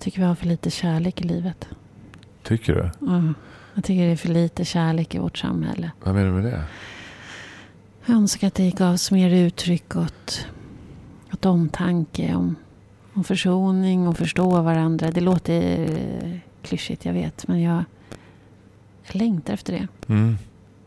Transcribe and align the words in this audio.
Jag 0.00 0.04
tycker 0.04 0.20
vi 0.20 0.26
har 0.26 0.34
för 0.34 0.46
lite 0.46 0.70
kärlek 0.70 1.20
i 1.20 1.24
livet. 1.24 1.68
Tycker 2.42 2.74
du? 2.74 3.06
Mm. 3.06 3.34
Jag 3.74 3.84
tycker 3.84 4.06
det 4.06 4.12
är 4.12 4.16
för 4.16 4.28
lite 4.28 4.64
kärlek 4.64 5.14
i 5.14 5.18
vårt 5.18 5.38
samhälle. 5.38 5.90
Vad 6.04 6.14
menar 6.14 6.26
du 6.26 6.32
med 6.32 6.44
det? 6.44 6.62
Jag 8.06 8.16
önskar 8.16 8.46
att 8.46 8.54
det 8.54 8.70
gavs 8.70 9.10
mer 9.10 9.30
uttryck 9.30 9.96
åt, 9.96 10.46
åt 11.32 11.46
omtanke, 11.46 12.34
om, 12.34 12.56
om 13.12 13.24
försoning 13.24 14.08
och 14.08 14.16
förstå 14.16 14.62
varandra. 14.62 15.10
Det 15.10 15.20
låter 15.20 15.80
eh, 15.80 16.38
klyschigt, 16.62 17.04
jag 17.04 17.12
vet. 17.12 17.48
Men 17.48 17.62
jag, 17.62 17.84
jag 19.02 19.16
längtar 19.16 19.54
efter 19.54 19.72
det. 19.72 20.12
Mm. 20.12 20.36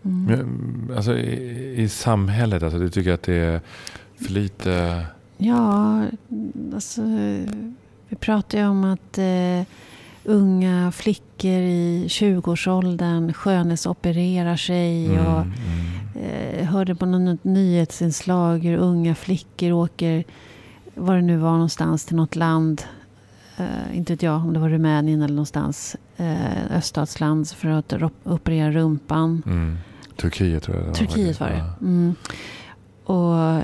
Mm. 0.03 0.25
Men, 0.25 0.97
alltså, 0.97 1.17
i, 1.17 1.81
I 1.81 1.89
samhället, 1.89 2.63
alltså, 2.63 2.79
du 2.79 2.89
tycker 2.89 3.11
att 3.11 3.23
det 3.23 3.33
är 3.33 3.61
för 4.15 4.31
lite... 4.31 5.05
Ja, 5.37 6.01
alltså, 6.73 7.01
vi 8.13 8.17
pratar 8.17 8.57
ju 8.57 8.65
om 8.67 8.83
att 8.83 9.17
eh, 9.17 9.67
unga 10.23 10.91
flickor 10.91 11.51
i 11.51 12.05
20-årsåldern 12.07 13.33
skönhetsopererar 13.33 14.55
sig. 14.55 15.05
Mm, 15.05 15.25
och 15.25 15.41
mm. 15.41 16.59
eh, 16.59 16.65
hörde 16.65 16.95
på 16.95 17.05
något 17.05 17.43
nyhetsinslag 17.43 18.63
hur 18.63 18.77
unga 18.77 19.15
flickor 19.15 19.71
åker, 19.71 20.23
var 20.95 21.15
det 21.15 21.21
nu 21.21 21.37
var 21.37 21.51
någonstans, 21.51 22.05
till 22.05 22.15
något 22.15 22.35
land. 22.35 22.81
Eh, 23.57 23.97
inte 23.97 24.13
vet 24.13 24.21
jag 24.21 24.35
om 24.35 24.53
det 24.53 24.59
var 24.59 24.69
Rumänien 24.69 25.21
eller 25.21 25.35
någonstans. 25.35 25.95
Eh, 26.17 26.77
öststatsland 26.77 27.49
för 27.49 27.69
att 27.69 27.93
operera 28.23 28.71
rumpan. 28.71 29.43
Mm. 29.45 29.77
Turkiet 30.17 30.63
tror 30.63 30.77
jag 30.77 30.85
det 30.85 30.87
var 30.87 30.95
Turkiet 30.95 31.39
var 31.39 31.49
det. 31.49 31.63
Mm. 31.81 32.15
Och 33.03 33.39
eh, 33.39 33.63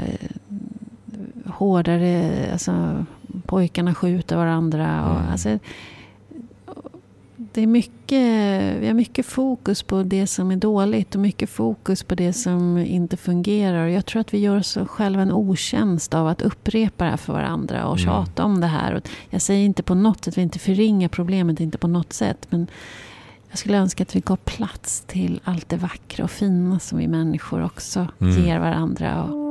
hårdare, 1.45 2.49
alltså 2.51 3.05
pojkarna 3.49 3.93
skjuter 3.95 4.35
varandra. 4.35 5.05
Och, 5.09 5.19
Mm. 5.19 5.31
alltså, 5.31 5.59
det 7.53 7.61
är 7.61 7.67
mycket, 7.67 8.81
vi 8.81 8.87
har 8.87 8.93
mycket 8.93 9.25
fokus 9.25 9.83
på 9.83 10.03
det 10.03 10.27
som 10.27 10.51
är 10.51 10.55
dåligt 10.55 11.15
och 11.15 11.21
mycket 11.21 11.49
fokus 11.49 12.03
på 12.03 12.15
det 12.15 12.33
som 12.33 12.77
inte 12.77 13.17
fungerar. 13.17 13.87
Jag 13.87 14.05
tror 14.05 14.19
att 14.21 14.33
vi 14.33 14.37
gör 14.37 14.57
oss 14.57 14.77
själva 14.87 15.21
en 15.21 15.31
otjänst 15.31 16.13
av 16.13 16.27
att 16.27 16.41
upprepa 16.41 17.03
det 17.03 17.09
här 17.09 17.17
för 17.17 17.33
varandra 17.33 17.85
och 17.87 17.97
Mm. 17.99 18.05
tjata 18.05 18.43
om 18.43 18.61
det 18.61 18.67
här. 18.67 19.01
Jag 19.29 19.41
säger 19.41 19.65
inte 19.65 19.83
på 19.83 19.95
något 19.95 20.23
sätt, 20.25 20.37
vi 20.37 20.41
inte 20.41 20.59
förringar 20.59 21.07
problemet, 21.09 21.59
inte 21.59 21.77
på 21.77 21.87
något 21.87 22.13
sätt. 22.13 22.47
Men 22.49 22.67
jag 23.49 23.57
skulle 23.59 23.77
önska 23.77 24.03
att 24.03 24.15
vi 24.15 24.19
gav 24.19 24.35
plats 24.35 25.03
till 25.07 25.39
allt 25.43 25.69
det 25.69 25.77
vackra 25.77 26.23
och 26.23 26.31
fina 26.31 26.79
som 26.79 26.97
vi 26.97 27.07
människor 27.07 27.63
också 27.65 28.07
Mm. 28.21 28.45
ger 28.45 28.59
varandra. 28.59 29.23
Och, 29.23 29.48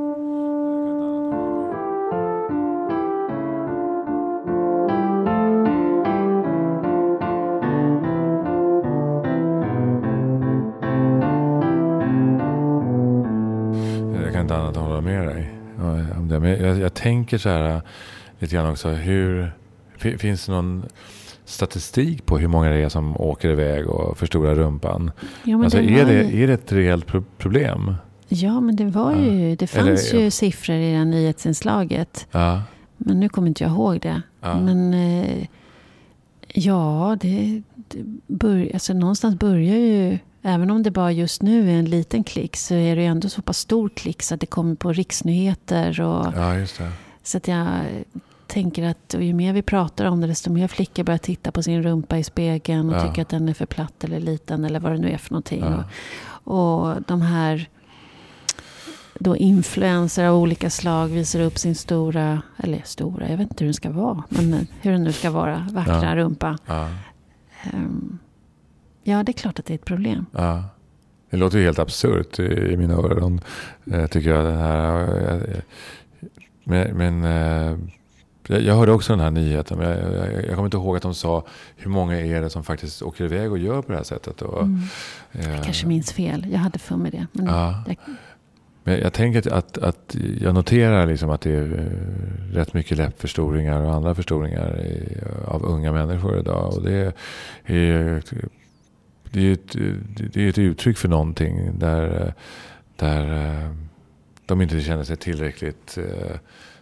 det. 16.39 16.47
Men 16.57 16.67
jag, 16.67 16.77
jag 16.79 16.93
tänker 16.93 17.37
så 17.37 17.49
här 17.49 17.75
äh, 17.75 17.81
lite 18.39 18.55
grann 18.55 18.69
också. 18.71 18.89
Hur, 18.89 19.51
fi- 19.97 20.17
finns 20.17 20.45
det 20.45 20.51
någon 20.51 20.85
statistik 21.45 22.25
på 22.25 22.37
hur 22.37 22.47
många 22.47 22.69
det 22.69 22.75
är 22.75 22.89
som 22.89 23.17
åker 23.21 23.49
iväg 23.49 23.87
och 23.89 24.17
förstorar 24.17 24.55
rumpan? 24.55 25.11
ja, 25.43 25.63
Alltså, 25.63 25.77
är, 25.79 26.05
det, 26.05 26.23
ju, 26.23 26.43
är 26.43 26.47
det 26.47 26.53
ett 26.53 26.71
reellt 26.71 27.05
pro- 27.07 27.23
problem? 27.37 27.95
ja, 28.27 28.59
men 28.59 28.75
det 28.75 28.85
var 28.85 29.11
Ja. 29.11 29.21
ju, 29.21 29.55
det 29.55 29.75
Eller- 29.75 29.85
fanns 29.85 30.13
ju 30.13 30.31
siffror 30.31 30.75
i 30.75 30.91
det 30.93 31.05
nyhetsinslaget. 31.05 32.27
Ja. 32.31 32.61
Men 32.97 33.19
nu 33.19 33.29
kommer 33.29 33.47
inte 33.47 33.63
jag 33.63 33.71
ihåg 33.71 33.99
det. 34.01 34.21
Ja. 34.41 34.59
Men 34.61 34.93
eh, 34.93 35.45
ja, 36.53 37.17
det, 37.21 37.61
det 37.75 37.99
bör, 38.27 38.69
alltså 38.73 38.93
någonstans 38.93 39.35
börjar 39.39 39.75
ju, 39.75 40.17
även 40.41 40.71
om 40.71 40.83
det 40.83 40.91
bara 40.91 41.11
just 41.11 41.41
nu 41.41 41.69
är 41.71 41.73
en 41.79 41.85
liten 41.85 42.23
klick, 42.23 42.55
så 42.57 42.73
är 42.73 42.95
det 42.95 43.01
ju 43.01 43.07
ändå 43.07 43.29
så 43.29 43.41
pass 43.41 43.57
stor 43.57 43.89
klick 43.89 44.21
så 44.23 44.33
att 44.33 44.39
det 44.39 44.45
kommer 44.47 44.75
på 44.75 44.93
riksnyheter. 44.93 46.01
Och, 46.01 46.25
ja. 46.35 46.65
Så 47.23 47.37
att 47.37 47.47
jag 47.47 47.67
tänker 48.47 48.83
att 48.83 49.15
ju 49.19 49.33
mer 49.33 49.53
vi 49.53 49.61
pratar 49.61 50.05
om 50.05 50.21
det, 50.21 50.27
desto 50.27 50.51
mer 50.51 50.67
flickor 50.67 51.03
börjar 51.03 51.17
titta 51.17 51.51
på 51.51 51.63
sin 51.63 51.83
rumpa 51.83 52.17
i 52.17 52.23
spegeln 52.23 52.89
och 52.89 52.95
Ja. 52.95 53.07
tycker 53.07 53.21
att 53.21 53.29
den 53.29 53.49
är 53.49 53.53
för 53.53 53.65
platt 53.65 54.03
eller 54.03 54.19
liten 54.19 54.65
eller 54.65 54.79
vad 54.79 54.91
det 54.91 54.97
nu 54.97 55.09
är 55.11 55.17
för 55.17 55.31
någonting. 55.31 55.59
Ja. 55.63 55.83
Och, 56.43 56.89
och 56.89 57.01
de 57.07 57.21
här 57.21 57.69
då 59.21 59.37
influenser 59.37 60.25
av 60.25 60.35
olika 60.35 60.69
slag 60.69 61.07
visar 61.07 61.39
upp 61.39 61.57
sin 61.57 61.75
stora, 61.75 62.41
eller 62.57 62.81
stora, 62.85 63.29
jag 63.29 63.37
vet 63.37 63.51
inte 63.51 63.63
hur 63.63 63.67
den 63.67 63.73
ska 63.73 63.89
vara, 63.91 64.23
men 64.29 64.67
hur 64.81 64.91
den 64.91 65.03
nu 65.03 65.11
ska 65.11 65.31
vara, 65.31 65.67
vackra 65.71 66.03
Ja. 66.03 66.15
rumpa. 66.15 66.57
Ja. 66.65 66.89
Ja, 69.03 69.23
det 69.23 69.31
är 69.31 69.33
klart 69.33 69.59
att 69.59 69.65
det 69.65 69.73
är 69.73 69.75
ett 69.75 69.85
problem. 69.85 70.25
Ja. 70.31 70.63
Det 71.29 71.37
låter 71.37 71.57
ju 71.57 71.63
helt 71.65 71.79
absurt 71.79 72.39
i, 72.39 72.77
mina 72.77 72.93
öron. 72.93 73.41
Eh, 73.91 74.07
tycker 74.07 74.29
jag. 74.29 74.45
Det 74.45 74.51
här, 74.57 75.63
men 76.63 76.97
men 76.97 77.23
eh, 77.23 77.77
jag, 78.47 78.75
hörde 78.75 78.91
också 78.91 79.13
den 79.13 79.19
här 79.19 79.31
nyheten. 79.31 79.77
Men 79.77 79.89
jag, 79.89 80.13
jag, 80.13 80.45
jag 80.45 80.49
kommer 80.55 80.65
inte 80.65 80.77
ihåg 80.77 80.95
att 80.95 81.01
de 81.01 81.13
sa 81.15 81.45
hur 81.77 81.91
många 81.91 82.19
är 82.21 82.41
det 82.41 82.49
som 82.49 82.63
faktiskt 82.63 83.01
åker 83.01 83.23
iväg 83.25 83.51
och 83.51 83.57
gör 83.57 83.81
på 83.81 83.91
det 83.91 83.97
här 83.97 84.03
sättet. 84.03 84.41
Och, 84.41 84.61
Mm. 84.61 84.81
eh, 85.31 85.55
Jag 85.55 85.63
kanske 85.63 85.87
minns 85.87 86.11
fel, 86.11 86.47
jag 86.51 86.59
hade 86.59 86.79
för 86.79 86.95
mig 86.95 87.11
det. 87.11 87.27
Men 87.31 87.45
Ja. 87.45 87.83
jag, 87.87 87.95
Men 88.83 88.99
jag 88.99 89.13
tänker 89.13 89.39
att, 89.39 89.47
att, 89.47 89.77
att 89.77 90.15
jag 90.41 90.53
noterar 90.55 91.07
liksom 91.07 91.29
att 91.29 91.41
det 91.41 91.51
är 91.51 91.79
eh, 91.79 92.53
rätt 92.55 92.73
mycket 92.73 92.97
läppförstoringar 92.97 93.81
och 93.81 93.93
andra 93.93 94.15
förstoringar 94.15 94.79
i, 94.81 95.17
av 95.47 95.65
unga 95.65 95.91
människor 95.91 96.39
idag. 96.39 96.73
Och 96.73 96.83
det 96.83 96.93
är, 96.93 97.13
är, 97.75 98.23
det 99.31 99.41
är, 99.47 99.53
ett, 99.53 99.75
det 100.33 100.41
är 100.45 100.49
ett 100.49 100.57
uttryck 100.57 100.97
för 100.97 101.07
någonting 101.07 101.79
där, 101.79 102.33
där 102.95 103.69
de 104.45 104.61
inte 104.61 104.81
känner 104.81 105.03
sig 105.03 105.17
tillräckligt 105.17 105.97
eh, 105.97 106.35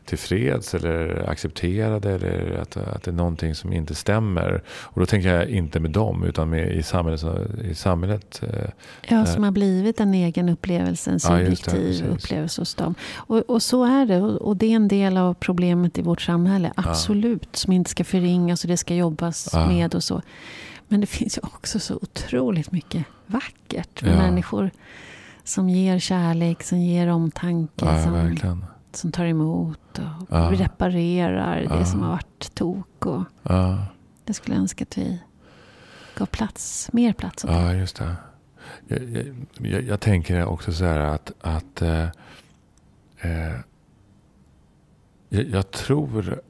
tillfreds 0.05 0.73
eller 0.75 1.29
accepterade. 1.29 2.11
Eller 2.11 2.57
att, 2.61 2.77
att 2.77 3.03
det 3.03 3.11
är 3.11 3.15
någonting 3.15 3.55
som 3.55 3.73
inte 3.73 3.95
stämmer. 3.95 4.61
Och 4.69 4.99
då 4.99 5.05
tänker 5.05 5.33
jag 5.33 5.49
inte 5.49 5.79
med 5.79 5.91
dem 5.91 6.23
utan 6.23 6.49
med 6.49 6.71
i 6.75 6.83
samhället. 6.83 7.23
I 7.71 7.75
samhället 7.75 8.41
eh, 8.43 8.69
Ja, 9.07 9.25
som 9.25 9.43
har 9.43 9.51
blivit 9.51 9.99
en 9.99 10.13
egen 10.13 10.49
upplevelse, 10.49 11.11
en 11.11 11.13
Ja, 11.13 11.19
subjektiv 11.19 11.71
precis. 11.71 12.01
upplevelse 12.01 12.61
hos 12.61 12.75
dem. 12.75 12.95
Och, 13.15 13.37
och 13.37 13.61
så 13.63 13.83
är 13.85 14.05
det. 14.05 14.21
Och, 14.21 14.57
det 14.57 14.65
är 14.65 14.75
en 14.75 14.87
del 14.87 15.17
av 15.17 15.33
problemet 15.33 15.97
i 15.97 16.01
vårt 16.01 16.21
samhälle. 16.21 16.71
Absolut. 16.75 17.55
Som 17.55 17.73
inte 17.73 17.89
ska 17.89 18.03
förringas 18.03 18.63
och 18.63 18.67
det 18.67 18.77
ska 18.77 18.95
jobbas 18.95 19.49
Ja. 19.53 19.67
med 19.67 19.95
och 19.95 20.03
så. 20.03 20.21
Men 20.87 21.01
det 21.01 21.07
finns 21.07 21.37
ju 21.37 21.41
också 21.43 21.79
så 21.79 21.95
otroligt 21.95 22.71
mycket 22.71 23.05
vackert 23.25 24.01
med 24.03 24.13
Ja. 24.13 24.17
människor. 24.17 24.71
Som 25.43 25.69
ger 25.69 25.99
kärlek, 25.99 26.63
som 26.63 26.77
ger 26.79 27.07
omtanke, 27.07 27.85
ja, 27.85 28.03
som, 28.03 28.13
verkligen. 28.13 28.65
som 28.91 29.11
tar 29.11 29.25
emot 29.25 29.99
och 29.99 30.27
Ja. 30.29 30.51
reparerar 30.53 31.77
det 31.79 31.85
som 31.85 32.01
har 32.01 32.09
varit 32.09 32.55
tok. 32.55 33.05
Och 33.05 33.23
Ja. 33.43 33.85
det 34.23 34.33
skulle 34.33 34.55
jag 34.55 34.61
önska 34.61 34.83
att 34.83 34.97
vi 34.97 35.19
gav 36.17 36.25
plats, 36.25 36.89
mer 36.93 37.13
plats 37.13 37.45
åt. 37.45 37.51
Ja, 37.51 37.73
just 37.73 37.95
det. 37.95 38.15
Jag, 38.87 39.03
jag, 39.09 39.25
jag, 39.57 39.83
jag 39.83 39.99
tänker 39.99 40.45
också 40.45 40.71
så 40.73 40.85
här 40.85 40.99
att, 40.99 41.31
att 41.41 41.81
eh, 41.81 42.03
eh, 43.19 43.55
jag, 45.29 45.43
jag 45.49 45.71
tror 45.71 46.41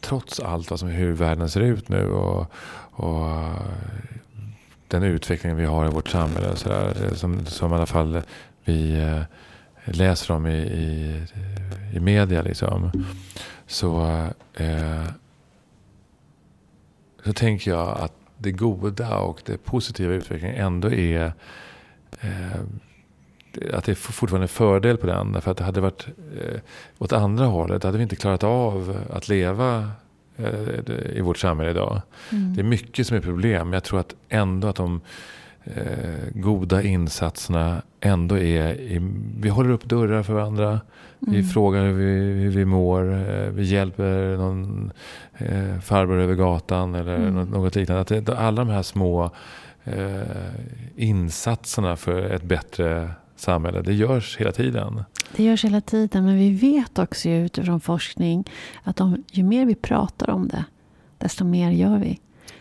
trots 0.00 0.40
allt 0.40 0.78
som, 0.78 0.88
hur 0.88 1.12
världen 1.12 1.50
ser 1.50 1.60
ut 1.60 1.88
nu 1.88 2.10
och, 2.10 2.52
och 2.98 3.54
den 4.88 5.02
utveckling 5.02 5.56
vi 5.56 5.64
har 5.64 5.86
i 5.86 5.88
vårt 5.88 6.08
samhälle 6.08 6.56
så 6.56 6.68
där, 6.68 7.04
eh, 7.04 7.14
som, 7.14 7.46
som 7.46 7.72
i 7.72 7.74
alla 7.74 7.86
fall 7.86 8.22
vi 8.64 9.00
eh, 9.00 9.22
läser 9.84 10.34
om 10.34 10.46
i, 10.46 10.58
i, 10.58 11.22
i 11.94 12.00
media 12.00 12.42
liksom. 12.42 12.90
Så, 13.66 14.06
eh, 14.54 15.04
så 17.24 17.32
tänker 17.32 17.70
jag 17.70 17.98
att 17.98 18.12
det 18.38 18.52
goda 18.52 19.18
och 19.18 19.42
det 19.44 19.64
positiva 19.64 20.14
i 20.14 20.16
utvecklingen 20.16 20.56
ändå 20.56 20.92
är 20.92 21.32
eh, 22.20 22.60
att 23.72 23.84
det 23.84 23.92
är 23.92 23.94
fortfarande 23.94 24.44
en 24.44 24.48
fördel 24.48 24.96
på 24.96 25.06
den. 25.06 25.42
För 25.42 25.50
att 25.50 25.56
det 25.56 25.64
hade 25.64 25.80
varit 25.80 26.06
eh, 26.40 26.60
åt 26.98 27.12
andra 27.12 27.44
hållet. 27.44 27.84
hade 27.84 27.98
vi 27.98 28.02
inte 28.02 28.16
klarat 28.16 28.44
av 28.44 29.04
att 29.10 29.28
leva 29.28 29.90
i 31.14 31.20
vårt 31.20 31.38
samhälle 31.38 31.70
idag. 31.70 32.02
Mm. 32.32 32.54
Det 32.54 32.60
är 32.60 32.64
mycket 32.64 33.06
som 33.06 33.16
är 33.16 33.20
problem. 33.20 33.66
Men 33.68 33.72
jag 33.72 33.84
tror 33.84 34.00
att 34.00 34.14
ändå 34.28 34.68
att 34.68 34.76
de 34.76 35.00
eh, 35.64 35.82
goda 36.34 36.82
insatserna 36.82 37.82
ändå 38.00 38.38
är... 38.38 38.74
I, 38.74 38.98
vi 39.40 39.48
håller 39.48 39.70
upp 39.70 39.84
dörrar 39.84 40.22
för 40.22 40.32
varandra. 40.34 40.80
Vi 41.18 41.36
Mm. 41.38 41.44
frågar 41.48 41.82
hur 41.84 41.92
vi, 41.92 42.04
hur 42.42 42.50
vi 42.50 42.64
mår. 42.64 43.12
eh, 43.12 43.50
Vi 43.50 43.62
hjälper 43.64 44.36
någon 44.36 44.92
eh, 45.38 45.78
farbror 45.80 46.20
över 46.20 46.34
gatan 46.34 46.94
eller 46.94 47.16
Mm. 47.16 47.34
något, 47.34 47.48
något 47.50 47.76
liknande. 47.76 48.00
Att 48.02 48.26
det, 48.26 48.38
alla 48.38 48.64
de 48.64 48.68
här 48.70 48.82
små 48.82 49.30
eh, 49.84 50.20
insatserna 50.96 51.96
för 51.96 52.22
ett 52.22 52.42
bättre 52.42 53.10
samhälle, 53.40 53.82
det 53.82 53.94
görs 53.94 54.36
hela 54.36 54.52
tiden. 54.52 55.02
Det 55.36 55.44
görs 55.44 55.64
hela 55.64 55.80
tiden, 55.80 56.24
men 56.24 56.36
vi 56.38 56.50
vet 56.50 56.98
också 56.98 57.28
utifrån 57.28 57.80
forskning 57.80 58.44
att 58.82 59.00
om, 59.00 59.24
ju 59.30 59.42
mer 59.44 59.66
vi 59.66 59.74
pratar 59.74 60.30
om 60.30 60.48
det 60.48 60.64
desto 61.18 61.44
mer 61.44 61.70
gör 61.70 61.98
vi. 61.98 62.20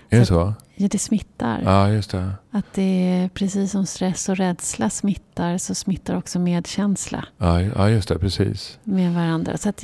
Är 0.09 0.19
det 0.19 0.25
Så-? 0.25 0.53
Ja, 0.79 0.87
det 0.91 0.99
smittar. 0.99 1.61
Ja, 1.65 1.89
just 1.89 2.11
det. 2.11 2.31
Att 2.51 2.73
det 2.73 2.81
är 2.81 3.29
precis 3.29 3.71
som 3.71 3.85
stress 3.85 4.29
och 4.29 4.35
rädsla 4.37 4.89
smittar 4.89 5.57
så 5.57 5.75
smittar 5.75 6.15
också 6.17 6.39
medkänsla 6.39 7.25
Ja, 7.37 7.61
ja 7.61 7.89
just 7.89 8.07
det. 8.09 8.19
Precis. 8.19 8.79
med 8.83 9.13
varandra. 9.13 9.57
Så 9.57 9.69
att, 9.69 9.83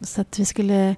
så 0.00 0.20
att 0.20 0.38
vi 0.38 0.44
skulle... 0.44 0.96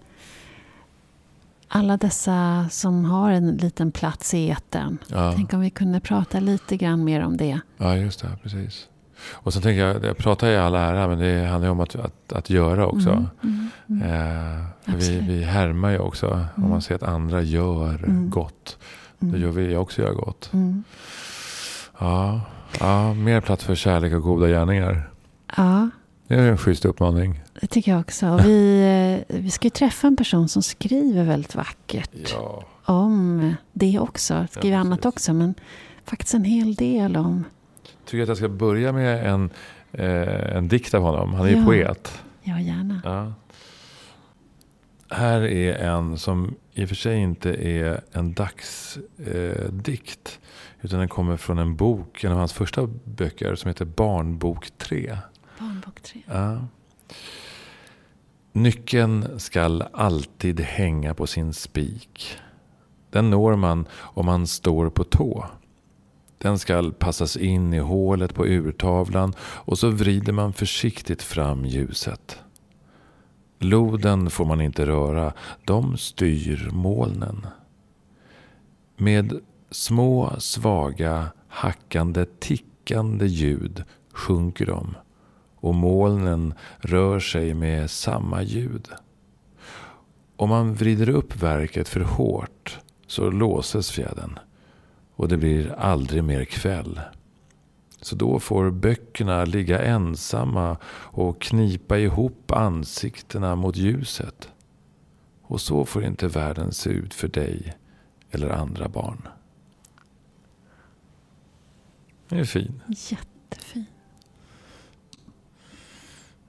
Alla 1.74 1.96
dessa 1.96 2.68
som 2.70 3.04
har 3.04 3.30
en 3.30 3.56
liten 3.56 3.92
plats 3.92 4.34
i 4.34 4.50
etern. 4.50 4.98
Ja, 5.08 5.32
Tänk 5.36 5.52
om 5.52 5.60
vi 5.60 5.70
kunde 5.70 6.00
prata 6.00 6.40
lite 6.40 6.76
grann 6.76 7.04
mer 7.04 7.20
om 7.24 7.36
det. 7.36 7.60
ja 7.76 7.96
just 7.96 8.20
det. 8.20 8.28
Precis. 8.42 8.88
Och 9.32 9.52
sen 9.52 9.62
tänker 9.62 9.86
jag, 9.86 10.04
jag 10.04 10.16
pratar 10.16 10.48
i 10.48 10.56
all 10.56 10.74
ära, 10.74 11.08
men 11.08 11.18
det 11.18 11.46
handlar 11.46 11.66
ju 11.68 11.72
om 11.72 11.80
att, 11.80 11.96
att, 11.96 12.32
att 12.32 12.50
göra 12.50 12.86
också. 12.86 13.10
Mm, 13.10 13.68
mm, 13.86 14.02
mm. 14.02 14.56
Eh, 14.58 14.64
vi, 14.96 15.18
vi 15.18 15.44
härmar 15.44 15.90
ju 15.90 15.98
också. 15.98 16.26
Om 16.30 16.46
Mm. 16.56 16.70
man 16.70 16.82
ser 16.82 16.94
att 16.94 17.02
andra 17.02 17.42
gör 17.42 17.94
Mm. 18.04 18.30
gott. 18.30 18.78
Då 19.18 19.26
Mm. 19.28 19.40
gör 19.42 19.50
vi 19.50 19.76
också 19.76 20.02
göra 20.02 20.12
gott. 20.14 20.50
Mm. 20.52 20.84
Ja, 21.98 22.40
ja, 22.80 23.14
mer 23.14 23.40
plats 23.40 23.64
för 23.64 23.74
kärlek 23.74 24.12
och 24.12 24.22
goda 24.22 24.48
gärningar. 24.48 25.10
Ja, 25.56 25.90
Det 26.28 26.34
är 26.34 26.48
en 26.50 26.58
schysst 26.58 26.84
uppmaning. 26.84 27.40
det 27.60 27.66
tycker 27.66 27.92
jag 27.92 28.00
också. 28.00 28.28
Och 28.28 28.40
vi, 28.44 28.80
eh, 29.28 29.36
vi 29.38 29.50
ska 29.50 29.66
ju 29.66 29.70
träffa 29.70 30.06
en 30.06 30.16
person 30.16 30.48
som 30.48 30.62
skriver 30.62 31.24
väldigt 31.24 31.54
vackert 31.54 32.10
Ja, 32.32 32.64
om 32.84 33.54
det 33.72 33.98
också. 33.98 34.46
Skriver 34.50 34.76
Ja, 34.76 34.80
annat 34.80 35.06
också, 35.06 35.32
men 35.32 35.54
faktiskt 36.04 36.34
en 36.34 36.44
hel 36.44 36.74
del 36.74 37.16
om... 37.16 37.44
Tycker 38.04 38.22
att 38.22 38.28
jag 38.28 38.36
ska 38.36 38.48
börja 38.48 38.92
med 38.92 39.26
en, 39.26 39.50
eh, 39.92 40.56
en 40.56 40.68
dikt 40.68 40.94
av 40.94 41.02
honom. 41.02 41.34
Han 41.34 41.46
är 41.46 41.50
ju 41.50 41.58
Ja. 41.58 41.64
poet. 41.64 42.22
Ja, 42.42 42.60
gärna. 42.60 43.00
Ja. 43.04 43.32
Här 45.16 45.40
är 45.40 45.74
en 45.74 46.18
som 46.18 46.54
i 46.72 46.84
och 46.84 46.88
för 46.88 46.96
sig 46.96 47.18
inte 47.18 47.68
är 47.68 48.00
en 48.12 48.32
dagsdikt. 48.34 50.38
Eh, 50.38 50.84
utan 50.84 50.98
den 50.98 51.08
kommer 51.08 51.36
från 51.36 51.58
en 51.58 51.76
bok, 51.76 52.24
en 52.24 52.32
av 52.32 52.38
hans 52.38 52.52
första 52.52 52.86
böcker 53.04 53.54
som 53.54 53.68
heter 53.68 53.84
Barnbok 53.84 54.70
3. 54.78 55.16
Barnbok 55.58 56.00
3. 56.02 56.20
Ja. 56.26 56.66
Nyckeln 58.52 59.40
skall 59.40 59.84
alltid 59.92 60.60
hänga 60.60 61.14
på 61.14 61.26
sin 61.26 61.52
spik. 61.52 62.36
Den 63.10 63.30
når 63.30 63.56
man 63.56 63.86
om 63.98 64.26
man 64.26 64.46
står 64.46 64.90
på 64.90 65.04
tå. 65.04 65.44
Den 66.42 66.58
skall 66.58 66.92
passas 66.92 67.36
in 67.36 67.74
i 67.74 67.78
hålet 67.78 68.34
på 68.34 68.46
urtavlan 68.46 69.34
och 69.40 69.78
så 69.78 69.88
vrider 69.88 70.32
man 70.32 70.52
försiktigt 70.52 71.22
fram 71.22 71.64
ljuset. 71.64 72.38
Loden 73.58 74.30
får 74.30 74.44
man 74.44 74.60
inte 74.60 74.86
röra, 74.86 75.32
de 75.64 75.96
styr 75.96 76.70
molnen. 76.72 77.46
Med 78.96 79.40
små, 79.70 80.32
svaga, 80.38 81.32
hackande, 81.48 82.24
tickande 82.40 83.26
ljud 83.26 83.84
sjunker 84.12 84.66
de 84.66 84.94
och 85.56 85.74
molnen 85.74 86.54
rör 86.78 87.20
sig 87.20 87.54
med 87.54 87.90
samma 87.90 88.42
ljud. 88.42 88.88
Om 90.36 90.48
man 90.48 90.74
vrider 90.74 91.08
upp 91.08 91.42
verket 91.42 91.88
för 91.88 92.00
hårt 92.00 92.78
så 93.06 93.30
låses 93.30 93.90
fjädern 93.90 94.38
och 95.22 95.28
det 95.28 95.36
blir 95.36 95.72
aldrig 95.72 96.24
mer 96.24 96.44
kväll. 96.44 97.00
Så 98.00 98.16
då 98.16 98.40
får 98.40 98.70
böckerna 98.70 99.44
ligga 99.44 99.82
ensamma 99.82 100.76
och 100.92 101.40
knipa 101.40 101.98
ihop 101.98 102.50
ansiktena 102.50 103.56
mot 103.56 103.76
ljuset. 103.76 104.48
Och 105.42 105.60
så 105.60 105.84
får 105.84 106.04
inte 106.04 106.28
världen 106.28 106.72
se 106.72 106.90
ut 106.90 107.14
för 107.14 107.28
dig 107.28 107.74
eller 108.30 108.50
andra 108.50 108.88
barn. 108.88 109.28
Det 112.28 112.38
är 112.38 112.44
fin. 112.44 112.82
Jättefin. 112.88 113.86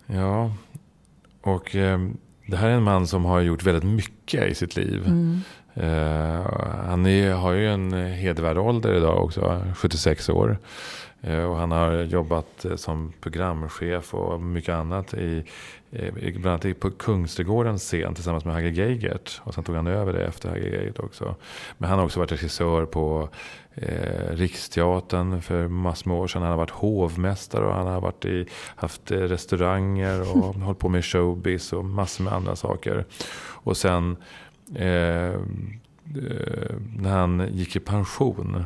Ja, 0.06 0.54
och 1.42 1.76
eh, 1.76 2.10
det 2.48 2.58
här 2.58 2.70
är 2.70 2.76
en 2.76 2.84
man 2.84 3.08
som 3.08 3.26
har 3.26 3.42
gjort 3.42 3.64
väldigt 3.64 3.90
mycket 3.90 4.52
i 4.52 4.56
sitt 4.56 4.76
liv. 4.76 5.08
Mm. 5.08 5.40
Eh, 5.76 6.46
han 6.88 7.06
är, 7.06 7.34
har 7.34 7.52
ju 7.54 7.68
en 7.70 7.94
hedervärd 7.94 8.58
ålder 8.58 8.94
idag 8.94 9.24
också, 9.24 9.62
76 9.76 10.30
år. 10.30 10.58
Eh, 11.22 11.44
och 11.44 11.56
han 11.58 11.72
har 11.72 11.94
jobbat 11.94 12.66
eh, 12.66 12.76
som 12.76 13.14
programchef 13.22 14.14
och 14.14 14.42
mycket 14.42 14.76
annat 14.76 15.14
i, 15.14 15.44
i- 15.92 16.32
bland 16.32 16.66
annat 16.66 16.80
på 16.80 16.92
Kungsträdgårdens 16.92 17.82
scen 17.84 18.14
tillsammans 18.16 18.46
med 18.46 18.54
Hagge 18.54 18.70
Geigert. 18.70 19.42
Och 19.44 19.54
sen 19.54 19.64
tog 19.64 19.76
han 19.76 19.88
över 19.88 20.14
det 20.14 20.26
efter 20.26 20.50
Hagge 20.50 20.70
Geigert 20.70 21.00
också. 21.00 21.36
Men 21.78 21.90
han 21.90 22.00
har 22.00 22.06
också 22.06 22.20
varit 22.20 22.32
regissör 22.32 22.86
på 22.86 23.30
eh, 23.76 24.30
Riksteatern 24.32 25.42
för 25.42 25.68
massor 25.68 26.10
med 26.10 26.18
år 26.20 26.28
sedan. 26.28 26.42
Han 26.42 26.52
har 26.52 26.58
varit 26.58 26.70
hovmästare 26.70 27.66
och 27.66 27.74
han 27.74 27.88
har 27.88 28.02
varit 28.02 28.26
i, 28.26 28.46
haft 28.76 29.12
restauranger 29.12 30.22
och 30.38 30.56
hållit 30.56 30.80
på 30.80 30.90
med 30.90 31.06
showbiz 31.06 31.74
och 31.74 31.86
massor 31.86 32.24
med 32.24 32.34
andra 32.34 32.56
saker. 32.56 33.06
Och 33.66 33.78
sen 33.78 34.18
eh, 34.76 34.86
eh, 34.86 35.36
när 36.96 37.10
han 37.10 37.48
gick 37.52 37.76
i 37.76 37.80
pension 37.80 38.66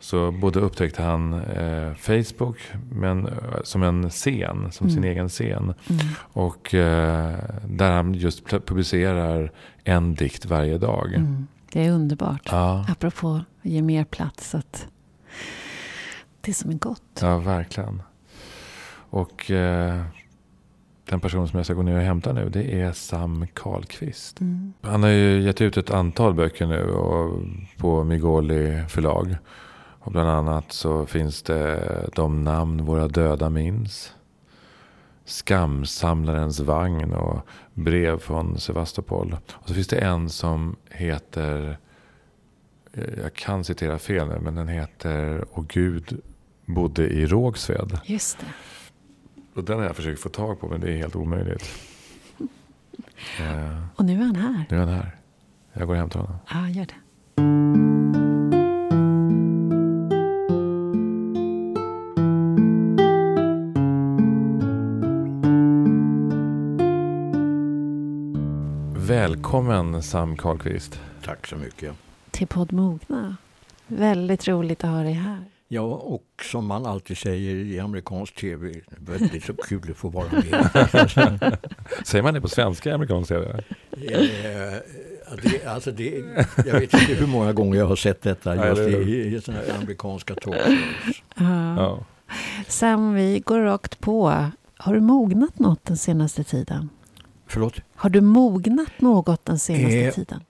så 0.00 0.30
både 0.32 0.60
upptäckte 0.60 1.02
han 1.02 1.32
eh, 1.32 1.94
Facebook 1.94 2.58
men, 2.90 3.26
eh, 3.26 3.32
som 3.64 3.82
en 3.82 4.10
scen, 4.10 4.72
som 4.72 4.88
sin 4.90 4.98
Mm. 4.98 5.10
egen 5.10 5.28
scen. 5.28 5.62
Mm. 5.62 6.06
Och 6.32 6.74
eh, 6.74 7.38
där 7.68 7.90
han 7.92 8.14
just 8.14 8.44
publicerar 8.46 9.52
en 9.84 10.14
dikt 10.14 10.44
varje 10.46 10.78
dag. 10.78 11.14
Mm. 11.14 11.46
Det 11.72 11.86
är 11.86 11.90
underbart. 11.92 12.48
Ja, 12.50 12.84
Apropå 12.88 13.40
ge 13.62 13.82
mer 13.82 14.04
plats. 14.04 14.54
Att 14.54 14.86
det 16.40 16.54
som 16.54 16.70
är 16.70 16.74
gott. 16.74 17.02
ja, 17.20 17.38
verkligen. 17.38 18.02
Och 19.10 19.50
eh, 19.50 20.02
den 21.08 21.20
person 21.20 21.48
som 21.48 21.56
jag 21.56 21.66
ska 21.66 21.74
gå 21.74 21.82
ner 21.82 21.96
och 21.96 22.02
hämta 22.02 22.32
nu 22.32 22.48
det 22.48 22.80
är 22.80 22.92
Sam 22.92 23.46
Karlqvist. 23.54 24.40
Mm. 24.40 24.72
Han 24.80 25.02
har 25.02 25.10
ju 25.10 25.40
gett 25.40 25.60
ut 25.60 25.76
ett 25.76 25.90
antal 25.90 26.34
böcker 26.34 26.66
nu 26.66 26.84
och 26.84 27.42
på 27.76 28.04
Migoli 28.04 28.84
förlag. 28.88 29.36
Och 30.06 30.12
bland 30.12 30.28
annat 30.30 30.72
så 30.72 31.06
finns 31.06 31.42
det 31.42 32.08
De 32.14 32.44
namn 32.44 32.84
våra 32.84 33.08
döda 33.08 33.50
minns. 33.50 34.12
Skamsamlarens 35.24 36.60
vagn 36.60 37.12
och 37.12 37.46
brev 37.74 38.18
från 38.18 38.58
Sevastopol. 38.60 39.36
Och 39.52 39.68
så 39.68 39.74
finns 39.74 39.88
det 39.88 39.98
en 39.98 40.28
som 40.28 40.76
heter, 40.90 41.78
jag 43.22 43.34
kan 43.34 43.64
citera 43.64 43.98
fel 43.98 44.28
nu, 44.28 44.38
men 44.40 44.54
den 44.54 44.68
heter 44.68 45.44
Och 45.50 45.68
Gud 45.68 46.20
bodde 46.64 47.08
i 47.08 47.26
Rågsved. 47.26 48.00
Just 48.04 48.38
det. 48.38 48.46
Och 49.56 49.64
den 49.64 49.78
har 49.78 49.84
jag 49.84 49.96
försökt 49.96 50.20
få 50.20 50.28
tag 50.28 50.60
på 50.60 50.68
men 50.68 50.80
det 50.80 50.92
är 50.92 50.96
helt 50.96 51.16
omöjligt. 51.16 51.64
Eh, 53.40 53.84
Och 53.96 54.04
nu 54.04 54.12
är 54.12 54.24
han 54.24 54.36
här. 54.36 54.64
nu 54.70 54.76
är 54.76 54.80
han 54.80 54.88
här. 54.88 55.16
Jag 55.72 55.86
går 55.86 55.94
och 55.94 56.00
hämtar 56.00 56.20
honom. 56.20 56.36
Ja, 56.50 56.68
gör 56.68 56.86
det. 56.86 58.06
Välkommen 68.94 70.02
Sam 70.02 70.36
Karlqvist. 70.36 71.00
Tack 71.24 71.46
så 71.46 71.56
mycket. 71.56 71.94
Till 72.30 72.46
podd 72.46 72.72
Mogna. 72.72 73.36
Väldigt 73.86 74.48
roligt 74.48 74.84
att 74.84 74.90
ha 74.90 75.02
dig 75.02 75.12
här. 75.12 75.44
Ja, 75.68 75.80
och 75.82 76.24
som 76.42 76.66
man 76.66 76.86
alltid 76.86 77.18
säger 77.18 77.54
i 77.54 77.80
amerikansk 77.80 78.34
tv, 78.34 78.72
väldigt 78.88 79.44
så 79.44 79.54
kul 79.54 79.90
att 79.90 79.96
få 79.96 80.08
vara 80.08 80.26
med. 80.32 80.70
Säger 82.04 82.22
man 82.22 82.34
det 82.34 82.40
på 82.40 82.48
svenska 82.48 82.90
i 82.90 82.92
amerikansk 82.92 83.28
tv? 83.28 83.62
Eh, 83.90 84.74
det, 85.42 85.66
alltså 85.66 85.90
det, 85.92 86.24
jag 86.66 86.80
vet 86.80 86.94
inte 86.94 87.14
hur 87.14 87.26
många 87.26 87.52
gånger 87.52 87.78
jag 87.78 87.86
har 87.86 87.96
sett 87.96 88.22
detta 88.22 88.68
just 88.68 88.80
i, 88.80 89.34
i 89.36 89.40
såna 89.40 89.58
här 89.58 89.78
amerikanska 89.82 90.34
talkshows. 90.34 91.22
Ja. 91.34 91.76
Ja. 91.76 92.04
Sam, 92.68 93.14
vi 93.14 93.40
går 93.40 93.60
rakt 93.60 94.00
på. 94.00 94.44
Har 94.76 94.94
du 94.94 95.00
mognat 95.00 95.58
något 95.58 95.84
den 95.84 95.96
senaste 95.96 96.44
tiden? 96.44 96.88
Förlåt? 97.46 97.80
Har 97.94 98.10
du 98.10 98.20
mognat 98.20 99.00
något 99.00 99.44
den 99.44 99.58
senaste 99.58 99.98
Eh, 99.98 100.12
tiden? 100.14 100.40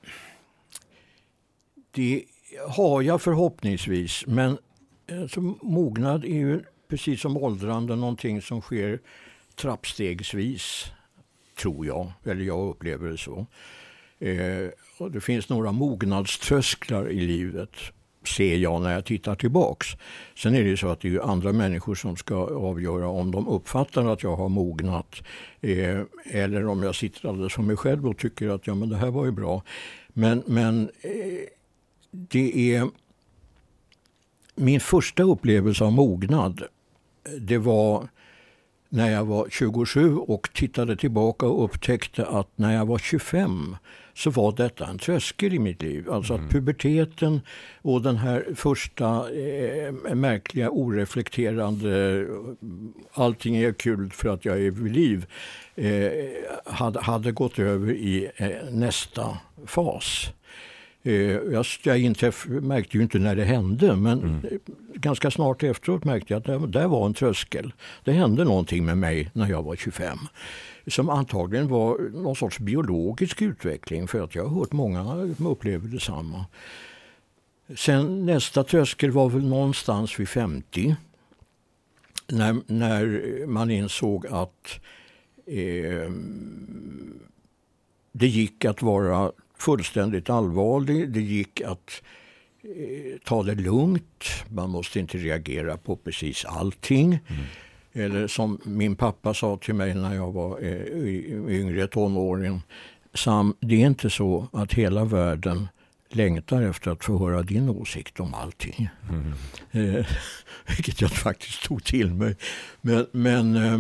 Det 1.90 2.23
har 2.68 3.02
jag 3.02 3.23
förhoppningsvis, 3.23 4.25
men 4.26 4.58
alltså, 5.12 5.40
mognad 5.62 6.25
är 6.25 6.28
ju 6.28 6.62
precis 6.88 7.20
som 7.20 7.36
åldrande 7.36 7.96
någonting 7.96 8.42
som 8.42 8.60
sker 8.60 9.00
trappstegsvis, 9.54 10.84
tror 11.58 11.86
jag. 11.86 12.12
Eller 12.25 12.44
jag 12.44 12.68
upplever 12.68 13.08
det 13.08 13.18
så. 13.18 13.46
Eh, 14.18 14.68
och 14.98 15.10
det 15.10 15.20
finns 15.20 15.48
några 15.48 15.72
mognadströsklar 15.72 17.10
i 17.10 17.20
livet 17.20 17.70
ser 18.26 18.56
jag 18.56 18.82
när 18.82 18.92
jag 18.92 19.04
tittar 19.04 19.34
tillbaks. 19.34 19.86
Sen 20.36 20.54
är 20.54 20.64
det 20.64 20.76
så 20.76 20.88
att 20.88 21.00
det 21.00 21.08
är 21.08 21.30
andra 21.30 21.52
människor 21.52 21.94
som 21.94 22.16
ska 22.16 22.36
avgöra 22.46 23.08
om 23.08 23.30
de 23.30 23.48
uppfattar 23.48 24.04
att 24.04 24.22
jag 24.22 24.36
har 24.36 24.48
mognat 24.48 25.22
eh, 25.60 26.00
eller 26.25 26.66
om 26.66 26.82
jag 26.82 26.94
sitter 26.94 27.28
alldeles 27.28 27.54
för 27.54 27.62
mig 27.62 27.76
själv 27.76 28.08
och 28.08 28.18
tycker 28.18 28.48
att 28.48 28.66
ja, 28.66 28.75
men 28.75 28.88
det 28.88 28.96
här 28.96 29.10
var 29.10 29.25
ju 29.25 29.30
bra. 29.30 29.62
Men, 30.08 30.42
men 30.46 30.90
eh, 31.00 31.48
det 32.10 32.75
är 32.75 32.88
min 34.56 34.80
första 34.80 35.22
upplevelse 35.22 35.84
av 35.84 35.92
mognad. 35.92 36.62
Det 37.40 37.58
var 37.58 38.08
när 38.88 39.10
jag 39.10 39.25
var 39.25 39.48
27 39.50 40.16
och 40.16 40.48
tittade 40.54 40.96
tillbaka 40.96 41.46
och 41.46 41.64
upptäckte 41.64 42.26
att 42.26 42.48
när 42.56 42.75
jag 42.75 42.86
var 42.86 42.98
25 42.98 43.76
så 44.14 44.30
var 44.30 44.52
detta 44.52 44.86
en 44.86 44.98
tröskel 44.98 45.54
i 45.54 45.58
mitt 45.58 45.82
liv. 45.82 46.10
Alltså 46.10 46.34
att 46.34 46.40
mm. 46.40 46.50
puberteten 46.50 47.40
och 47.82 48.02
den 48.02 48.16
här 48.16 48.46
första 48.54 49.04
eh, 49.30 50.14
märkliga 50.14 50.70
oreflekterande 50.70 52.26
allting 53.12 53.56
är 53.56 53.72
kul 53.72 54.10
för 54.10 54.28
att 54.28 54.44
jag 54.44 54.62
är 54.62 54.70
vid 54.70 54.92
liv 54.92 55.26
eh, 55.75 56.10
hade, 56.64 57.00
hade 57.00 57.32
gått 57.32 57.58
över 57.58 57.92
i 57.92 58.30
eh, 58.36 58.48
nästa 58.70 59.38
fas. 59.66 60.30
Eh, 61.06 61.12
jag, 61.52 61.66
jag 61.82 61.98
inträff, 61.98 62.46
märkte 62.46 62.96
ju 62.96 63.02
inte 63.02 63.18
när 63.18 63.36
det 63.36 63.44
hände 63.44 63.96
men 63.96 64.22
mm. 64.22 64.60
ganska 64.94 65.30
snart 65.30 65.62
efteråt 65.62 66.04
märkte 66.04 66.32
jag 66.32 66.40
att 66.40 66.72
det, 66.72 66.80
det 66.80 66.86
var 66.86 67.06
en 67.06 67.14
tröskel. 67.14 67.72
Det 68.04 68.12
hände 68.12 68.44
någonting 68.44 68.84
med 68.84 68.98
mig 68.98 69.30
när 69.32 69.48
jag 69.48 69.62
var 69.62 69.76
25 69.76 70.18
som 70.86 71.10
antagligen 71.10 71.68
var 71.68 71.98
någon 71.98 72.36
sorts 72.36 72.58
biologisk 72.58 73.42
utveckling 73.42 74.08
för 74.08 74.25
att 74.25 74.34
jag 74.34 74.44
har 74.44 74.60
hört 74.60 74.72
många 74.72 75.34
som 75.36 75.46
upplever 75.46 75.88
detsamma. 75.88 76.44
Sen 77.76 78.26
nästa 78.26 78.64
tröskel 78.64 79.10
var 79.10 79.28
väl 79.28 79.48
någonstans 79.48 80.20
vid 80.20 80.28
50 80.28 80.96
när, 82.28 82.60
när 82.66 83.46
man 83.46 83.70
insåg 83.70 84.26
att 84.26 84.80
eh, 85.46 86.10
det 88.12 88.26
gick 88.26 88.64
att 88.64 88.82
vara 88.82 89.32
fullständigt 89.58 90.30
allvarlig. 90.30 91.08
Det 91.08 91.20
gick 91.20 91.60
att 91.60 92.02
eh, 92.62 93.18
ta 93.25 93.42
det 93.42 93.54
lugnt. 93.54 94.25
Man 94.48 94.70
måste 94.70 95.00
inte 95.00 95.18
reagera 95.18 95.76
på 95.76 95.96
precis 95.96 96.44
allting. 96.44 97.18
Mm. 97.26 97.44
Eller 97.92 98.26
som 98.26 98.60
min 98.64 98.96
pappa 98.96 99.34
sa 99.34 99.56
till 99.56 99.75
mig 99.75 99.94
när 99.94 100.14
jag 100.14 100.32
var 100.32 100.64
eh, 100.64 101.60
yngre 101.60 101.86
tonåring. 101.86 102.62
Sam, 103.14 103.54
det 103.60 103.82
är 103.82 103.86
inte 103.86 104.10
så 104.10 104.48
att 104.52 104.75
hela 104.75 105.04
världen 105.04 105.68
längtar 106.08 106.62
efter 106.62 106.90
att 106.90 107.04
få 107.04 107.18
höra 107.18 107.42
din 107.42 107.68
åsikt 107.68 108.20
om 108.20 108.34
allting. 108.34 108.88
Mm. 109.10 109.32
Eh, 109.70 110.06
vilket 110.76 111.00
jag 111.00 111.10
faktiskt 111.10 111.64
tog 111.64 111.84
till 111.84 112.14
mig. 112.14 112.36
Men, 112.80 113.06
men 113.12 113.56
eh, 113.56 113.78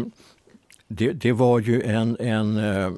det, 0.88 1.12
det, 1.12 1.32
var 1.32 1.60
ju 1.60 1.82
en, 1.82 2.16
en, 2.20 2.56
eh, 2.56 2.92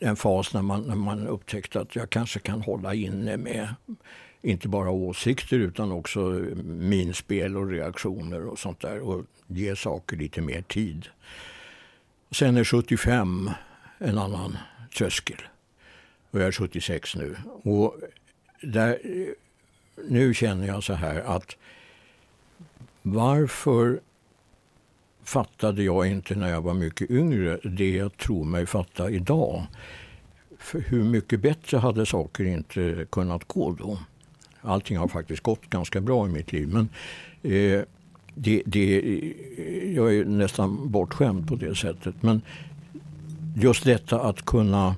en 0.00 0.16
fas 0.16 0.54
när 0.54 0.62
man, 0.62 0.82
när 0.82 0.94
man 0.94 1.26
upptäckte 1.26 1.80
att 1.80 1.96
jag 1.96 2.10
kanske 2.10 2.38
kan 2.38 2.60
hålla 2.60 2.94
inne 2.94 3.36
med 3.36 3.74
inte 4.42 4.68
bara 4.68 4.90
åsikter 4.90 5.58
utan 5.58 5.92
också 5.92 6.20
minspel 6.64 7.56
och 7.56 7.68
reaktioner 7.68 8.46
och 8.46 8.58
sånt 8.58 8.80
där. 8.80 9.00
Och 9.00 9.24
ge 9.46 9.76
saker 9.76 10.16
lite 10.16 10.40
mer 10.40 10.62
tid. 10.62 11.08
Sen 12.30 12.56
är 12.56 12.64
75 12.64 13.50
en 13.98 14.18
annan 14.18 14.56
tröskel. 14.98 15.42
Och 16.30 16.40
jag 16.40 16.48
är 16.48 16.52
76 16.52 17.16
nu. 17.16 17.36
Och 17.62 17.96
där, 18.62 18.98
nu 20.08 20.34
känner 20.34 20.66
jag 20.66 20.84
så 20.84 20.92
här 20.92 21.20
att 21.20 21.56
varför 23.02 24.00
fattade 25.30 25.82
jag 25.82 26.06
inte 26.06 26.34
när 26.34 26.48
jag 26.50 26.60
var 26.60 26.74
mycket 26.74 27.10
yngre 27.10 27.58
det 27.64 27.90
jag 27.90 28.16
tror 28.16 28.44
mig 28.44 28.66
fatta 28.66 29.10
idag? 29.10 29.66
För 30.58 30.80
hur 30.80 31.04
mycket 31.04 31.40
bättre 31.40 31.78
hade 31.78 32.06
saker 32.06 32.44
inte 32.44 33.06
kunnat 33.10 33.44
gå 33.48 33.72
då? 33.72 33.98
Allting 34.62 34.96
har 34.96 35.08
faktiskt 35.08 35.42
gått 35.42 35.70
ganska 35.70 36.00
bra 36.00 36.26
i 36.26 36.30
mitt 36.30 36.52
liv. 36.52 36.68
Men 36.68 36.88
eh, 37.42 37.82
det, 38.34 38.62
det, 38.66 39.00
jag 39.94 40.14
är 40.14 40.24
nästan 40.24 40.90
bortskämd 40.90 41.48
på 41.48 41.54
det 41.56 41.74
sättet. 41.74 42.14
Men 42.22 42.42
just 43.56 43.84
detta 43.84 44.20
att 44.20 44.44
kunna 44.44 44.94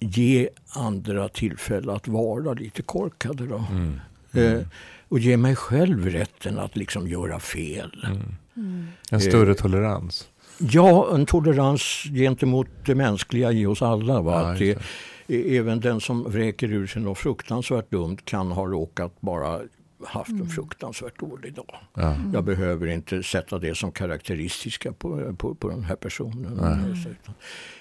ge 0.00 0.48
andra 0.68 1.28
tillfälle 1.28 1.92
att 1.92 2.08
vara 2.08 2.52
lite 2.52 2.82
korkade. 2.82 3.46
Då. 3.46 3.64
Mm. 3.70 4.00
Mm. 4.32 4.58
Eh, 4.58 4.66
och 5.08 5.18
ge 5.18 5.36
mig 5.36 5.56
själv 5.56 6.06
rätten 6.10 6.58
att 6.58 6.76
liksom 6.76 7.08
göra 7.08 7.40
fel. 7.40 8.06
Mm. 8.06 8.34
Mm. 8.56 8.86
En 9.10 9.20
större 9.20 9.50
eh, 9.50 9.56
tolerans. 9.56 10.28
Ja, 10.58 11.14
en 11.14 11.26
tolerans 11.26 12.02
gentemot 12.14 12.68
det 12.86 12.94
mänskliga 12.94 13.52
i 13.52 13.66
oss 13.66 13.82
alla. 13.82 14.20
Va? 14.20 14.32
Ja, 14.32 14.52
att 14.52 14.58
det, 15.26 15.56
även 15.56 15.80
den 15.80 16.00
som 16.00 16.30
vräker 16.30 16.72
ur 16.72 16.86
sig 16.86 17.02
något 17.02 17.18
fruktansvärt 17.18 17.90
dumt 17.90 18.18
kan 18.24 18.50
ha 18.50 18.66
råkat 18.66 19.20
bara 19.20 19.60
haft 20.06 20.30
en 20.30 20.36
mm. 20.36 20.48
fruktansvärt 20.48 21.20
dålig 21.20 21.54
dag. 21.54 21.76
Ja. 21.94 22.16
Jag 22.32 22.44
behöver 22.44 22.86
inte 22.86 23.22
sätta 23.22 23.58
det 23.58 23.74
som 23.74 23.92
karaktäristiska 23.92 24.92
på, 24.92 25.34
på, 25.38 25.54
på 25.54 25.68
den 25.68 25.84
här 25.84 25.96
personen. 25.96 26.96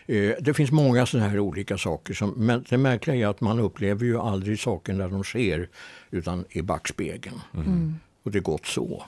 Eh, 0.06 0.32
det 0.39 0.53
finns 0.53 0.72
många 0.72 1.06
sådana 1.06 1.30
här 1.30 1.39
olika 1.39 1.77
saker. 1.77 2.13
Som, 2.13 2.30
men 2.30 2.65
det 2.70 2.77
märkliga 2.77 3.15
är 3.15 3.27
att 3.27 3.42
man 3.42 3.60
upplever 3.60 4.06
ju 4.06 4.20
aldrig 4.20 4.60
saker 4.60 4.94
när 4.94 5.08
de 5.08 5.24
sker 5.24 5.70
utan 6.12 6.46
i 6.50 6.62
backspegeln. 6.62 7.42
Mm. 7.53 7.68
mm. 7.68 7.96
Och 8.24 8.32
det 8.32 8.38
är 8.38 8.44
gott 8.44 8.65
så. 8.65 9.03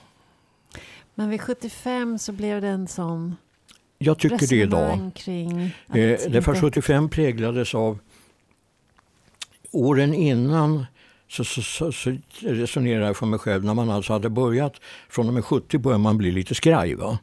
Men 1.18 1.30
vid 1.30 1.40
75 1.40 2.18
så 2.18 2.32
blev 2.32 2.60
det 2.60 2.68
en 2.68 2.88
sån 2.88 3.36
Jag 3.98 4.18
tycker 4.18 4.46
det 4.46 4.56
idag. 4.56 5.10
Kring 5.14 5.60
eh, 5.62 5.70
därför 6.28 6.54
75 6.54 7.08
präglades 7.08 7.74
av 7.74 7.98
åren 9.70 10.14
innan 10.14 10.86
så, 11.28 11.44
så, 11.44 11.62
så, 11.62 11.92
så 11.92 12.16
resonerar 12.40 13.06
jag 13.06 13.16
för 13.16 13.26
mig 13.26 13.38
själv, 13.38 13.64
när 13.64 13.74
man 13.74 13.90
alltså 13.90 14.12
hade 14.12 14.30
börjat, 14.30 14.80
från 15.08 15.28
och 15.28 15.34
med 15.34 15.44
70 15.44 15.78
börjar 15.78 15.98
man 15.98 16.18
bli 16.18 16.30
lite 16.30 16.54
skraj. 16.54 16.94
Va? 16.94 17.18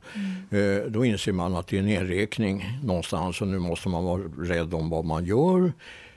Mm. 0.50 0.82
Eh, 0.84 0.92
då 0.92 1.06
inser 1.06 1.32
man 1.32 1.56
att 1.56 1.68
det 1.68 1.76
är 1.76 1.80
en 1.80 1.86
nedräkning 1.86 2.80
någonstans 2.84 3.42
och 3.42 3.48
nu 3.48 3.60
måste 3.60 3.90
man 3.90 4.04
vara 4.04 4.22
rädd 4.40 4.74
om 4.74 4.90
vad 4.90 5.06
man 5.06 5.26
gör. 5.26 5.74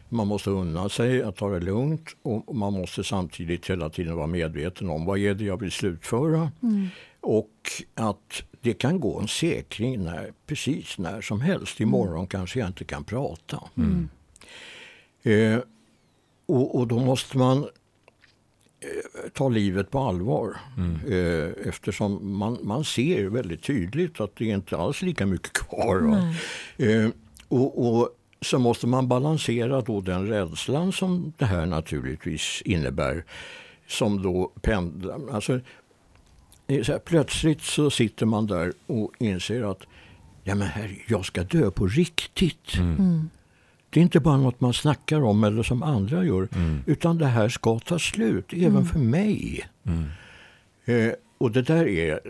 Man 0.08 0.26
måste 0.26 0.50
unna 0.50 0.88
sig 0.88 1.22
att 1.22 1.36
ta 1.36 1.48
det 1.48 1.60
lugnt 1.60 2.16
och 2.22 2.56
man 2.56 2.72
måste 2.72 3.04
samtidigt 3.04 3.70
hela 3.70 3.90
tiden 3.90 4.16
vara 4.16 4.26
medveten 4.26 4.90
om 4.90 5.04
vad 5.04 5.18
är 5.18 5.34
det 5.34 5.44
jag 5.44 5.60
vill 5.60 5.72
slutföra. 5.72 6.50
Mm. 6.62 6.88
Och 7.26 7.82
att 7.94 8.42
det 8.60 8.74
kan 8.74 9.00
gå 9.00 9.20
en 9.20 9.28
säkring 9.28 10.04
när, 10.04 10.32
precis 10.46 10.98
när 10.98 11.20
som 11.20 11.40
helst. 11.40 11.80
Imorgon 11.80 12.16
mm. 12.16 12.26
kanske 12.26 12.58
jag 12.58 12.68
inte 12.68 12.84
kan 12.84 13.04
prata. 13.04 13.62
Mm. 13.76 14.08
Eh, 15.22 15.60
och, 16.46 16.78
och 16.78 16.86
då 16.86 16.98
måste 16.98 17.38
man 17.38 17.58
eh, 17.58 19.30
ta 19.32 19.48
livet 19.48 19.90
på 19.90 19.98
allvar. 19.98 20.56
Mm. 20.76 21.00
Eh, 21.06 21.68
eftersom 21.68 22.38
man, 22.38 22.58
man 22.62 22.84
ser 22.84 23.24
väldigt 23.24 23.62
tydligt 23.62 24.20
att 24.20 24.36
det 24.36 24.44
inte 24.44 24.76
alls 24.76 25.02
är 25.02 25.06
lika 25.06 25.26
mycket 25.26 25.52
kvar. 25.52 26.24
Eh, 26.76 27.08
och, 27.48 27.88
och, 27.88 28.08
så 28.40 28.58
måste 28.58 28.86
man 28.86 29.08
balansera 29.08 29.80
då 29.80 30.00
den 30.00 30.26
rädslan 30.26 30.92
som 30.92 31.32
det 31.36 31.44
här 31.44 31.66
naturligtvis 31.66 32.62
innebär. 32.64 33.24
Som 33.86 34.22
då 34.22 34.52
pendlar. 34.62 35.20
Alltså, 35.32 35.60
så 36.68 36.92
här, 36.92 36.98
plötsligt 36.98 37.62
så 37.62 37.90
sitter 37.90 38.26
man 38.26 38.46
där 38.46 38.72
och 38.86 39.12
inser 39.18 39.70
att 39.70 39.82
ja, 40.44 40.54
men 40.54 40.68
här, 40.68 40.98
jag 41.06 41.24
ska 41.24 41.42
dö 41.42 41.70
på 41.70 41.86
riktigt. 41.86 42.76
Mm. 42.76 42.96
mm. 42.96 43.30
Det 43.90 44.00
är 44.00 44.02
inte 44.02 44.20
bara 44.20 44.36
något 44.36 44.60
man 44.60 44.74
snackar 44.74 45.22
om 45.22 45.44
eller 45.44 45.62
som 45.62 45.82
andra 45.82 46.24
gör. 46.24 46.48
Mm. 46.54 46.82
Utan 46.86 47.18
det 47.18 47.26
här 47.26 47.48
ska 47.48 47.78
ta 47.78 47.98
slut, 47.98 48.52
även 48.52 48.66
mm. 48.66 48.86
för 48.86 48.98
mig. 48.98 49.66
Mm. 49.84 50.04
Eh, 50.84 51.14
och 51.38 51.50
det 51.50 51.62
där 51.62 51.88
är, 51.88 52.20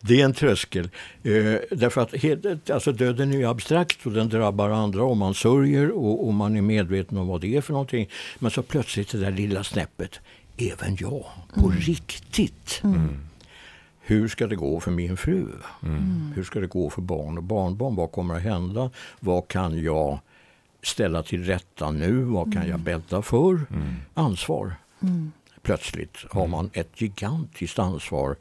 det 0.00 0.20
är 0.20 0.24
en 0.24 0.34
tröskel. 0.34 0.84
Eh, 1.22 1.56
därför 1.70 2.00
att 2.00 2.70
alltså 2.70 2.92
döden 2.92 3.32
är 3.32 3.46
abstrakt 3.46 4.06
och 4.06 4.12
den 4.12 4.28
drabbar 4.28 4.70
andra 4.70 5.04
och 5.04 5.16
man 5.16 5.34
sörjer 5.34 5.90
och, 5.90 6.26
och, 6.26 6.34
man 6.34 6.56
är 6.56 6.62
medveten 6.62 7.18
om 7.18 7.26
vad 7.26 7.40
det 7.40 7.56
är 7.56 7.60
för 7.60 7.72
någonting. 7.72 8.08
Men 8.38 8.50
så 8.50 8.62
plötsligt 8.62 9.12
det 9.12 9.18
där 9.18 9.30
lilla 9.30 9.64
snäppet, 9.64 10.20
även 10.56 10.96
jag, 11.00 11.24
på 11.54 11.66
mm. 11.66 11.78
riktigt. 11.78 12.80
Mm. 12.84 13.16
Hur 14.00 14.28
ska 14.28 14.46
det 14.46 14.56
gå 14.56 14.80
för 14.80 14.90
min 14.90 15.16
fru? 15.16 15.48
Mm. 15.82 16.32
Hur 16.34 16.44
ska 16.44 16.60
det 16.60 16.66
gå 16.66 16.90
för 16.90 17.02
barn 17.02 17.38
och 17.38 17.44
barnbarn? 17.44 17.94
Vad 17.94 18.12
kommer 18.12 18.34
att 18.34 18.42
hända? 18.42 18.90
Vad 19.20 19.48
kan 19.48 19.82
jag 19.82 20.18
ställa 20.82 21.22
till 21.22 21.44
rätta 21.44 21.90
nu? 21.90 22.22
Vad 22.22 22.52
kan 22.52 22.62
jag 22.62 22.80
mm. 22.80 22.84
bädda 22.84 23.22
för? 23.22 23.52
Mm. 23.70 23.94
Ansvar. 24.14 24.74
Mm. 25.00 25.32
Plötsligt 25.62 26.16
har 26.30 26.46
man 26.46 26.70
ett 26.72 27.00
gigantiskt 27.00 27.78
ansvar 27.78 28.36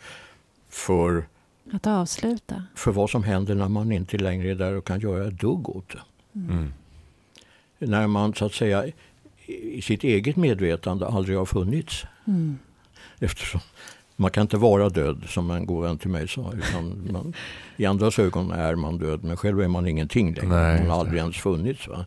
för 0.70 1.26
att 1.74 1.88
avsluta. 1.88 2.64
För 2.76 2.92
vad 2.92 3.10
som 3.10 3.24
händer 3.24 3.56
när 3.56 3.70
man 3.70 3.92
inte 3.92 4.18
längre 4.18 4.52
är 4.52 4.56
där 4.56 4.74
och 4.74 4.88
kan 4.88 5.00
göra 5.00 5.28
ett 5.28 5.40
dugg 5.40 5.70
åt 5.70 5.90
det. 5.90 6.02
Mm. 6.40 6.74
När 7.80 8.08
man 8.08 8.34
så 8.34 8.46
att 8.46 8.54
säga 8.54 8.86
i 9.52 9.82
sitt 9.82 10.04
eget 10.04 10.36
medvetande 10.36 11.08
aldrig 11.08 11.38
har 11.38 11.46
funnits. 11.46 12.06
Mm. 12.28 12.60
Eftersom 13.20 13.62
man 14.16 14.32
kan 14.32 14.42
inte 14.42 14.58
vara 14.58 14.90
död 14.90 15.24
som 15.28 15.52
en 15.52 15.66
god 15.66 15.84
vän 15.84 15.98
till 15.98 16.10
mig 16.10 16.28
sa. 16.28 16.54
Utan 16.54 17.08
man, 17.12 17.34
I 17.78 17.86
andras 17.86 18.20
ögon 18.20 18.52
är 18.52 18.76
man 18.76 18.98
död 18.98 19.24
men 19.24 19.38
själv 19.38 19.62
är 19.62 19.68
man 19.68 19.88
ingenting 19.88 20.34
längre. 20.34 20.48
Nej, 20.48 20.80
man 20.80 20.90
har 20.90 21.00
aldrig 21.00 21.20
ens 21.20 21.38
funnits. 21.38 21.88
Va? 21.88 22.06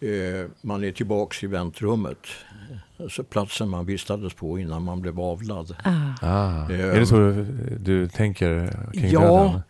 Eh, 0.00 0.46
man 0.60 0.84
är 0.84 0.92
tillbaks 0.92 1.44
i 1.44 1.46
väntrummet. 1.46 2.26
Alltså 2.96 3.24
platsen 3.24 3.68
man 3.68 3.86
vistades 3.86 4.34
på 4.34 4.58
innan 4.58 4.82
man 4.82 5.00
blev 5.00 5.20
avlad. 5.20 5.76
Ah. 5.84 5.90
Ah. 6.22 6.70
Eh, 6.70 6.94
är 6.94 7.00
det 7.00 7.06
så 7.06 7.16
du, 7.16 7.44
du 7.80 8.08
tänker 8.08 8.76
kring 8.92 9.10
ja, 9.10 9.20
döden? 9.20 9.62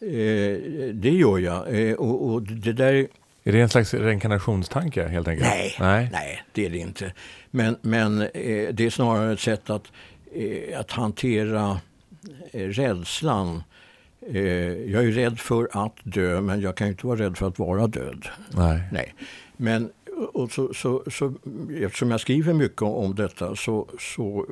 Eh, 0.00 0.94
det 0.94 1.10
gör 1.10 1.38
jag. 1.38 1.80
Eh, 1.80 1.94
och, 1.94 2.32
och, 2.32 2.42
det 2.42 2.72
där... 2.72 3.08
Är 3.50 3.54
det 3.54 3.62
en 3.62 3.68
slags 3.68 3.94
reinkarnationstanke 3.94 5.08
helt 5.08 5.28
enkelt? 5.28 5.48
Nej, 5.48 5.76
nej. 5.80 6.08
nej 6.12 6.42
det 6.52 6.66
är 6.66 6.70
det 6.70 6.78
inte. 6.78 7.12
Men, 7.50 7.76
men 7.82 8.22
eh, 8.22 8.28
det 8.72 8.80
är 8.80 8.90
snarare 8.90 9.32
ett 9.32 9.40
sätt 9.40 9.70
att, 9.70 9.92
eh, 10.32 10.80
att 10.80 10.90
hantera 10.90 11.80
rädslan. 12.52 13.62
jag 14.86 15.04
är 15.04 15.12
rädd 15.12 15.38
för 15.38 15.68
att 15.72 15.96
dö 16.02 16.40
men 16.40 16.60
jag 16.60 16.76
kan 16.76 16.88
inte 16.88 17.06
vara 17.06 17.18
rädd 17.18 17.38
för 17.38 17.48
att 17.48 17.58
vara 17.58 17.86
död. 17.86 18.28
Nej. 18.50 18.82
nej. 18.92 19.14
Men 19.56 19.90
och 20.32 20.52
så, 20.52 20.74
så, 20.74 21.02
så, 21.10 21.34
eftersom 21.80 22.10
jag 22.10 22.20
skriver 22.20 22.52
mycket 22.52 22.82
om 22.82 23.14
detta 23.14 23.56
så, 23.56 23.88
så 23.98 24.46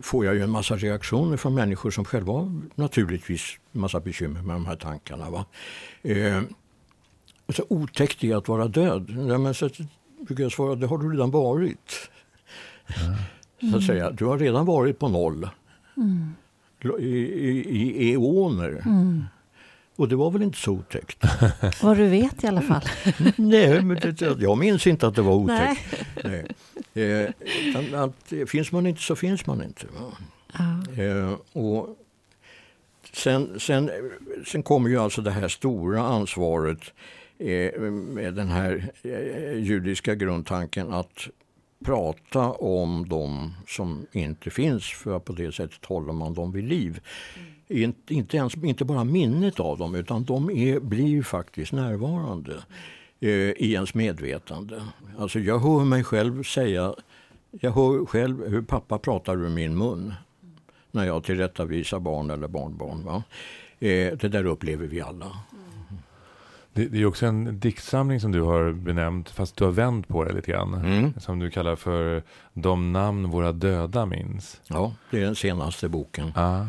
får 0.00 0.24
jag 0.24 0.34
ju 0.34 0.42
en 0.42 0.50
massa 0.50 0.76
reaktioner 0.76 1.36
från 1.36 1.54
människor 1.54 1.90
som 1.90 2.04
själva 2.04 2.32
har 2.32 2.60
naturligtvis 2.74 3.58
massa 3.72 4.00
bekymmer 4.00 4.42
med 4.42 4.56
de 4.56 4.66
här 4.66 4.76
tankarna. 4.76 5.30
Va? 5.30 5.44
Eh, 6.02 6.42
så 7.54 7.64
otäckt 7.68 8.24
är 8.24 8.36
att 8.36 8.48
vara 8.48 8.68
död. 8.68 9.14
Ja, 9.28 9.38
men 9.38 9.54
så 9.54 9.68
brukar 10.20 10.42
jag 10.42 10.52
svara, 10.52 10.74
det 10.74 10.86
har 10.86 10.98
du 10.98 11.10
redan 11.10 11.30
varit. 11.30 12.10
Mm. 13.60 13.72
Så 13.72 13.78
att 13.78 13.84
säga, 13.84 14.10
du 14.10 14.24
har 14.24 14.38
redan 14.38 14.66
varit 14.66 14.98
på 14.98 15.08
noll. 15.08 15.48
Mm. 15.96 16.34
I, 16.98 17.04
i, 17.04 18.08
i 18.08 18.12
eoner. 18.12 18.82
Mm. 18.86 19.24
Och 19.96 20.08
det 20.08 20.16
var 20.16 20.30
väl 20.30 20.42
inte 20.42 20.58
så 20.58 20.72
otäckt. 20.72 21.24
Vad 21.82 21.96
du 21.96 22.08
vet 22.08 22.44
i 22.44 22.46
alla 22.46 22.62
fall. 22.62 22.82
Nej, 23.36 23.82
men 23.82 23.96
det, 24.00 24.40
jag 24.40 24.58
minns 24.58 24.86
inte 24.86 25.06
att 25.06 25.14
det 25.14 25.22
var 25.22 25.34
otäckt. 25.34 26.04
Nej. 26.24 26.46
Nej. 26.94 27.32
Eh, 27.74 28.02
att, 28.02 28.32
finns 28.46 28.72
man 28.72 28.86
inte 28.86 29.02
så 29.02 29.16
finns 29.16 29.46
man 29.46 29.62
inte. 29.62 29.86
Ja. 30.52 31.02
Eh, 31.02 31.32
och 31.52 31.88
sen, 33.12 33.60
sen, 33.60 33.90
sen 34.46 34.62
kommer 34.62 34.90
ju 34.90 34.98
alltså 34.98 35.22
det 35.22 35.30
här 35.30 35.48
stora 35.48 36.02
ansvaret 36.02 36.80
med 37.90 38.34
den 38.34 38.48
här 38.48 38.92
eh, 39.02 39.58
judiska 39.58 40.14
grundtanken 40.14 40.92
att 40.92 41.28
prata 41.84 42.52
om 42.52 43.08
dem 43.08 43.54
som 43.66 44.06
inte 44.12 44.50
finns 44.50 44.84
för 44.84 45.18
på 45.18 45.32
det 45.32 45.52
sättet 45.52 45.84
håller 45.84 46.12
man 46.12 46.34
dem 46.34 46.52
vid 46.52 46.64
liv. 46.64 47.00
Mm 47.36 47.56
inte, 47.68 48.14
inte, 48.14 48.36
ens, 48.36 48.54
inte 48.54 48.84
bara 48.84 49.04
minnet 49.04 49.60
av 49.60 49.78
dem 49.78 49.94
utan 49.94 50.24
de 50.24 50.50
är, 50.50 50.80
blir 50.80 51.22
faktiskt 51.22 51.72
närvarande 51.72 52.54
eh, 53.20 53.30
i 53.30 53.72
ens 53.72 53.94
medvetande. 53.94 54.82
Alltså 55.18 55.38
jag 55.38 55.58
hör 55.58 55.84
mig 55.84 56.04
själv 56.04 56.42
säga, 56.42 56.94
jag 57.50 57.70
hör 57.70 58.06
själv 58.06 58.48
hur 58.48 58.62
pappa 58.62 58.98
pratar 58.98 59.44
ur 59.44 59.48
min 59.48 59.78
mun 59.78 60.14
när 60.90 61.04
jag 61.04 61.24
tillrättavisar 61.24 61.98
barn 62.00 62.30
eller 62.30 62.48
barnbarn. 62.48 63.04
Va? 63.04 63.22
Eh, 63.78 64.16
det 64.18 64.28
där 64.28 64.46
upplever 64.46 64.86
vi 64.86 65.00
alla. 65.00 65.36
Det, 66.76 66.88
det, 66.88 67.02
är 67.02 67.06
också 67.06 67.26
en 67.26 67.60
diktsamling 67.60 68.20
som 68.20 68.32
du 68.32 68.40
har 68.40 68.72
benämnt, 68.72 69.30
fast 69.30 69.56
du 69.56 69.64
har 69.64 69.72
vänt 69.72 70.08
på 70.08 70.24
det 70.24 70.32
lite 70.32 70.50
grann. 70.50 70.74
Mm. 70.74 71.12
Som 71.20 71.38
du 71.38 71.50
kallar 71.50 71.76
för 71.76 72.22
De 72.52 72.92
namn 72.92 73.30
våra 73.30 73.52
döda 73.52 74.06
minns. 74.06 74.60
Ja, 74.68 74.94
det 75.10 75.18
är 75.18 75.24
den 75.24 75.36
senaste 75.36 75.88
boken. 75.88 76.32
Ah. 76.34 76.64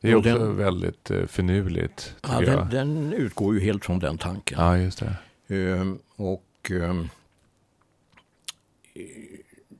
Det 0.00 0.10
är 0.10 0.14
också 0.16 0.38
den, 0.38 0.56
väldigt 0.56 1.10
uh, 1.10 1.26
finurligt. 1.26 2.14
Ja, 2.22 2.40
den, 2.40 2.70
den, 2.70 3.12
utgår 3.12 3.54
ju 3.54 3.60
helt 3.60 3.84
från 3.84 3.98
den 3.98 4.18
tanken. 4.18 4.58
Ja, 4.60 4.78
just 4.78 5.02
det. 5.48 5.54
Uh, 5.56 5.94
och 6.16 6.70
uh, 6.70 7.04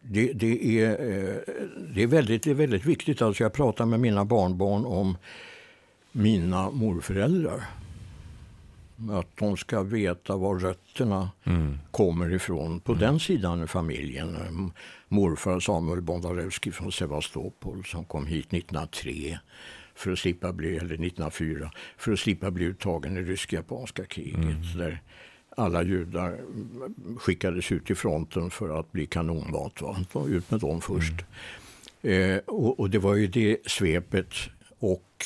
det, 0.02 0.32
det, 0.32 0.80
är, 0.80 0.90
uh, 0.90 1.36
det, 1.94 2.02
är 2.02 2.06
väldigt, 2.06 2.42
det 2.42 2.50
är 2.50 2.54
väldigt 2.54 2.84
viktigt. 2.84 3.22
Alltså 3.22 3.42
jag 3.42 3.52
pratar 3.52 3.86
med 3.86 4.00
mina 4.00 4.24
barnbarn 4.24 4.84
om 4.84 5.16
mina 6.12 6.70
morföräldrar. 6.70 7.64
Att 9.10 9.36
de 9.36 9.56
ska 9.56 9.82
veta 9.82 10.36
var 10.36 10.58
rötterna 10.58 11.30
mm. 11.44 11.78
kommer 11.90 12.34
ifrån 12.34 12.80
på 12.80 12.92
mm. 12.92 13.00
den 13.00 13.20
sidan 13.20 13.62
av 13.62 13.66
familjen. 13.66 14.36
Morfar 15.08 15.60
Samuel 15.60 16.00
Bondarewski 16.00 16.70
från 16.70 16.92
Sevastopol 16.92 17.84
som 17.84 18.04
kom 18.04 18.26
hit 18.26 18.46
1903 18.46 19.38
för 19.94 20.12
att 20.12 20.18
slippa 20.18 20.52
bli, 20.52 20.68
eller 20.68 20.94
1904, 20.94 21.70
för 21.96 22.12
att 22.12 22.18
slippa 22.18 22.50
bli 22.50 22.64
uttagen 22.64 23.16
i 23.16 23.22
rysk-japanska 23.22 24.04
kriget. 24.04 24.34
Mm. 24.34 24.78
Där 24.78 25.02
alla 25.56 25.82
judar 25.82 26.40
skickades 27.18 27.72
ut 27.72 27.86
till 27.86 27.96
fronten 27.96 28.50
för 28.50 28.80
att 28.80 28.92
bli 28.92 29.06
kanonmat. 29.06 29.82
Va? 29.82 29.96
Ut 30.28 30.50
med 30.50 30.60
dem 30.60 30.80
först. 30.80 31.14
Mm. 32.02 32.30
Eh, 32.30 32.38
och, 32.46 32.80
och, 32.80 32.90
det 32.90 32.98
var 32.98 33.14
ju 33.14 33.26
det 33.26 33.70
svepet 33.70 34.34
och 34.78 35.24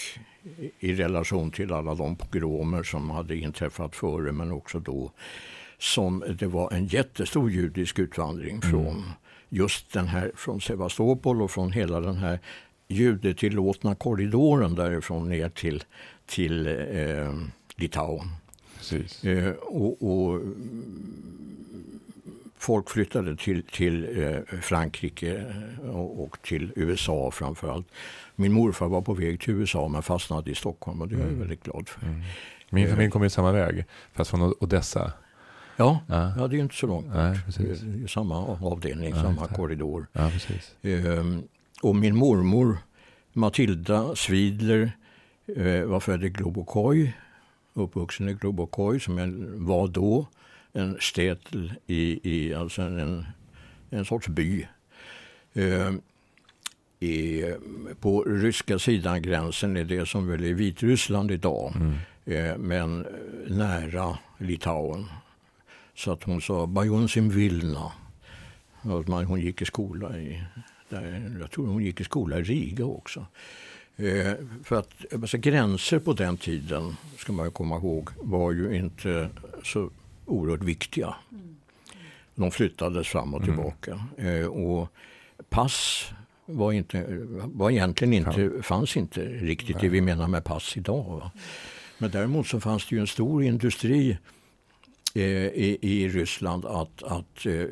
i 0.81 0.95
relation 0.95 1.51
till 1.51 1.73
alla 1.73 1.95
de 1.95 2.17
pogromer 2.17 2.83
som 2.83 3.11
hade 3.11 3.37
inträffat 3.37 3.97
före 3.97 4.33
men 4.33 4.53
också 4.53 4.81
då 4.81 5.13
som 5.79 6.25
det 6.39 6.47
var 6.47 6.73
en 6.73 6.87
jättestor 6.87 7.51
judisk 7.51 7.99
utvandring 7.99 8.51
mm. 8.51 8.61
från 8.61 9.05
just 9.49 9.93
den 9.93 10.07
här 10.07 10.33
från 10.37 10.61
Sevastopol 10.61 11.43
och 11.43 11.51
från 11.51 11.73
hela 11.73 12.01
den 12.01 12.17
här 12.17 12.39
judetillåtna 12.89 13.95
korridoren 13.95 14.75
därifrån 14.75 15.29
ner 15.29 15.49
till, 15.49 15.85
till 16.27 16.67
eh, 16.67 17.35
Litauen. 17.77 18.29
Eh, 19.23 19.51
och, 19.51 20.03
och, 20.03 20.41
folk 22.59 22.91
flyttade 22.91 23.37
till, 23.37 23.63
till 23.63 24.23
eh, 24.23 24.59
Frankrike 24.61 25.45
och, 25.83 26.25
och, 26.25 26.43
till 26.43 26.73
USA 26.77 27.31
framförallt. 27.31 27.87
Min 28.37 28.53
morfar 28.53 28.89
var 28.89 29.03
på 29.03 29.15
väg 29.15 29.41
till 29.41 29.55
USA 29.55 29.89
men 29.89 30.03
fastnade 30.03 30.51
i 30.51 30.55
Stockholm 30.55 31.01
och 31.01 31.09
det 31.09 31.15
är 31.15 31.19
jag 31.19 31.29
mm. 31.29 31.39
väldigt 31.39 31.63
glad 31.63 31.89
för. 31.89 32.07
Mm. 32.07 32.21
Min 32.71 32.85
eh. 32.85 32.91
familj 32.91 33.11
kom 33.11 33.23
ju 33.23 33.31
samma 33.31 33.53
väg, 33.53 33.85
fast 34.13 34.31
från 34.31 34.55
Odessa. 34.61 35.13
Ja, 35.77 36.01
ja. 36.07 36.33
ja 36.39 36.47
det 36.47 36.57
är 36.57 36.61
inte 36.61 36.75
så 36.75 36.87
långt. 36.87 37.07
Nej, 37.15 37.41
precis. 37.45 37.81
Det 37.81 38.05
är 38.05 38.07
samma 38.07 38.59
avdelning, 38.63 39.11
ja, 39.11 39.23
samma 39.23 39.47
korridor. 39.47 40.07
Ja, 40.13 40.31
precis. 40.33 40.75
Ehm, 40.83 41.43
och 41.83 41.97
min 41.97 42.17
mormor 42.17 42.79
Matilda 43.33 44.17
Svidler 44.17 44.93
eh, 45.57 45.83
var 45.83 46.01
född 46.01 46.25
i 46.25 46.29
Globokoj, 46.29 47.17
uppvuxen 47.75 48.29
i 48.29 48.35
Globokoj 48.35 49.01
som 49.01 49.17
var 49.67 49.89
då 49.89 50.27
en 50.73 50.97
städel 51.01 51.73
i, 51.87 52.21
i 52.23 52.55
alltså 52.55 52.83
en, 52.83 53.27
en 53.91 54.05
sorts 54.05 54.29
by. 54.29 54.67
Eh, 55.53 55.93
i, 57.01 57.45
på 58.01 58.23
ryska 58.23 58.79
sidan 58.79 59.23
gränsen 59.23 59.77
är 59.77 59.85
det 59.85 60.07
som 60.07 60.29
väl 60.29 60.45
är 60.45 60.55
Vitryssland 60.55 61.31
idag. 61.31 61.75
Mm. 61.77 61.95
Eh, 62.25 62.59
men 62.59 63.07
nära 63.47 64.19
Litauen. 64.39 65.07
Så 65.95 66.13
att 66.13 66.23
hon 66.23 66.41
sa 66.41 66.67
Bajunsim 66.67 67.31
Vilna. 67.31 67.93
Hon 69.27 69.41
gick 69.41 69.63
i 69.63 69.65
skola 69.65 70.19
i 70.19 70.43
där, 70.89 71.37
jag 71.41 71.51
tror 71.51 71.67
hon 71.67 71.85
gick 71.85 72.01
i 72.01 72.05
skola 72.05 72.39
i 72.39 72.43
Riga 72.43 72.85
också. 72.85 73.27
Eh, 73.97 74.33
för 74.65 74.77
att 74.77 74.91
alltså, 75.13 75.39
gränser 75.39 75.99
på 75.99 76.13
den 76.13 76.37
tiden, 76.37 76.97
ska 77.17 77.33
man 77.33 77.51
komma 77.51 77.77
ihåg, 77.77 78.11
var 78.17 78.53
ju 78.53 78.77
inte 78.77 79.31
så 79.65 79.91
oerhört 80.29 80.63
viktiga. 80.63 81.15
De 82.35 82.51
flyttades 82.51 83.09
fram 83.09 83.35
och 83.35 83.43
mm. 83.43 83.55
tillbaka. 83.55 84.01
Mm. 84.19 84.43
Eh, 84.43 84.47
och 84.47 84.89
pass 85.49 86.07
var, 86.47 86.73
inte, 86.73 87.05
var 87.45 87.71
egentligen 87.71 88.13
inte, 88.13 88.63
fanns 88.63 88.97
inte 88.97 89.21
riktigt 89.21 89.77
Nej. 89.77 89.85
det 89.85 89.89
vi 89.89 90.01
menar 90.01 90.29
med 90.29 90.45
pass 90.45 90.77
idag. 90.77 91.05
Va? 91.05 91.31
Men 91.99 92.11
däremot 92.11 92.47
så 92.47 92.61
fanns 92.61 92.87
det 92.89 92.95
ju 92.95 93.01
en 93.01 93.07
stor 93.07 93.43
industri 93.43 94.19
eh, 95.15 95.23
i, 95.23 95.79
i 95.81 96.09
Ryssland 96.09 96.65
att, 96.67 97.03
att 97.03 97.47
eh, 97.47 97.67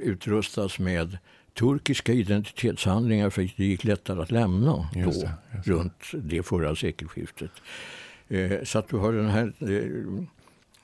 utrustas 0.00 0.78
med 0.78 1.18
turkiska 1.58 2.12
identitetshandlingar 2.12 3.30
för 3.30 3.44
att 3.44 3.56
det 3.56 3.64
gick 3.64 3.84
lättare 3.84 4.22
att 4.22 4.30
lämna 4.30 4.88
då, 4.94 5.10
det, 5.10 5.30
det. 5.64 5.70
runt 5.70 6.04
det 6.12 6.42
förra 6.42 6.76
sekelskiftet. 6.76 7.50
Eh, 8.28 8.64
så 8.64 8.78
att 8.78 8.88
du 8.88 8.96
har 8.96 9.12
den 9.12 9.28
här... 9.28 9.52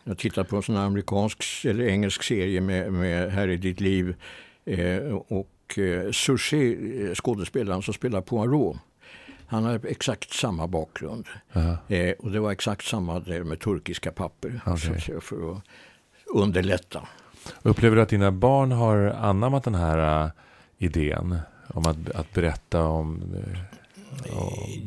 Jag 0.05 0.19
tittar 0.19 0.45
på 0.45 0.57
en 0.57 0.63
sån 0.63 0.77
amerikansk 0.77 1.65
eller 1.65 1.85
engelsk 1.85 2.23
serie 2.23 2.61
med, 2.61 2.93
med 2.93 3.33
Här 3.33 3.49
är 3.49 3.57
ditt 3.57 3.81
liv. 3.81 4.15
Eh, 4.65 4.99
och 5.29 5.79
eh, 5.79 6.11
Sushi, 6.11 7.05
eh, 7.05 7.15
skådespelaren 7.15 7.83
som 7.83 7.95
spelar 7.95 8.21
Poirot, 8.21 8.77
han 9.47 9.65
har 9.65 9.87
exakt 9.87 10.33
samma 10.33 10.67
bakgrund. 10.67 11.27
Eh, 11.89 12.15
och 12.19 12.31
det 12.31 12.41
var 12.41 12.53
exakt 12.53 12.87
samma 12.87 13.21
där 13.21 13.45
med 13.45 13.61
turkiska 13.61 14.13
papper. 14.13 14.61
Okay. 14.67 15.21
för 15.21 15.53
att 15.53 15.63
underlätta. 16.27 17.09
Upplever 17.63 17.97
du 17.97 18.03
att 18.03 18.09
dina 18.09 18.33
barn 18.33 18.73
har 18.73 18.99
anammat 18.99 19.65
den 19.65 19.75
här 19.75 20.25
uh, 20.25 20.31
idén 20.79 21.39
om 21.67 21.87
att, 21.87 22.11
att 22.11 22.33
berätta 22.35 22.85
om 22.85 23.23
uh, 23.23 23.59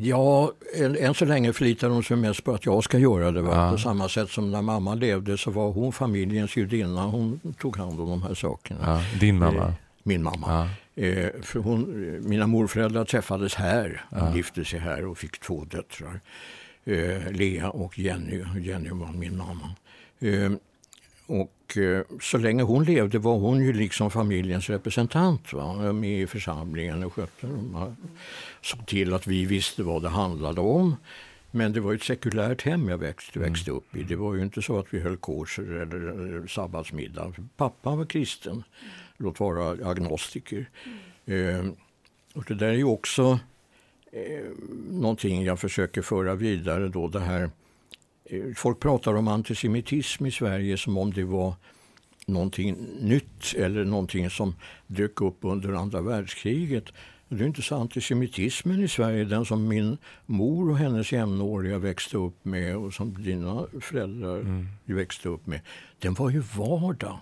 Ja, 0.02 0.52
än, 0.76 0.98
än, 0.98 1.14
så 1.14 1.26
länge 1.26 1.54
förlitar 1.54 1.90
de 1.90 2.04
sig 2.04 2.18
mest 2.18 2.44
på 2.44 2.54
att 2.54 2.66
jag 2.66 2.84
ska 2.84 2.98
göra 2.98 3.32
det. 3.32 3.40
Ja. 3.40 3.72
På 3.72 3.78
samma 3.78 4.10
sätt 4.10 4.30
som 4.30 4.52
när 4.52 4.62
mamma 4.62 4.96
levde 4.96 5.38
så 5.38 5.52
var 5.52 5.72
hon 5.72 5.94
familjens 5.94 6.58
judinna. 6.58 7.04
Hon 7.04 7.40
tog 7.60 7.78
hand 7.78 8.00
om 8.00 8.10
de 8.10 8.22
här 8.24 8.34
sakerna. 8.34 8.80
Ja, 8.86 9.20
din 9.20 9.40
mamma? 9.40 9.64
Eh, 9.64 9.74
min 10.04 10.24
mamma. 10.24 10.70
Ja. 10.96 11.04
Eh, 11.04 11.30
för 11.42 11.60
hon, 11.60 12.20
mina 12.30 12.48
morföräldrar 12.48 13.06
träffades 13.06 13.56
här. 13.56 14.06
De 14.10 14.36
gifte 14.36 14.66
sig 14.66 14.80
här 14.80 15.06
och 15.06 15.18
fick 15.18 15.40
två 15.40 15.66
döttrar. 15.66 16.20
Eh, 16.86 17.32
Lea 17.32 17.70
och 17.70 18.00
Jenny. 18.00 18.44
Jenny 18.60 18.90
var 18.90 19.12
min 19.12 19.38
mamma. 19.38 19.76
Eh, 20.20 20.52
och 21.28 21.52
eh, 21.78 22.02
så 22.22 22.38
länge 22.38 22.64
hon 22.64 22.84
levde 22.84 23.20
var 23.20 23.38
hon 23.38 23.64
ju 23.64 23.74
liksom 23.74 24.12
familjens 24.12 24.70
representant. 24.70 25.54
Va? 25.54 25.94
Med 25.94 26.22
i 26.22 26.28
församlingen 26.28 27.04
och 27.04 27.14
skötte 27.14 27.48
dem. 27.48 27.96
Såg 28.62 28.86
till 28.86 29.14
att 29.14 29.28
vi 29.28 29.46
visste 29.46 29.84
vad 29.84 30.02
det 30.02 30.10
handlade 30.10 30.62
om. 30.62 30.96
Men 31.56 31.74
det 31.74 31.80
var 31.80 31.94
ett 31.94 32.04
sekulärt 32.04 32.62
hem 32.62 32.90
jag 32.90 32.98
växte, 32.98 33.40
mm. 33.40 33.50
växte 33.50 33.72
upp 33.72 33.96
i. 33.96 34.04
Det 34.04 34.16
var 34.16 34.36
ju 34.36 34.42
inte 34.42 34.62
så 34.62 34.80
att 34.80 34.94
vi 34.94 35.00
höll 35.00 35.18
korser 35.18 35.64
eller, 35.64 36.48
sabbatsmiddag. 36.48 37.34
Pappa 37.58 37.96
var 37.96 38.06
kristen, 38.06 38.64
låt 39.18 39.40
vara 39.40 39.90
agnostiker. 39.90 40.70
Mm. 41.26 41.66
Eh, 41.66 41.72
och 42.34 42.44
det 42.48 42.56
där 42.56 42.68
är 42.68 42.74
ju 42.74 42.84
också 42.84 43.40
eh, 44.12 44.46
någonting 44.90 45.44
jag 45.44 45.60
försöker 45.60 46.02
föra 46.02 46.36
vidare. 46.36 46.88
Då, 46.88 47.08
det 47.08 47.20
här 47.20 47.50
folk 48.56 48.80
pratar 48.80 49.16
om 49.16 49.28
antisemitism 49.28 50.26
i 50.26 50.32
Sverige 50.32 50.78
som 50.78 50.98
om 50.98 51.14
det 51.14 51.24
var 51.24 51.54
någonting 52.26 52.78
nytt 53.00 53.54
eller 53.58 53.86
någonting 53.86 54.30
som 54.30 54.56
dök 54.88 55.22
upp 55.22 55.38
under 55.42 55.74
andra 55.74 56.02
världskriget. 56.02 56.86
Det 57.30 57.44
är 57.44 57.48
inte 57.48 57.62
så 57.62 57.76
antisemitismen 57.76 58.84
i 58.84 58.88
Sverige, 58.88 59.26
den 59.26 59.46
som 59.46 59.68
min 59.68 59.98
mor 60.26 60.70
och 60.70 60.78
hennes 60.78 61.12
jämnåriga 61.12 61.78
växte 61.78 62.18
upp 62.18 62.46
med 62.46 62.78
och 62.78 62.94
som 62.94 63.24
dina 63.24 63.66
föräldrar 63.82 64.40
mm. 64.40 64.68
växte 64.86 65.30
upp 65.30 65.48
med. 65.48 65.62
Den 66.00 66.14
var 66.14 66.30
ju 66.30 66.40
vardag. 66.40 67.18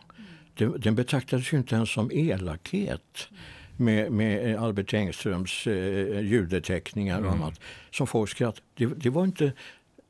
Den, 0.54 0.80
den 0.80 0.96
betraktades 0.96 1.54
ju 1.54 1.58
inte 1.58 1.76
ens 1.76 1.92
som 1.92 2.12
elakhet 2.12 3.30
med, 3.78 4.12
med 4.12 4.56
Albert 4.60 4.94
Engströms 4.94 5.68
eh, 5.68 6.20
judeteckningar 6.20 7.20
och 7.20 7.28
mm. 7.28 7.42
annat. 7.42 7.60
Som 7.92 8.08
folk 8.08 8.30
skratt. 8.30 8.62
Det, 8.74 8.86
det, 8.86 9.10
var 9.10 9.24
inte 9.24 9.52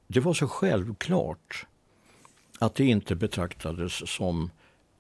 det 0.08 0.20
var 0.20 0.34
så 0.34 0.48
självklart 0.48 1.66
att 2.60 2.76
det 2.76 2.86
inte 2.86 3.16
betraktades 3.16 4.10
som 4.10 4.50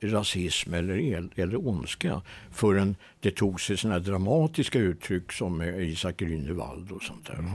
rasism 0.03 0.73
eller, 0.73 0.97
el, 0.97 1.29
eller 1.35 1.67
ondska 1.67 2.21
förrän 2.51 2.95
det 3.19 3.31
tog 3.31 3.61
sig 3.61 3.77
såna 3.77 3.99
dramatiska 3.99 4.79
uttryck 4.79 5.31
som 5.31 5.61
Isak 5.61 6.21
Grünewald 6.21 6.91
och 6.91 7.03
sånt 7.03 7.27
där. 7.27 7.33
Mm. 7.33 7.51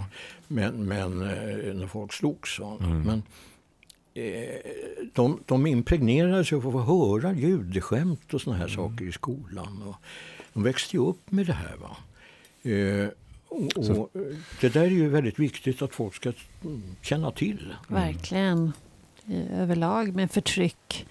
Men, 0.48 0.84
men 0.84 1.22
eh, 1.22 1.74
när 1.74 1.86
folk 1.86 2.12
slogs. 2.12 2.58
Mm. 2.58 3.02
Men, 3.02 3.22
eh, 4.14 4.60
de, 5.14 5.40
de 5.46 5.66
impregnerades 5.66 6.52
av 6.52 6.66
att 6.66 6.72
få 6.72 6.80
höra 6.80 7.32
judeskämt 7.32 8.34
och 8.34 8.40
såna 8.40 8.56
här 8.56 8.64
mm. 8.64 8.76
saker 8.76 9.04
i 9.04 9.12
skolan. 9.12 9.82
Och 9.82 9.96
de 10.52 10.62
växte 10.62 10.96
ju 10.96 11.02
upp 11.02 11.30
med 11.30 11.46
det 11.46 11.52
här. 11.52 11.76
Va? 11.76 11.96
Eh, 13.50 13.90
och, 13.90 14.10
det 14.60 14.68
där 14.68 14.82
är 14.82 14.90
ju 14.90 15.08
väldigt 15.08 15.38
viktigt 15.38 15.82
att 15.82 15.94
folk 15.94 16.14
ska 16.14 16.32
känna 17.02 17.30
till. 17.30 17.74
Verkligen. 17.88 18.72
Överlag 19.52 20.14
med 20.14 20.30
förtryck 20.30 21.06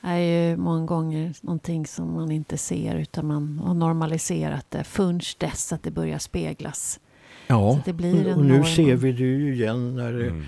är 0.00 0.18
ju 0.18 0.56
många 0.56 0.86
gånger 0.86 1.34
någonting 1.40 1.86
som 1.86 2.14
man 2.14 2.30
inte 2.30 2.58
ser 2.58 2.94
utan 2.94 3.26
man 3.26 3.58
har 3.58 3.74
normaliserat 3.74 4.70
det 4.70 4.84
förrän 4.84 5.20
dess 5.38 5.72
att 5.72 5.82
det 5.82 5.90
börjar 5.90 6.18
speglas. 6.18 7.00
Ja, 7.46 7.82
det 7.84 7.92
blir 7.92 8.36
och 8.36 8.44
nu 8.44 8.58
norm. 8.58 8.64
ser 8.64 8.96
vi 8.96 9.12
det 9.12 9.24
ju 9.24 9.54
igen 9.54 9.96
när 9.96 10.12
det, 10.12 10.26
mm. 10.26 10.44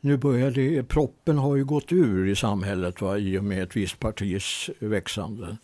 Nu 0.00 0.16
börjar 0.16 0.50
det, 0.50 0.82
proppen 0.82 1.38
har 1.38 1.56
ju 1.56 1.64
gått 1.64 1.92
ur 1.92 2.28
i 2.28 2.36
samhället 2.36 3.00
va, 3.00 3.18
i 3.18 3.38
och 3.38 3.44
med 3.44 3.62
ett 3.62 3.76
visst 3.76 4.00
partis 4.00 4.70
växande 4.78 5.56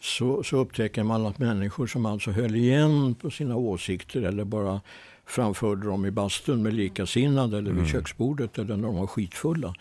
så, 0.00 0.42
så 0.42 0.56
upptäcker 0.56 1.02
man 1.02 1.26
att 1.26 1.38
människor 1.38 1.86
som 1.86 2.06
alltså 2.06 2.30
höll 2.30 2.54
igen 2.54 3.14
på 3.14 3.30
sina 3.30 3.56
åsikter 3.56 4.22
eller 4.22 4.44
bara 4.44 4.80
framförde 5.26 5.86
dem 5.86 6.06
i 6.06 6.10
bastun 6.10 6.62
med 6.62 6.74
likasinnade 6.74 7.58
eller 7.58 7.70
vid 7.70 7.78
mm. 7.78 7.90
köksbordet 7.90 8.58
eller 8.58 8.76
när 8.76 8.82
de 8.82 8.96
var 8.96 9.06
skitfulla. 9.06 9.74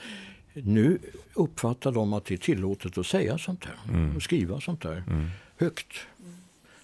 Nu 0.54 1.00
uppfattar 1.34 1.92
de 1.92 2.14
att 2.14 2.26
det 2.26 2.34
är 2.34 2.38
tillåtet 2.38 2.98
att 2.98 3.06
säga 3.06 3.38
sånt 3.38 3.66
här 3.66 3.94
mm. 3.94 4.16
och 4.16 4.24
skriva 4.24 4.62
sånt 4.62 4.84
här 4.84 5.04
mm. 5.08 5.30
högt. 5.58 5.94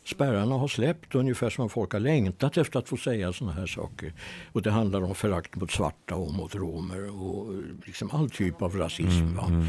Spärrarna 0.04 0.56
har 0.56 0.67
släppt 0.67 1.15
ungefär 1.15 1.50
som 1.50 1.69
folk 1.69 1.93
har 1.93 2.00
längtat 2.00 2.58
efter 2.58 2.80
att 2.80 2.89
få 2.89 2.98
säga 2.98 3.34
såna 3.34 3.52
här 3.52 3.67
saker. 3.67 4.13
Och 4.52 4.62
det 4.62 4.71
handlar 4.71 5.04
om 5.04 5.15
förakt 5.15 5.56
mot 5.56 5.71
svarta 5.71 6.15
och 6.15 6.34
mot 6.34 6.56
romer 6.56 7.21
och 7.21 7.54
liksom 7.86 8.10
all 8.12 8.30
typ 8.30 8.62
av 8.62 8.78
rasism. 8.78 9.10
Mm. 9.10 9.38
mm. 9.38 9.65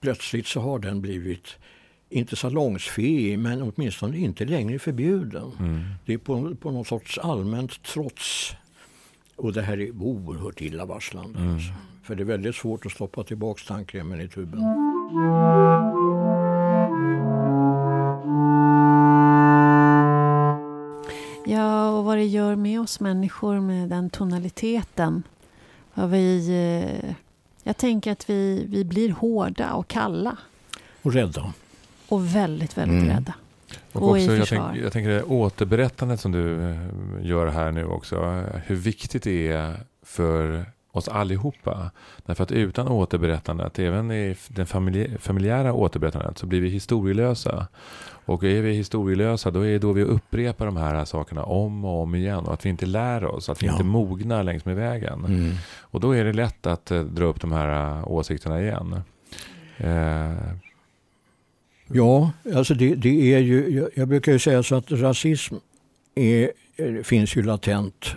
Plötsligt 0.00 0.46
så 0.46 0.60
har 0.60 0.78
den 0.78 1.00
blivit 1.00 1.56
inte 2.10 2.36
salongsfähig 2.36 3.38
men 3.38 3.62
åtminstone 3.62 4.18
inte 4.18 4.44
längre 4.44 4.78
förbjuden. 4.78 5.52
Mm. 5.58 5.80
Det 6.06 6.12
är 6.14 6.18
på, 6.18 6.54
på 6.54 6.70
någon 6.70 6.84
sorts 6.84 7.18
allmänt 7.18 7.82
trots. 7.82 8.52
Och 9.36 9.52
det 9.52 9.62
här 9.62 9.80
är 9.80 9.90
oerhört 10.02 10.60
illavarslande. 10.60 11.38
Mm. 11.38 11.54
Alltså. 11.54 11.72
För 12.02 12.14
det 12.14 12.22
är 12.22 12.24
väldigt 12.24 12.56
svårt 12.56 12.86
att 12.86 12.92
stoppa 12.92 13.24
tillbaka 13.24 13.62
tandkrämen 13.66 14.20
i 14.20 14.28
tuben. 14.28 14.60
Ja, 21.46 21.88
och 21.90 22.04
vad 22.04 22.18
det 22.18 22.26
gör 22.26 22.56
med 22.56 22.80
oss 22.80 23.00
människor 23.00 23.60
med 23.60 23.88
den 23.88 24.10
tonaliteten. 24.10 25.22
Vad 25.94 26.10
vi, 26.10 26.48
eh, 26.48 27.14
jag 27.62 27.76
tänker 27.76 28.12
att 28.12 28.30
vi, 28.30 28.66
vi 28.68 28.84
blir 28.84 29.10
hårda 29.10 29.72
och 29.72 29.88
kalla. 29.88 30.36
Och 31.02 31.12
rädda. 31.12 31.52
Och 32.10 32.36
väldigt, 32.36 32.78
väldigt 32.78 33.02
mm. 33.02 33.16
rädda. 33.16 33.34
Och, 33.92 34.02
och 34.02 34.10
också, 34.10 34.36
jag, 34.36 34.48
tänk, 34.48 34.76
jag 34.76 34.92
tänker 34.92 35.10
det 35.10 35.22
återberättandet 35.22 36.20
som 36.20 36.32
du 36.32 36.70
eh, 36.70 36.76
gör 37.22 37.46
här 37.46 37.72
nu 37.72 37.84
också. 37.84 38.44
Hur 38.66 38.76
viktigt 38.76 39.22
det 39.22 39.52
är 39.52 39.76
för 40.02 40.66
oss 40.92 41.08
allihopa. 41.08 41.90
Därför 42.26 42.44
att 42.44 42.52
utan 42.52 42.88
återberättandet, 42.88 43.78
även 43.78 44.10
i 44.10 44.36
den 44.48 44.66
familjära 45.18 45.72
återberättandet, 45.72 46.38
så 46.38 46.46
blir 46.46 46.60
vi 46.60 46.68
historielösa. 46.68 47.66
Och 48.24 48.44
är 48.44 48.62
vi 48.62 48.72
historielösa, 48.72 49.50
då 49.50 49.60
är 49.60 49.72
det 49.72 49.78
då 49.78 49.92
vi 49.92 50.02
upprepar 50.02 50.66
de 50.66 50.76
här 50.76 51.04
sakerna 51.04 51.44
om 51.44 51.84
och 51.84 52.02
om 52.02 52.14
igen. 52.14 52.44
Och 52.44 52.54
att 52.54 52.66
vi 52.66 52.70
inte 52.70 52.86
lär 52.86 53.24
oss, 53.24 53.48
att 53.48 53.62
vi 53.62 53.66
ja. 53.66 53.72
inte 53.72 53.84
mognar 53.84 54.42
längs 54.42 54.64
med 54.64 54.76
vägen. 54.76 55.24
Mm. 55.24 55.54
Och 55.80 56.00
då 56.00 56.12
är 56.16 56.24
det 56.24 56.32
lätt 56.32 56.66
att 56.66 56.92
uh, 56.92 57.04
dra 57.04 57.24
upp 57.24 57.40
de 57.40 57.52
här 57.52 57.98
uh, 57.98 58.08
åsikterna 58.08 58.60
igen. 58.60 59.02
Uh, 59.84 60.36
Ja, 61.92 62.32
alltså 62.54 62.74
det, 62.74 62.94
det 62.94 63.34
är 63.34 63.38
ju, 63.38 63.68
jag, 63.68 63.90
jag 63.94 64.08
brukar 64.08 64.32
ju 64.32 64.38
säga 64.38 64.62
så 64.62 64.74
att 64.74 64.92
rasism 64.92 65.54
är, 66.14 66.52
finns 67.02 67.36
ju 67.36 67.42
latent 67.42 68.14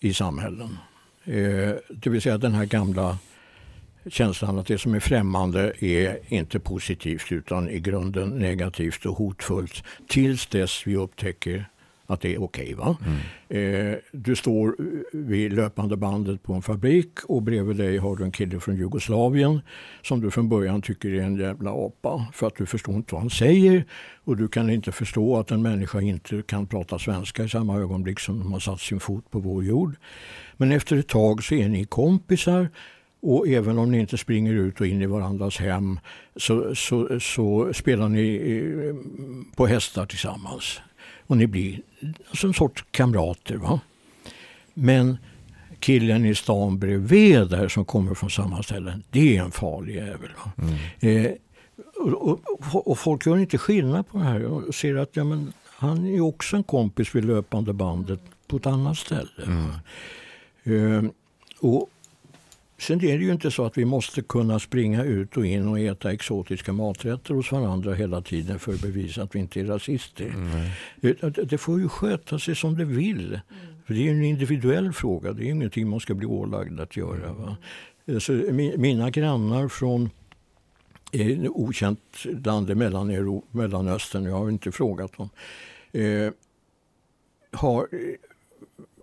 i 0.00 0.14
samhällen. 0.14 0.78
Eh, 1.24 1.74
det 1.90 2.10
vill 2.10 2.22
säga 2.22 2.38
den 2.38 2.52
här 2.52 2.64
gamla 2.64 3.18
känslan 4.06 4.58
att 4.58 4.66
det 4.66 4.78
som 4.78 4.94
är 4.94 5.00
främmande 5.00 5.84
är 5.84 6.18
inte 6.28 6.60
positivt 6.60 7.32
utan 7.32 7.68
i 7.68 7.80
grunden 7.80 8.28
negativt 8.28 9.06
och 9.06 9.16
hotfullt 9.16 9.84
tills 10.08 10.46
dess 10.46 10.86
vi 10.86 10.96
upptäcker 10.96 11.68
att 12.06 12.20
det 12.20 12.34
är 12.34 12.42
okej. 12.42 12.74
Okay, 12.74 12.94
mm. 13.48 13.92
eh, 13.92 13.98
du 14.12 14.36
står 14.36 14.76
vid 15.12 15.52
löpande 15.52 15.96
bandet 15.96 16.42
på 16.42 16.52
en 16.52 16.62
fabrik 16.62 17.18
och 17.24 17.42
bredvid 17.42 17.76
dig 17.76 17.98
har 17.98 18.16
du 18.16 18.24
en 18.24 18.32
kille 18.32 18.60
från 18.60 18.76
Jugoslavien 18.76 19.60
som 20.02 20.20
du 20.20 20.30
från 20.30 20.48
början 20.48 20.82
tycker 20.82 21.14
är 21.14 21.22
en 21.22 21.36
jävla 21.36 21.70
apa 21.70 22.26
för 22.32 22.46
att 22.46 22.56
du 22.56 22.66
förstår 22.66 22.94
inte 22.94 23.14
vad 23.14 23.22
han 23.22 23.30
säger 23.30 23.84
och 24.24 24.36
du 24.36 24.48
kan 24.48 24.70
inte 24.70 24.92
förstå 24.92 25.38
att 25.38 25.50
en 25.50 25.62
människa 25.62 26.00
inte 26.00 26.42
kan 26.42 26.66
prata 26.66 26.98
svenska 26.98 27.44
i 27.44 27.48
samma 27.48 27.78
ögonblick 27.78 28.20
som 28.20 28.38
de 28.38 28.52
har 28.52 28.60
satt 28.60 28.80
sin 28.80 29.00
fot 29.00 29.30
på 29.30 29.38
vår 29.38 29.64
jord. 29.64 29.94
Men 30.56 30.72
efter 30.72 30.96
ett 30.96 31.08
tag 31.08 31.44
så 31.44 31.54
är 31.54 31.68
ni 31.68 31.84
kompisar 31.84 32.68
och 33.22 33.48
även 33.48 33.78
om 33.78 33.90
ni 33.90 33.98
inte 33.98 34.18
springer 34.18 34.52
ut 34.52 34.80
och 34.80 34.86
in 34.86 35.02
i 35.02 35.06
varandras 35.06 35.58
hem 35.58 36.00
så, 36.36 36.74
så, 36.74 37.20
så 37.20 37.72
spelar 37.72 38.08
ni 38.08 38.36
eh, 38.36 38.94
på 39.56 39.66
hästar 39.66 40.06
tillsammans 40.06 40.80
och 41.32 41.38
ni 41.38 41.46
blir 41.46 41.80
alltså 42.28 42.46
en 42.46 42.54
sorts 42.54 42.84
kamrater. 42.90 43.56
Va? 43.56 43.80
Men 44.74 45.18
killen 45.78 46.24
i 46.24 46.34
stan 46.34 46.78
bredvid 46.78 47.48
där 47.48 47.68
som 47.68 47.84
kommer 47.84 48.14
från 48.14 48.30
samma 48.30 48.62
ställe, 48.62 49.00
det 49.10 49.36
är 49.36 49.42
en 49.42 49.50
farlig 49.50 49.94
jävel. 49.94 50.30
Mm. 50.58 51.26
Eh, 51.26 51.32
och, 51.96 52.40
och, 52.74 52.88
och, 52.90 52.98
folk 52.98 53.26
gör 53.26 53.38
inte 53.38 53.58
skillnad 53.58 54.08
på 54.08 54.18
det 54.18 54.24
här 54.24 54.44
och 54.44 54.74
ser 54.74 54.96
att 54.96 55.16
ja, 55.16 55.24
men, 55.24 55.52
han 55.64 56.06
är 56.06 56.20
också 56.20 56.56
en 56.56 56.64
kompis 56.64 57.14
vid 57.14 57.24
löpande 57.24 57.72
bandet 57.72 58.20
på 58.46 58.56
ett 58.56 58.66
annat 58.66 58.98
ställe. 58.98 59.42
Mm. 60.64 61.04
Eh, 61.04 61.10
och 61.60 61.90
Sen 62.82 63.04
är 63.04 63.18
det 63.18 63.24
ju 63.24 63.32
inte 63.32 63.50
så 63.50 63.64
att 63.64 63.78
vi 63.78 63.84
måste 63.84 64.22
kunna 64.22 64.58
springa 64.58 65.04
ut 65.04 65.36
och 65.36 65.46
in 65.46 65.68
och 65.68 65.78
äta 65.78 66.12
exotiska 66.12 66.72
maträtter 66.72 67.34
hos 67.34 67.52
varandra 67.52 67.94
hela 67.94 68.22
tiden 68.22 68.58
för 68.58 68.74
att 68.74 68.80
bevisa 68.80 69.22
att 69.22 69.34
vi 69.34 69.38
inte 69.38 69.60
är 69.60 69.64
rasister. 69.64 70.26
Mm. 71.00 71.28
Det 71.48 71.58
får 71.58 71.80
ju 71.80 71.88
sköta 71.88 72.38
sig 72.38 72.56
som 72.56 72.78
det 72.78 72.84
vill. 72.84 73.26
Mm. 73.26 73.42
För 73.86 73.94
det 73.94 74.08
är 74.08 74.12
en 74.12 74.24
individuell 74.24 74.92
fråga. 74.92 75.32
Det 75.32 75.44
är 75.44 75.50
ingenting 75.50 75.88
man 75.88 76.00
ska 76.00 76.14
bli 76.14 76.26
ålagd 76.26 76.80
att 76.80 76.96
göra. 76.96 77.32
Va? 77.32 77.56
Så 78.20 78.32
mina 78.76 79.10
grannar 79.10 79.68
från 79.68 80.10
ett 81.12 81.48
okänt 81.48 82.24
land 82.44 82.70
i 82.70 82.74
Mellanöstern, 83.50 84.24
jag 84.24 84.38
har 84.38 84.48
inte 84.48 84.72
frågat 84.72 85.16
dem, 85.16 85.28
eh, 85.92 86.32
har 87.52 87.88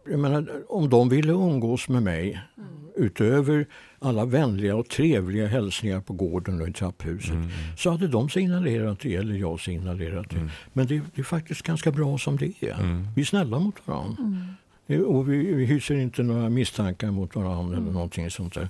jag 0.10 0.20
menar, 0.20 0.50
om 0.70 0.90
de 0.90 1.10
ville 1.10 1.32
umgås 1.32 1.90
med 1.90 2.04
mig 2.04 2.42
mm. 2.58 2.70
utöver 2.96 3.66
alla 4.00 4.26
vänliga 4.26 4.76
och 4.76 4.90
trevliga 4.90 5.48
hälsningar 5.48 6.02
på 6.02 6.14
gården 6.14 6.62
och 6.62 6.68
i 6.68 6.74
trapphuset 6.74 7.32
mm. 7.32 7.50
så 7.78 7.92
hade 7.92 8.08
de 8.08 8.30
signalerat 8.30 9.00
det 9.00 9.16
eller 9.16 9.36
jag 9.36 9.60
signalerat 9.60 10.30
det. 10.30 10.36
Mm. 10.36 10.50
Men 10.74 10.88
det, 10.88 11.02
det, 11.16 11.22
är 11.22 11.24
faktiskt 11.24 11.62
ganska 11.62 11.92
bra 11.92 12.18
som 12.18 12.38
det 12.38 12.54
är. 12.60 12.80
Mm. 12.80 13.08
Vi 13.16 13.22
är 13.22 13.26
snälla 13.26 13.60
mot 13.60 13.88
varandra. 13.88 14.24
Mm. 14.24 15.06
Och 15.06 15.32
vi, 15.32 15.54
vi 15.54 15.66
hyser 15.66 15.96
inte 15.96 16.24
några 16.24 16.50
misstankar 16.50 17.12
mot 17.12 17.36
varandra 17.36 17.78
eller 17.78 17.92
någonting 17.92 18.32
sånt 18.32 18.54
där. 18.54 18.70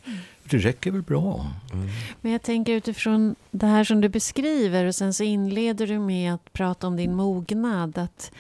Det 0.49 0.57
räcker 0.57 0.91
väl 0.91 1.01
bra. 1.01 1.45
Mm. 1.73 1.87
Men 2.21 2.31
jag 2.31 2.41
tänker 2.41 2.73
utifrån 2.73 3.35
det 3.51 3.65
här 3.65 3.83
som 3.83 4.01
du 4.01 4.09
beskriver 4.09 4.85
och 4.85 4.95
sen 4.95 5.13
så 5.13 5.23
inleder 5.23 5.87
du 5.87 5.99
med 5.99 6.33
att 6.33 6.53
prata 6.53 6.87
om 6.87 6.95
din 6.95 7.15
mognad. 7.15 7.97
Att 7.97 8.31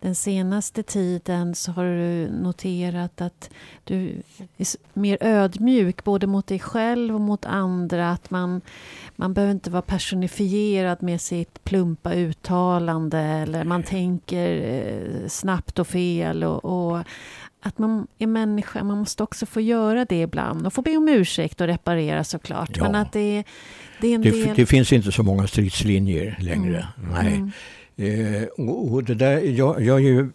den 0.00 0.14
senaste 0.14 0.82
tiden 0.82 1.54
så 1.54 1.72
har 1.72 1.84
du 1.84 2.30
noterat 2.30 3.20
att 3.20 3.50
du 3.84 4.22
är 4.56 4.66
mer 4.98 5.18
ödmjuk 5.20 6.04
både 6.04 6.26
mot 6.26 6.46
dig 6.46 6.58
själv 6.58 7.14
och 7.14 7.20
mot 7.20 7.44
andra. 7.44 8.10
Att 8.10 8.30
man, 8.30 8.60
man 9.16 9.34
behöver 9.34 9.52
inte 9.52 9.70
vara 9.70 9.82
personifierad 9.82 11.02
med 11.02 11.20
sitt 11.20 11.64
plumpa 11.64 12.12
uttalande 12.12 13.18
eller 13.18 13.64
man 13.64 13.82
tänker 13.82 14.62
eh, 14.62 15.28
snabbt 15.28 15.78
och 15.78 15.86
fel. 15.86 16.44
och, 16.44 16.64
och 16.64 17.04
att 17.60 17.78
man 17.78 18.06
är 18.18 18.26
människa, 18.26 18.84
man 18.84 18.98
måste 18.98 19.22
också 19.22 19.46
få 19.46 19.60
göra 19.60 20.04
det 20.04 20.20
ibland 20.20 20.66
och 20.66 20.72
få 20.72 20.82
be 20.82 20.96
om 20.96 21.08
ursäkt 21.08 21.60
och 21.60 21.66
reparera 21.66 22.24
såklart. 22.24 22.76
Ja. 22.76 22.82
Men 22.82 22.94
att 22.94 23.12
det, 23.12 23.44
det 24.00 24.08
är 24.08 24.14
en 24.14 24.22
det, 24.22 24.30
del... 24.30 24.56
det 24.56 24.66
finns 24.66 24.92
inte 24.92 25.12
så 25.12 25.22
många 25.22 25.46
stridslinjer 25.46 26.36
längre. 26.40 26.88
Mm. 26.98 27.10
Nej. 27.10 27.34
Mm. 27.34 27.52
Eh, 28.00 28.42
och 28.44 29.04
det 29.04 29.14
där, 29.14 29.40
jag, 29.40 29.82
jag 29.82 29.96
är 29.96 30.08
ju 30.08 30.30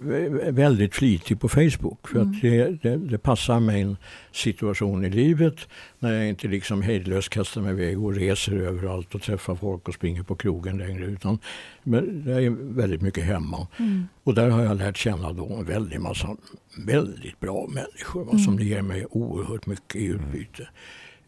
väldigt 0.52 0.95
flitig 0.95 1.39
på 1.39 1.49
Facebook 1.49 2.08
för 2.08 2.15
mm. 2.15 2.30
att 2.30 2.41
det, 2.41 2.65
det, 2.82 2.97
det, 2.97 3.17
passar 3.17 3.60
min 3.60 3.97
situation 4.32 5.06
i 5.06 5.10
livet 5.10 5.56
när 5.99 6.13
jag 6.13 6.30
inte 6.30 6.47
liksom 6.47 6.82
hejdlöst 6.82 7.30
kastar 7.30 7.62
mig 7.62 7.71
iväg 7.71 8.04
och 8.04 8.15
reser 8.15 8.56
överallt 8.56 9.15
och 9.15 9.21
träffar 9.21 9.56
folk 9.56 9.88
och 9.88 9.93
springer 9.93 10.23
på 10.23 10.36
krogen 10.36 10.78
längre. 10.78 11.06
Utan 11.06 11.39
men 11.84 12.23
jag 12.28 12.43
är 12.43 12.49
väldigt 12.76 13.02
mycket 13.02 13.23
hemma. 13.23 13.67
Mm. 13.78 14.08
Och 14.23 14.34
där 14.34 14.49
har 14.49 14.63
jag 14.63 14.78
lärt 14.78 14.97
känna 14.97 15.34
då 15.34 15.54
en 15.54 15.65
väldig 15.65 16.02
massa 16.02 16.38
väldigt 16.78 17.39
bra 17.39 17.67
människor 17.67 18.23
mm. 18.23 18.39
som 18.39 18.60
ger 18.60 18.82
mig 18.82 19.06
oerhört 19.10 19.65
mycket 19.65 19.95
i 19.95 20.06
utbyte. 20.06 20.67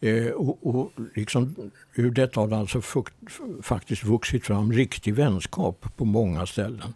Eh, 0.00 0.26
och, 0.26 0.66
och 0.66 0.92
liksom, 1.14 1.70
ur 1.94 2.10
detta 2.10 2.40
har 2.40 2.48
det 2.48 2.56
alltså 2.56 2.80
fukt, 2.80 3.14
faktiskt 3.62 4.04
vuxit 4.04 4.46
fram 4.46 4.72
riktig 4.72 5.14
vänskap 5.14 5.86
på 5.96 6.04
många 6.04 6.46
ställen. 6.46 6.94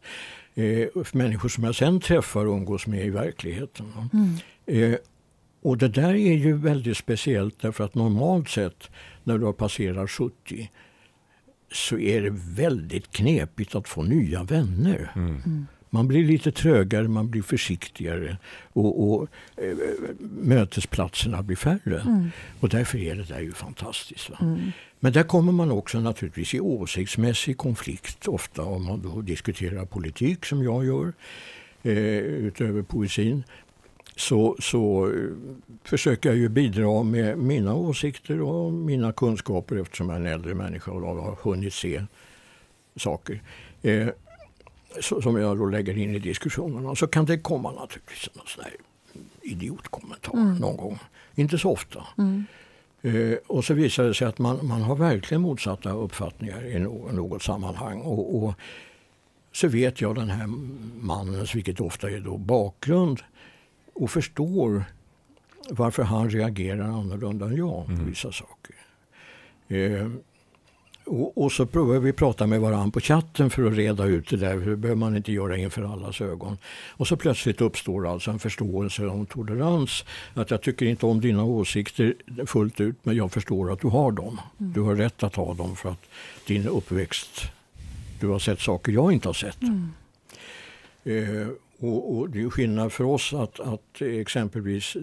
Eh, 0.54 0.88
människor 1.12 1.48
som 1.48 1.64
jag 1.64 1.74
sen 1.74 2.00
träffar 2.00 2.46
och 2.46 2.56
umgås 2.56 2.86
med 2.86 3.06
i 3.06 3.10
verkligheten. 3.10 3.92
Mm. 4.12 4.36
Eh, 4.66 4.98
och 5.62 5.78
det 5.78 5.88
där 5.88 6.14
är 6.14 6.34
ju 6.36 6.56
väldigt 6.56 6.96
speciellt 6.96 7.60
därför 7.60 7.84
att 7.84 7.94
normalt 7.94 8.48
sett 8.48 8.90
när 9.24 9.38
du 9.38 9.44
har 9.44 9.52
passerat 9.52 10.10
70 10.10 10.70
så 11.72 11.98
är 11.98 12.22
det 12.22 12.30
väldigt 12.32 13.10
knepigt 13.10 13.74
att 13.74 13.88
få 13.88 14.02
nya 14.02 14.42
vänner. 14.42 15.12
Mm. 15.14 15.42
Mm. 15.46 15.66
Man 15.90 16.08
blir 16.08 16.24
lite 16.24 16.52
trögare, 16.52 17.08
man 17.08 17.30
blir 17.30 17.42
försiktigare 17.42 18.36
och, 18.72 19.12
och 19.12 19.28
äh, 19.56 19.76
mötesplatserna 20.42 21.42
blir 21.42 21.56
färre. 21.56 22.00
Mm. 22.00 22.30
Och 22.60 22.68
därför 22.68 22.98
är 22.98 23.14
det 23.14 23.22
där 23.22 23.40
ju 23.40 23.52
fantastiskt. 23.52 24.30
Mm. 24.40 24.72
Men 25.00 25.12
där 25.12 25.22
kommer 25.22 25.52
man 25.52 25.70
också 25.70 26.00
naturligtvis 26.00 26.54
i 26.54 26.60
åsiktsmässig 26.60 27.56
konflikt 27.56 28.28
ofta 28.28 28.62
om 28.62 28.84
man 28.84 29.02
då 29.02 29.20
diskuterar 29.20 29.84
politik 29.84 30.44
som 30.44 30.62
jag 30.62 30.84
gör 30.84 31.12
eh, 31.82 31.94
utöver 32.18 32.82
poesin. 32.82 33.44
Så, 34.16 34.56
så 34.60 35.06
eh, 35.06 35.12
försöker 35.84 36.28
jag 36.28 36.38
ju 36.38 36.48
bidra 36.48 37.02
med 37.02 37.38
mina 37.38 37.74
åsikter 37.74 38.40
och 38.40 38.72
mina 38.72 39.12
kunskaper 39.12 39.76
eftersom 39.76 40.08
jag 40.08 40.16
är 40.16 40.20
en 40.20 40.26
äldre 40.26 40.54
människa 40.54 40.90
och 40.90 41.00
har 41.00 41.36
hunnit 41.42 41.74
se 41.74 42.04
saker. 42.96 43.42
Eh, 43.82 44.08
som 45.00 45.36
jag 45.36 45.58
då 45.58 45.66
lägger 45.66 45.98
in 45.98 46.14
i 46.14 46.18
diskussionerna. 46.18 46.94
Så 46.94 47.06
kan 47.06 47.24
det 47.24 47.38
komma 47.38 47.72
naturligtvis 47.72 48.28
en 48.34 48.40
sån 48.46 48.64
här 48.64 48.72
idiotkommentar 49.42 50.32
mm. 50.32 50.54
någon 50.54 50.76
gång. 50.76 50.98
Inte 51.34 51.58
så 51.58 51.70
ofta. 51.70 52.06
Mm. 52.18 52.44
Eh, 53.02 53.38
och 53.46 53.64
så 53.64 53.74
visar 53.74 54.04
det 54.04 54.14
sig 54.14 54.28
att 54.28 54.38
man, 54.38 54.66
man 54.66 54.82
har 54.82 54.96
verkligen 54.96 55.40
motsatta 55.40 55.90
uppfattningar 55.92 56.66
i 56.66 56.78
något, 56.78 57.12
något 57.12 57.42
sammanhang. 57.42 58.00
Och, 58.00 58.44
och, 58.44 58.54
så 59.52 59.68
vet 59.68 60.00
jag 60.00 60.14
den 60.14 60.30
här 60.30 60.46
mannens, 61.00 61.54
vilket 61.54 61.80
ofta 61.80 62.10
är 62.10 62.20
då 62.20 62.36
bakgrund 62.36 63.20
och 63.92 64.10
förstår 64.10 64.84
varför 65.70 66.02
han 66.02 66.30
reagerar 66.30 66.84
annorlunda 66.84 67.46
än 67.46 67.56
jag 67.56 67.86
på 67.86 67.92
mm. 67.92 68.06
vissa 68.06 68.32
saker. 68.32 68.74
Eh, 69.68 70.08
och, 71.10 71.38
och, 71.44 71.52
så 71.52 71.66
provar 71.66 71.98
vi 71.98 72.12
prata 72.12 72.46
med 72.46 72.60
varandra 72.60 72.90
på 72.90 73.00
chatten 73.00 73.50
för 73.50 73.66
att 73.66 73.76
reda 73.76 74.04
ut 74.04 74.28
det 74.28 74.36
där. 74.36 74.56
Det 74.56 74.76
behöver 74.76 74.94
man 74.94 75.16
inte 75.16 75.32
göra 75.32 75.56
inför 75.56 75.92
allas 75.92 76.20
ögon. 76.20 76.58
Och 76.88 77.06
så 77.06 77.16
plötsligt 77.16 77.60
uppstår 77.60 78.08
alltså 78.12 78.30
en 78.30 78.38
förståelse 78.38 79.02
en 79.02 79.26
tolerans. 79.26 80.04
Att 80.34 80.50
jag 80.50 80.62
tycker 80.62 80.86
inte 80.86 81.06
om 81.06 81.20
dina 81.20 81.44
åsikter 81.44 82.14
fullt 82.46 82.80
ut 82.80 82.96
men 83.02 83.16
jag 83.16 83.32
förstår 83.32 83.72
att 83.72 83.80
du 83.80 83.88
har 83.88 84.12
dem. 84.12 84.40
Mm. 84.60 84.72
Du 84.72 84.80
har 84.80 84.96
rätt 84.96 85.22
att 85.22 85.36
ha 85.36 85.54
dem 85.54 85.76
för 85.76 85.88
att 85.88 86.04
din 86.46 86.66
uppväxt, 86.66 87.42
du 88.20 88.26
har 88.26 88.38
sett 88.38 88.60
saker 88.60 88.92
jag 88.92 89.12
inte 89.12 89.28
har 89.28 89.34
sett. 89.34 89.62
Mm. 89.62 89.92
Eh, 91.04 91.48
och, 91.78 92.16
och, 92.16 92.30
det 92.30 92.42
är 92.42 92.50
skillnad 92.50 92.92
för 92.92 93.04
oss 93.04 93.32
att, 93.32 93.60
att 93.60 94.02
exempelvis 94.02 94.96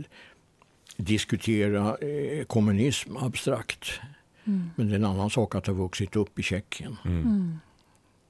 diskutera 0.98 1.98
eh, 1.98 2.46
kommunism 2.46 3.18
abstrakt. 3.18 4.00
Mm. 4.48 4.70
Men 4.76 4.88
det 4.88 4.94
är 4.94 4.96
en 4.96 5.06
annan 5.06 5.30
sak 5.30 5.56
att 5.56 5.68
ha 5.68 5.74
vuxit 5.74 6.16
upp 6.16 6.40
i 6.40 6.44
Tjeckien 6.44 6.98
mm. 7.06 7.22
mm. 7.22 7.60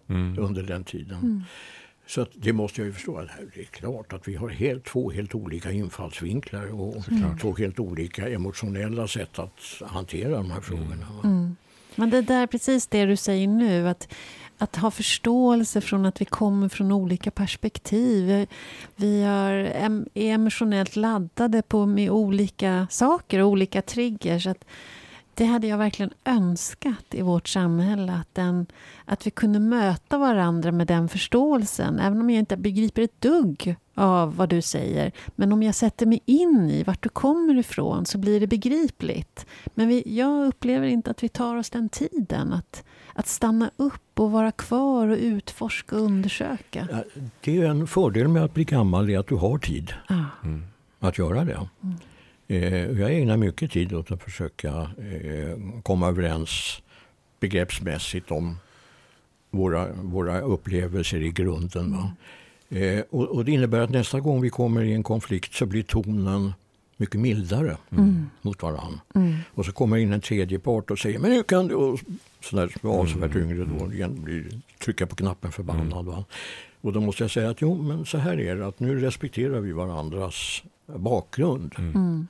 mm. 0.07 0.43
under 0.43 0.63
den 0.63 0.83
tiden. 0.83 1.17
Mm. 1.17 1.43
Så 2.07 2.25
det 2.35 2.53
måste 2.53 2.81
jag 2.81 2.85
ju 2.85 2.93
förstå. 2.93 3.21
Det 3.55 3.61
är 3.61 3.65
klart 3.65 4.13
att 4.13 4.27
vi 4.27 4.35
har 4.35 4.49
helt, 4.49 4.85
två 4.85 5.11
helt 5.11 5.35
olika 5.35 5.71
infallsvinklar 5.71 6.81
och 6.81 7.09
mm. 7.09 7.37
två 7.37 7.55
helt 7.55 7.79
olika 7.79 8.29
emotionella 8.29 9.07
sätt 9.07 9.39
att 9.39 9.81
hantera 9.81 10.37
de 10.37 10.51
här 10.51 10.61
frågorna. 10.61 11.07
Mm. 11.23 11.55
Men 11.95 12.09
det 12.09 12.29
är 12.29 12.47
precis 12.47 12.87
det 12.87 13.05
du 13.05 13.17
säger 13.17 13.47
nu. 13.47 13.87
att 13.87 14.13
att 14.57 14.75
ha 14.75 14.91
förståelse 14.91 15.81
från 15.81 16.05
att 16.05 16.21
vi 16.21 16.25
kommer 16.25 16.69
från 16.69 16.91
olika 16.91 17.31
perspektiv. 17.31 18.47
Vi 18.95 19.21
är 19.21 19.89
emotionellt 20.13 20.95
laddade 20.95 21.61
på 21.61 21.85
med 21.85 22.09
olika 22.09 22.87
saker 22.89 23.39
och 23.39 23.49
olika 23.49 23.81
triggers. 23.81 24.47
Att 24.47 24.65
det 25.37 25.45
hade 25.45 25.67
jag 25.67 25.77
verkligen 25.77 26.13
önskat 26.25 27.05
i 27.11 27.21
vårt 27.21 27.47
samhälle. 27.47 28.13
Att, 28.13 28.35
den, 28.35 28.65
att 29.05 29.27
vi 29.27 29.31
kunde 29.31 29.59
möta 29.59 30.17
varandra 30.17 30.71
med 30.71 30.87
den 30.87 31.09
förståelsen. 31.09 31.99
Även 31.99 32.21
om 32.21 32.29
jag 32.29 32.39
inte 32.39 32.57
begriper 32.57 33.01
ett 33.01 33.21
dugg 33.21 33.75
av 33.95 34.35
vad 34.35 34.49
du 34.49 34.61
säger. 34.61 35.11
Men 35.35 35.51
om 35.51 35.63
jag 35.63 35.75
sätter 35.75 36.05
mig 36.05 36.19
in 36.25 36.69
i 36.69 36.83
vart 36.83 37.03
du 37.03 37.09
kommer 37.09 37.57
ifrån 37.57 38.05
så 38.05 38.17
blir 38.17 38.39
det 38.39 38.47
begripligt. 38.47 39.45
Men 39.65 39.87
vi, 39.87 40.03
jag 40.05 40.47
upplever 40.47 40.87
inte 40.87 41.11
att 41.11 41.23
vi 41.23 41.29
tar 41.29 41.55
oss 41.55 41.69
den 41.69 41.89
tiden. 41.89 42.53
Att, 42.53 42.83
att 43.13 43.27
stanna 43.27 43.71
upp 43.77 44.19
och 44.19 44.31
vara 44.31 44.51
kvar 44.51 45.07
och 45.07 45.17
utforska 45.17 45.95
och 45.95 46.01
undersöka. 46.01 46.87
Det 47.41 47.57
är 47.57 47.65
en 47.65 47.87
fördel 47.87 48.27
med 48.27 48.43
att 48.43 48.53
bli 48.53 48.63
gammal, 48.63 49.09
är 49.09 49.19
att 49.19 49.27
du 49.27 49.35
har 49.35 49.57
tid 49.57 49.93
ah. 50.07 50.13
att 50.99 51.17
göra 51.17 51.43
det. 51.43 51.67
Mm. 51.83 51.97
Eh, 52.47 52.99
jag 52.99 53.13
ägnar 53.13 53.37
mycket 53.37 53.71
tid 53.71 53.93
åt 53.93 54.11
att 54.11 54.23
försöka 54.23 54.69
eh, 54.97 55.81
komma 55.83 56.07
överens 56.07 56.81
begreppsmässigt 57.39 58.31
om 58.31 58.57
våra, 59.51 59.93
våra 59.93 60.41
upplevelser 60.41 61.21
i 61.21 61.29
grunden. 61.29 61.91
Va? 61.91 62.11
Eh, 62.77 63.03
och, 63.09 63.25
och, 63.25 63.45
det 63.45 63.51
innebär 63.51 63.79
att 63.79 63.89
nästa 63.89 64.19
gång 64.19 64.41
vi 64.41 64.49
kommer 64.49 64.83
i 64.83 64.93
en 64.93 65.03
konflikt 65.03 65.53
så 65.53 65.65
blir 65.65 65.83
tonen 65.83 66.53
mycket 66.97 67.19
mildare 67.19 67.77
mm. 67.91 68.29
mot 68.41 68.61
varandra. 68.61 68.99
Mm. 69.15 69.35
Och 69.53 69.65
så 69.65 69.71
kommer 69.71 69.97
in 69.97 70.13
en 70.13 70.21
tredje 70.21 70.59
part 70.59 70.91
och 70.91 70.99
säger 70.99 71.19
men 71.19 71.31
hur 71.31 71.43
kan 71.43 71.67
du... 71.67 71.75
Och 71.75 71.99
sådär 72.41 72.71
avsevärt 72.81 73.35
mm. 73.35 73.49
yngre 73.49 73.65
då 73.65 73.93
igen 73.93 74.23
blir, 74.23 74.61
trycka 74.79 75.07
på 75.07 75.15
knappen 75.15 75.51
förbannad. 75.51 76.05
Va? 76.05 76.25
Och 76.81 76.93
då 76.93 77.01
måste 77.01 77.23
jag 77.23 77.31
säga 77.31 77.49
att 77.49 77.61
jo 77.61 77.81
men 77.81 78.05
så 78.05 78.17
här 78.17 78.39
är 78.39 78.55
det 78.55 78.67
att 78.67 78.79
nu 78.79 78.99
respekterar 78.99 79.59
vi 79.59 79.71
varandras 79.71 80.63
bakgrund. 80.85 81.75
Mm. 81.77 82.27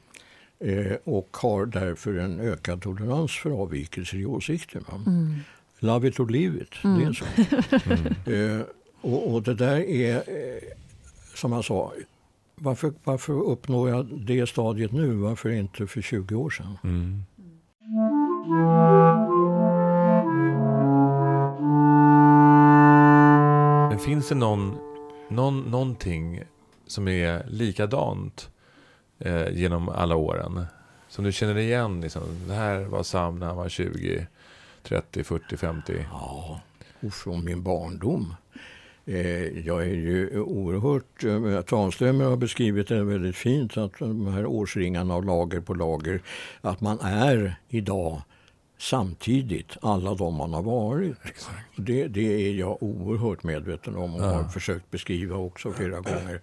Eh, 0.59 0.97
och 1.03 1.37
har 1.37 1.65
därför 1.65 2.17
en 2.17 2.39
ökad 2.39 2.81
tolerans 2.81 3.31
för 3.31 3.51
avvikelser 3.51 4.17
i 4.17 4.25
åsikter. 4.25 4.83
Mm. 5.05 5.33
Love 5.79 6.07
it 6.07 6.19
or 6.19 6.29
leave 6.29 6.61
it, 6.61 6.83
mm. 6.83 6.99
det 6.99 7.05
är 7.05 7.13
så. 7.13 7.25
Mm. 8.25 8.59
Eh, 8.59 8.65
och, 9.01 9.33
och, 9.33 9.43
det 9.43 9.53
där 9.53 9.79
är, 9.79 10.15
eh, 10.15 10.61
som 11.35 11.51
jag 11.51 11.65
sa, 11.65 11.93
varför, 12.55 12.93
varför 13.03 13.33
uppnår 13.33 13.89
jag 13.89 14.05
det 14.05 14.49
stadiet 14.49 14.91
nu? 14.91 15.13
Varför 15.13 15.49
inte 15.49 15.87
för 15.87 16.01
20 16.01 16.35
år 16.35 16.49
sedan? 16.49 16.77
Mm. 16.83 17.23
Men 23.89 23.99
finns 23.99 24.29
det 24.29 24.35
någon, 24.35 24.77
någon, 25.29 25.61
någonting 25.61 26.43
som 26.87 27.07
är 27.07 27.45
likadant 27.47 28.49
eh, 29.19 29.49
genom 29.49 29.89
alla 29.89 30.15
åren? 30.15 30.65
Som 31.09 31.25
du 31.25 31.31
känner 31.31 31.57
igen? 31.57 32.01
Liksom, 32.01 32.23
det 32.47 32.53
här 32.53 32.79
var 32.79 33.03
Sam 33.03 33.39
när 33.39 33.47
han 33.47 33.57
var 33.57 33.69
20, 33.69 34.27
30, 34.83 35.23
40, 35.23 35.57
50? 35.57 36.05
Ja, 36.11 36.61
och 36.99 37.13
från 37.13 37.45
min 37.45 37.63
barndom. 37.63 38.35
Eh, 39.05 39.59
jag 39.67 39.81
är 39.81 39.95
ju 39.95 40.39
oerhört... 40.39 41.23
Eh, 41.23 41.61
Tranströmer 41.61 42.25
har 42.25 42.37
beskrivit 42.37 42.87
det 42.87 43.03
väldigt 43.03 43.35
fint, 43.35 43.77
att 43.77 43.99
de 43.99 44.27
här 44.27 44.45
årsringarna 44.45 45.13
av 45.13 45.25
lager 45.25 45.61
på 45.61 45.73
lager, 45.73 46.21
att 46.61 46.81
man 46.81 46.99
är 46.99 47.55
idag 47.69 48.21
samtidigt 48.77 49.77
alla 49.81 50.15
de 50.15 50.33
man 50.33 50.53
har 50.53 50.61
varit. 50.61 51.17
Det, 51.75 52.07
det, 52.07 52.47
är 52.47 52.53
jag 52.53 52.83
oerhört 52.83 53.43
medveten 53.43 53.95
om 53.95 54.15
och 54.15 54.21
ja. 54.21 54.33
har 54.33 54.43
försökt 54.43 54.91
beskriva 54.91 55.35
också 55.35 55.73
flera 55.73 55.99
gånger. 55.99 56.41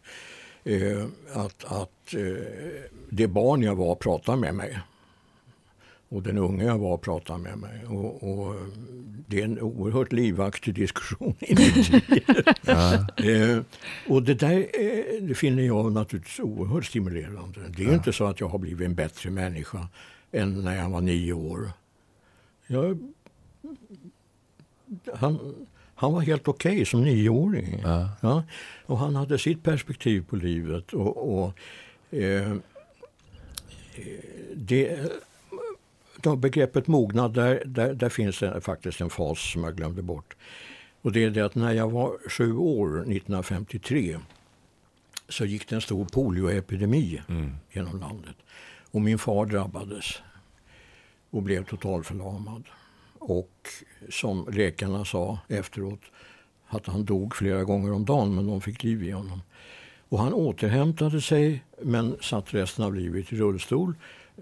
Eh, 0.64 1.04
att 1.32 1.64
att 1.64 2.14
eh, 2.14 2.44
det 3.10 3.28
barn 3.28 3.62
jag 3.62 3.76
var 3.76 3.94
pratar 3.94 4.36
med 4.36 4.54
mig. 4.54 4.78
Och 6.08 6.22
den 6.22 6.38
unge 6.38 6.64
jag 6.64 6.78
var 6.78 6.96
pratar 6.96 7.38
med 7.38 7.58
mig. 7.58 7.86
Och, 7.86 8.22
och 8.22 8.56
det 9.26 9.40
är 9.40 9.44
en 9.44 9.60
oerhört 9.60 10.12
livaktig 10.12 10.74
diskussion 10.74 11.34
inuti. 11.40 12.02
ja. 12.62 12.94
eh, 13.16 13.62
och 14.08 14.22
det 14.22 14.34
där 14.34 14.58
eh, 14.58 15.22
det 15.22 15.34
finner 15.34 15.62
jag 15.62 15.92
naturligtvis 15.92 16.40
oerhört 16.40 16.84
stimulerande. 16.84 17.60
Det 17.76 17.82
är 17.82 17.88
ja. 17.88 17.94
inte 17.94 18.12
så 18.12 18.24
att 18.24 18.40
jag 18.40 18.48
har 18.48 18.58
blivit 18.58 18.86
en 18.86 18.94
bättre 18.94 19.30
människa 19.30 19.88
än 20.32 20.64
när 20.64 20.76
jag 20.76 20.90
var 20.90 21.00
nio 21.00 21.32
år. 21.32 21.70
Jag, 22.66 22.98
han, 25.14 25.54
han 25.94 26.12
var 26.12 26.20
helt 26.20 26.48
okej 26.48 26.72
okay 26.72 26.84
som 26.84 27.04
nioåring. 27.04 27.80
Ja. 27.82 28.08
ja. 28.20 28.44
Och 28.86 28.98
han 28.98 29.16
hade 29.16 29.38
sitt 29.38 29.62
perspektiv 29.62 30.24
på 30.28 30.36
livet. 30.36 30.92
Och, 30.92 31.38
och 31.38 31.58
eh, 32.10 32.54
det, 34.54 34.98
då 36.16 36.36
begreppet 36.36 36.86
mognad, 36.86 37.34
där, 37.34 37.62
där, 37.64 37.94
där 37.94 38.08
finns 38.08 38.38
det 38.38 38.60
faktiskt 38.60 39.00
en 39.00 39.10
fas 39.10 39.52
som 39.52 39.64
jag 39.64 39.76
glömde 39.76 40.02
bort. 40.02 40.36
Och 41.02 41.12
det 41.12 41.24
är 41.24 41.30
det 41.30 41.40
att 41.40 41.54
när 41.54 41.72
jag 41.72 41.90
var 41.90 42.30
sju 42.30 42.56
år, 42.56 42.96
1953, 42.96 44.18
så 45.28 45.44
gick 45.44 45.68
det 45.68 45.74
en 45.74 45.80
stor 45.80 46.04
polioepidemi 46.04 47.22
mm. 47.28 47.56
genom 47.72 48.00
landet. 48.00 48.36
Och 48.90 49.00
min 49.00 49.18
far 49.18 49.46
drabbades 49.46 50.22
och 51.30 51.42
blev 51.42 51.64
totalförlamad. 51.64 52.64
Och 53.26 53.68
som 54.08 54.48
läkarna 54.52 55.04
sa 55.04 55.38
efteråt, 55.48 56.00
att 56.68 56.86
han 56.86 57.04
dog 57.04 57.36
flera 57.36 57.64
gånger 57.64 57.92
om 57.92 58.04
dagen 58.04 58.34
men 58.34 58.46
de 58.46 58.60
fick 58.60 58.82
liv 58.82 59.02
i 59.02 59.10
honom. 59.10 59.42
Och 60.08 60.18
han 60.18 60.32
återhämtade 60.32 61.20
sig 61.20 61.64
men 61.82 62.16
satt 62.20 62.54
resten 62.54 62.84
av 62.84 62.94
livet 62.94 63.32
i 63.32 63.36
rullstol. 63.36 63.94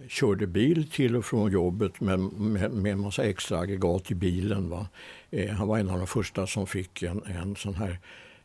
Körde 0.08 0.46
bil 0.46 0.90
till 0.90 1.16
och 1.16 1.24
från 1.24 1.52
jobbet 1.52 2.00
med, 2.00 2.20
med, 2.20 2.72
med 2.72 2.92
en 2.92 3.00
massa 3.00 3.24
extra 3.24 3.58
aggregat 3.58 4.10
i 4.10 4.14
bilen. 4.14 4.70
Va? 4.70 4.86
Eh, 5.30 5.50
han 5.50 5.68
var 5.68 5.78
en 5.78 5.90
av 5.90 5.98
de 5.98 6.06
första 6.06 6.46
som 6.46 6.66
fick 6.66 7.02
en, 7.02 7.22
en 7.22 7.56
sån 7.56 7.74
här 7.74 7.98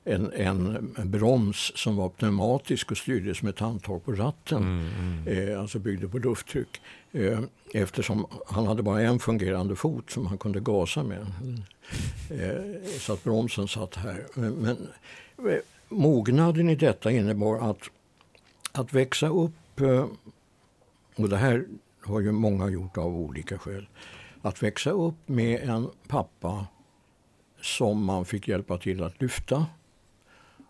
en, 0.08 0.32
en, 0.34 1.12
broms 1.12 1.72
som 1.76 1.96
var 1.96 2.10
pneumatisk 2.10 2.92
och 2.92 2.98
styrdes 2.98 3.42
med 3.42 3.50
ett 3.50 3.60
handtag 3.60 4.06
på 4.06 4.12
ratten. 4.12 4.64
Mm, 4.64 4.90
mm. 5.00 5.50
Eh, 5.50 5.62
alltså 5.62 5.80
byggde 5.80 6.08
på 6.08 6.18
lufttryck. 6.18 6.82
Eh, 7.12 7.40
eftersom 7.74 8.26
han 8.48 8.68
hade 8.68 8.84
bara 8.84 9.02
en 9.02 9.20
fungerande 9.20 9.76
fot 9.76 10.10
som 10.10 10.28
han 10.28 10.38
kunde 10.38 10.60
gasa 10.60 11.04
med. 11.04 11.26
Eh, 12.30 13.00
så 13.00 13.14
att 13.14 13.24
bromsen 13.24 13.68
satt 13.68 13.96
här. 13.96 14.26
Men 14.34 14.88
eh, 15.38 15.60
mognaden 15.90 16.70
i 16.70 16.76
detta 16.76 17.12
innebar 17.12 17.70
att, 17.70 17.82
att 18.72 18.94
växa 18.94 19.28
upp, 19.28 19.80
eh, 19.82 20.06
och 21.16 21.30
det 21.30 21.38
här 21.38 21.66
har 22.02 22.20
ju 22.20 22.32
många 22.32 22.70
gjort 22.70 22.98
av 22.98 23.16
olika 23.16 23.58
skäl, 23.58 23.88
att 24.42 24.64
växa 24.64 24.92
upp 24.92 25.16
med 25.26 25.70
en 25.70 25.90
pappa 26.08 26.68
som 27.62 28.06
man 28.06 28.26
fick 28.26 28.48
hjälpa 28.48 28.78
till 28.78 29.04
att 29.04 29.22
lyfta 29.22 29.66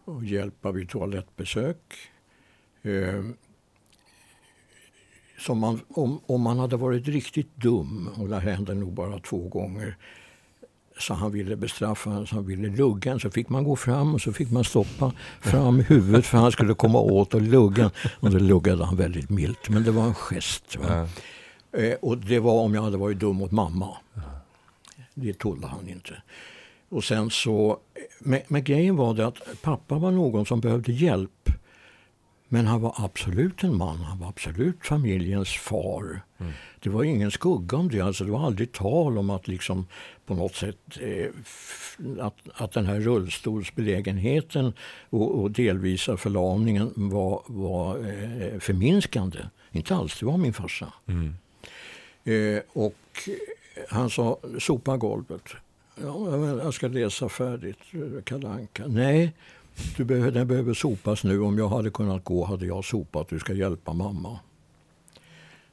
och 0.07 0.25
hjälpa 0.25 0.71
vid 0.71 0.89
toalettbesök. 0.89 1.77
Eh, 2.81 3.23
som 5.39 5.59
man, 5.59 5.79
om, 5.89 6.21
om 6.25 6.41
man 6.41 6.59
hade 6.59 6.77
varit 6.77 7.07
riktigt 7.07 7.55
dum, 7.55 8.09
och 8.17 8.29
det 8.29 8.39
hände 8.39 8.73
nog 8.73 8.93
bara 8.93 9.19
två 9.19 9.47
gånger, 9.47 9.97
så 10.99 11.13
han 11.13 11.31
ville 11.31 11.55
bestraffa 11.55 12.11
en, 12.11 12.27
så 12.27 12.35
han 12.35 12.45
ville 12.45 12.67
lugga 12.67 13.11
en. 13.11 13.19
Så 13.19 13.29
fick 13.29 13.49
man 13.49 13.63
gå 13.63 13.75
fram 13.75 14.13
och 14.13 14.21
så 14.21 14.33
fick 14.33 14.51
man 14.51 14.63
stoppa 14.63 15.11
fram 15.41 15.79
huvudet 15.79 16.25
för 16.25 16.37
han 16.37 16.51
skulle 16.51 16.73
komma 16.73 16.99
åt 16.99 17.33
och 17.33 17.41
lugga 17.41 17.91
Och 18.19 18.31
då 18.31 18.37
luggade 18.37 18.85
han 18.85 18.95
väldigt 18.95 19.29
milt, 19.29 19.69
men 19.69 19.83
det 19.83 19.91
var 19.91 20.03
en 20.03 20.13
gest. 20.15 20.77
Ja. 20.81 21.07
Eh, 21.79 21.93
och 22.01 22.17
det 22.17 22.39
var 22.39 22.53
om 22.53 22.73
jag 22.73 22.81
hade 22.81 22.97
varit 22.97 23.19
dum 23.19 23.35
mot 23.35 23.51
mamma. 23.51 23.97
Det 25.13 25.33
tålde 25.33 25.67
han 25.67 25.89
inte. 25.89 26.21
Och 26.89 27.03
sen 27.03 27.29
så, 27.29 27.79
men, 28.19 28.41
men 28.47 28.63
grejen 28.63 28.95
var 28.95 29.13
det 29.13 29.27
att 29.27 29.61
pappa 29.61 29.97
var 29.97 30.11
någon 30.11 30.45
som 30.45 30.59
behövde 30.59 30.91
hjälp. 30.91 31.49
Men 32.49 32.67
han 32.67 32.81
var 32.81 32.93
absolut 32.97 33.63
en 33.63 33.77
man, 33.77 33.97
han 33.97 34.19
var 34.19 34.27
absolut 34.27 34.85
familjens 34.85 35.49
far. 35.49 36.21
Mm. 36.37 36.51
Det 36.79 36.89
var 36.89 37.03
ingen 37.03 37.31
skugga 37.31 37.77
om 37.77 37.89
det, 37.89 38.01
alltså 38.01 38.23
det 38.23 38.31
var 38.31 38.45
aldrig 38.45 38.71
tal 38.71 39.17
om 39.17 39.29
att 39.29 39.47
liksom 39.47 39.87
på 40.25 40.35
något 40.35 40.55
sätt 40.55 40.77
eh, 41.01 41.29
att, 42.19 42.35
att 42.53 42.71
den 42.71 42.85
här 42.85 42.99
rullstolsbelägenheten 42.99 44.73
och, 45.09 45.41
och 45.41 45.51
delvisa 45.51 46.17
förlamningen 46.17 46.91
var, 46.95 47.43
var 47.45 47.97
eh, 47.97 48.59
förminskande. 48.59 49.39
Inte 49.71 49.95
alls, 49.95 50.19
det 50.19 50.25
var 50.25 50.37
min 50.37 50.53
farsa. 50.53 50.93
Mm. 51.07 51.35
Eh, 52.23 52.61
och 52.73 53.29
han 53.89 54.09
sa 54.09 54.39
sopa 54.59 54.97
golvet. 54.97 55.43
Ja, 56.01 56.37
jag 56.63 56.73
ska 56.73 56.87
läsa 56.87 57.29
färdigt 57.29 57.77
Kalle 58.23 58.47
Anka. 58.47 58.87
Nej, 58.87 59.33
du 59.97 60.03
behöver, 60.03 60.31
den 60.31 60.47
behöver 60.47 60.73
sopas 60.73 61.23
nu. 61.23 61.41
Om 61.41 61.57
jag 61.57 61.69
hade 61.69 61.89
kunnat 61.89 62.23
gå 62.23 62.45
hade 62.45 62.65
jag 62.65 62.85
sopat. 62.85 63.29
Du 63.29 63.39
ska 63.39 63.53
hjälpa 63.53 63.93
mamma. 63.93 64.39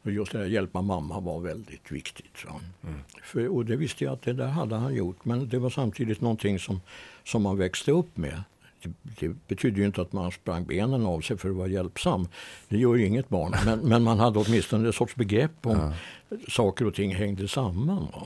Och 0.02 0.10
just 0.10 0.32
det 0.32 0.42
att 0.42 0.50
hjälpa 0.50 0.82
mamma 0.82 1.20
var 1.20 1.40
väldigt 1.40 1.92
viktigt. 1.92 2.44
Mm. 2.82 3.00
För, 3.22 3.48
och 3.48 3.64
det 3.64 3.76
visste 3.76 4.04
jag 4.04 4.12
att 4.12 4.22
det 4.22 4.32
där 4.32 4.46
hade 4.46 4.76
han 4.76 4.94
gjort. 4.94 5.24
Men 5.24 5.48
det 5.48 5.58
var 5.58 5.70
samtidigt 5.70 6.20
någonting 6.20 6.58
som, 6.58 6.80
som 7.24 7.42
man 7.42 7.58
växte 7.58 7.92
upp 7.92 8.16
med. 8.16 8.42
Det, 8.82 8.90
det 9.02 9.34
betyder 9.48 9.78
ju 9.78 9.86
inte 9.86 10.02
att 10.02 10.12
man 10.12 10.32
sprang 10.32 10.64
benen 10.64 11.06
av 11.06 11.20
sig 11.20 11.36
för 11.36 11.50
att 11.50 11.56
vara 11.56 11.68
hjälpsam. 11.68 12.28
Det 12.68 12.78
gör 12.78 12.94
ju 12.94 13.06
inget 13.06 13.28
barn. 13.28 13.54
Men, 13.64 13.78
men 13.78 14.02
man 14.02 14.18
hade 14.18 14.38
åtminstone 14.38 14.88
ett 14.88 14.94
sorts 14.94 15.14
begrepp 15.14 15.66
om 15.66 15.92
ja. 16.28 16.36
saker 16.48 16.86
och 16.86 16.94
ting 16.94 17.14
hängde 17.14 17.48
samman. 17.48 18.06
Va? 18.12 18.22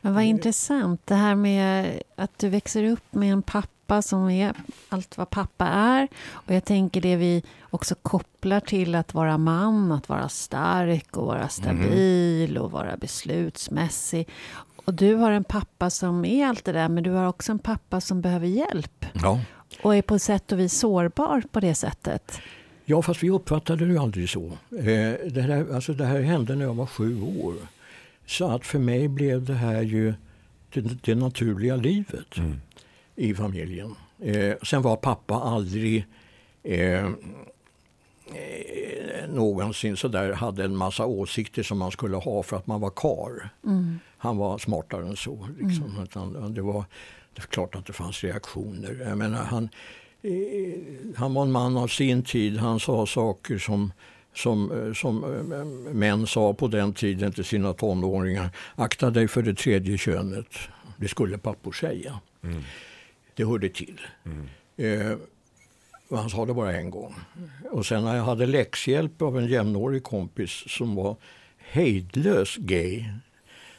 Men 0.00 0.14
vad 0.14 0.24
intressant 0.24 1.06
det 1.06 1.14
här 1.14 1.34
med 1.34 2.02
att 2.16 2.38
du 2.38 2.48
växer 2.48 2.84
upp 2.84 3.14
med 3.14 3.32
en 3.32 3.42
pappa 3.42 4.02
som 4.02 4.30
är 4.30 4.54
allt 4.88 5.18
vad 5.18 5.30
pappa 5.30 5.66
är. 5.66 6.08
Och 6.28 6.54
jag 6.54 6.64
tänker 6.64 7.00
det 7.00 7.16
vi 7.16 7.42
också 7.70 7.94
kopplar 7.94 8.60
till 8.60 8.94
att 8.94 9.14
vara 9.14 9.38
man, 9.38 9.92
att 9.92 10.08
vara 10.08 10.28
stark 10.28 11.16
och 11.16 11.26
vara 11.26 11.48
stabil 11.48 12.58
och 12.58 12.70
vara 12.70 12.96
beslutsmässig. 12.96 14.28
Och 14.84 14.94
du 14.94 15.14
har 15.14 15.32
en 15.32 15.44
pappa 15.44 15.90
som 15.90 16.24
är 16.24 16.46
allt 16.46 16.64
det 16.64 16.72
där, 16.72 16.88
men 16.88 17.02
du 17.02 17.10
har 17.10 17.26
också 17.26 17.52
en 17.52 17.58
pappa 17.58 18.00
som 18.00 18.20
behöver 18.20 18.46
hjälp. 18.46 19.06
Ja. 19.12 19.40
Och 19.82 19.96
är 19.96 20.02
på 20.02 20.18
sätt 20.18 20.52
och 20.52 20.58
vis 20.58 20.78
sårbar 20.78 21.42
på 21.52 21.60
det 21.60 21.74
sättet. 21.74 22.40
Ja, 22.84 23.02
fast 23.02 23.22
vi 23.22 23.30
uppfattade 23.30 23.86
det 23.86 23.92
ju 23.92 23.98
aldrig 23.98 24.28
så. 24.28 24.46
Eh, 24.78 25.30
det, 25.30 25.42
här, 25.42 25.74
alltså 25.74 25.92
det 25.92 26.04
här 26.04 26.20
hände 26.20 26.56
när 26.56 26.64
jag 26.64 26.74
var 26.74 26.86
sju 26.86 27.22
år. 27.22 27.54
Så 28.30 28.50
att 28.50 28.66
för 28.66 28.78
mig 28.78 29.08
blev 29.08 29.44
det 29.44 29.54
här 29.54 29.82
ju 29.82 30.14
det, 30.72 30.80
det 30.80 31.14
naturliga 31.14 31.76
livet 31.76 32.38
mm. 32.38 32.60
i 33.16 33.34
familjen. 33.34 33.94
Eh, 34.18 34.54
sen 34.62 34.82
var 34.82 34.96
pappa 34.96 35.34
aldrig 35.34 36.06
eh, 36.62 37.04
eh, 37.04 37.10
någonsin 39.28 39.96
så 39.96 40.08
där 40.08 40.32
hade 40.32 40.64
en 40.64 40.76
massa 40.76 41.06
åsikter 41.06 41.62
som 41.62 41.78
man 41.78 41.90
skulle 41.90 42.16
ha 42.16 42.42
för 42.42 42.56
att 42.56 42.66
man 42.66 42.80
var 42.80 42.90
kar. 42.90 43.50
Mm. 43.66 43.98
Han 44.18 44.36
var 44.36 44.58
smartare 44.58 45.06
än 45.06 45.16
så. 45.16 45.48
Liksom. 45.58 46.06
Mm. 46.14 46.54
Det, 46.54 46.62
var, 46.62 46.84
det 47.34 47.42
är 47.42 47.46
klart 47.46 47.74
att 47.74 47.86
det 47.86 47.92
fanns 47.92 48.24
reaktioner. 48.24 49.06
Jag 49.08 49.18
menar, 49.18 49.44
han, 49.44 49.68
eh, 50.22 51.12
han 51.16 51.34
var 51.34 51.42
en 51.42 51.52
man 51.52 51.76
av 51.76 51.88
sin 51.88 52.22
tid. 52.22 52.56
Han 52.56 52.80
sa 52.80 53.06
saker 53.06 53.58
som 53.58 53.92
som, 54.34 54.72
eh, 54.72 54.92
som 54.92 55.24
eh, 55.52 55.64
män 55.94 56.26
sa 56.26 56.54
på 56.54 56.68
den 56.68 56.92
tiden 56.92 57.32
till 57.32 57.44
sina 57.44 57.72
tonåringar. 57.72 58.50
Akta 58.74 59.10
dig 59.10 59.28
för 59.28 59.42
det 59.42 59.54
tredje 59.54 59.98
könet. 59.98 60.46
Det 60.96 61.08
skulle 61.08 61.38
pappor 61.38 61.72
säga. 61.72 62.20
Mm. 62.42 62.62
Det 63.34 63.44
hörde 63.44 63.68
till. 63.68 64.00
Mm. 64.24 64.48
Eh, 64.76 65.16
han 66.10 66.30
sa 66.30 66.46
det 66.46 66.54
bara 66.54 66.76
en 66.76 66.90
gång. 66.90 67.14
Och 67.70 67.86
sen 67.86 68.04
när 68.04 68.16
jag 68.16 68.24
hade 68.24 68.46
läxhjälp 68.46 69.22
av 69.22 69.38
en 69.38 69.46
jämnårig 69.46 70.02
kompis 70.02 70.64
som 70.66 70.94
var 70.94 71.16
hejdlös 71.58 72.56
gay 72.56 73.04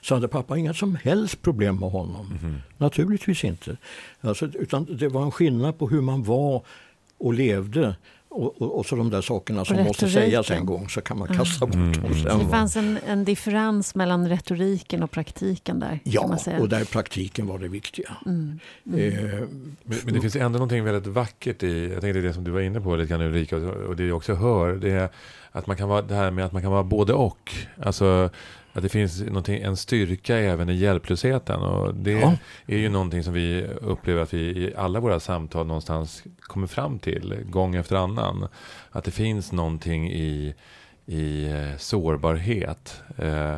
så 0.02 0.14
hade 0.14 0.28
pappa 0.28 0.58
inga 0.58 0.74
som 0.74 0.96
helst 0.96 1.42
problem 1.42 1.76
med 1.76 1.92
honom. 1.92 2.40
Mm. 2.42 2.56
Naturligtvis 2.78 3.44
inte. 3.44 3.78
Alltså, 4.22 4.46
utan 4.46 4.98
det 4.98 5.08
var 5.08 5.24
en 5.24 5.32
skillnad 5.32 5.78
på 5.78 5.90
hur 5.90 6.02
man 6.02 6.24
var 6.24 6.64
och 7.18 7.34
levde 7.34 7.96
och, 8.32 8.62
och, 8.62 8.78
och, 8.78 8.86
så 8.86 8.96
de 8.96 9.10
där 9.10 9.22
sakerna 9.22 9.66
som 9.66 9.84
måste 9.84 10.10
sägas 10.10 10.52
en 10.52 10.66
gång 10.66 10.90
så 10.90 11.02
kan 11.02 11.18
man 11.18 11.28
kasta 11.28 11.66
bort 11.66 11.76
mm. 11.76 12.02
dem 12.02 12.14
sen. 12.14 12.40
Det 12.40 12.46
fanns 12.50 12.76
en, 12.76 13.00
en 13.08 13.26
differens 13.26 13.96
mellan 13.96 14.30
retoriken 14.30 15.04
och 15.04 15.12
praktiken 15.12 15.80
där? 15.80 16.00
Ja, 16.04 16.38
och 16.60 16.70
där 16.70 16.86
praktiken 16.86 17.48
var 17.48 17.60
det 17.60 17.68
viktiga. 17.68 18.18
Mm. 18.26 18.60
Mm. 18.86 19.00
Eh, 19.00 19.40
men, 19.84 19.98
men, 20.06 20.14
det 20.14 20.22
finns 20.22 20.36
ändå 20.36 20.58
någonting 20.58 20.84
väldigt 20.84 21.08
vackert 21.08 21.64
i, 21.64 21.90
jag 21.94 22.02
tänkte 22.02 22.22
det 22.22 22.34
som 22.34 22.44
du 22.44 22.52
var 22.52 22.62
inne 22.62 22.82
på 22.82 22.96
lite 22.96 23.10
grann 23.10 23.22
Ulrika, 23.22 23.58
och 23.58 23.96
det 23.96 24.06
jag 24.06 24.18
också 24.18 24.34
hör, 24.34 24.76
det 24.76 24.92
är 24.92 25.10
att 25.52 25.68
man 25.68 25.78
kan 25.78 25.90
vara, 25.90 26.02
det 26.02 26.16
här 26.16 26.32
med 26.32 26.46
att 26.46 26.52
man 26.52 26.62
kan 26.62 26.72
vara 26.72 26.84
både 26.84 27.14
och. 27.14 27.54
Alltså 27.84 28.30
att 28.74 28.84
det 28.84 28.90
finns 28.90 29.22
en 29.48 29.78
styrka 29.78 30.38
även 30.38 30.70
i 30.70 30.74
hjälplösheten. 30.74 31.62
Och 31.62 31.96
det 31.96 32.12
ja. 32.12 32.38
är 32.66 32.78
ju 32.78 32.90
någonting 32.90 33.24
som 33.24 33.34
vi 33.34 33.68
upplever 33.82 34.22
att 34.22 34.34
vi 34.34 34.40
i 34.40 34.74
alla 34.78 35.00
våra 35.00 35.20
samtal 35.20 35.68
någonstans 35.68 36.24
kommer 36.40 36.68
fram 36.68 37.00
till 37.00 37.38
gång 37.46 37.76
efter 37.76 37.96
annan. 37.96 38.48
Att 38.92 39.04
det 39.04 39.12
finns 39.12 39.52
någonting 39.52 40.12
i, 40.12 40.56
i 41.06 41.46
eh, 41.46 41.78
sårbarhet. 41.78 43.02
Eh, 43.18 43.58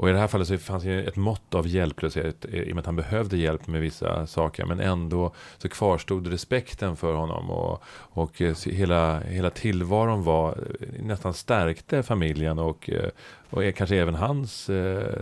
och 0.00 0.08
i 0.08 0.12
det 0.12 0.18
här 0.18 0.28
fallet 0.28 0.48
så 0.48 0.58
fanns 0.58 0.84
det 0.84 1.02
ett 1.02 1.16
mått 1.16 1.54
av 1.54 1.66
hjälplöshet 1.66 2.44
i 2.44 2.62
och 2.70 2.74
med 2.74 2.78
att 2.78 2.86
han 2.86 2.96
behövde 2.96 3.36
hjälp 3.36 3.66
med 3.66 3.80
vissa 3.80 4.26
saker. 4.26 4.64
Men 4.64 4.80
ändå 4.80 5.32
så 5.58 5.68
kvarstod 5.68 6.26
respekten 6.26 6.96
för 6.96 7.14
honom 7.14 7.50
och, 7.50 7.82
och 7.92 8.42
eh, 8.42 8.56
hela, 8.66 9.20
hela 9.20 9.50
tillvaron 9.50 10.22
var 10.22 10.48
eh, 10.50 11.02
nästan 11.02 11.34
stärkte 11.34 12.02
familjen 12.02 12.58
och, 12.58 12.90
eh, 12.90 13.10
och 13.50 13.74
kanske 13.76 13.96
även 13.96 14.14
hans 14.14 14.70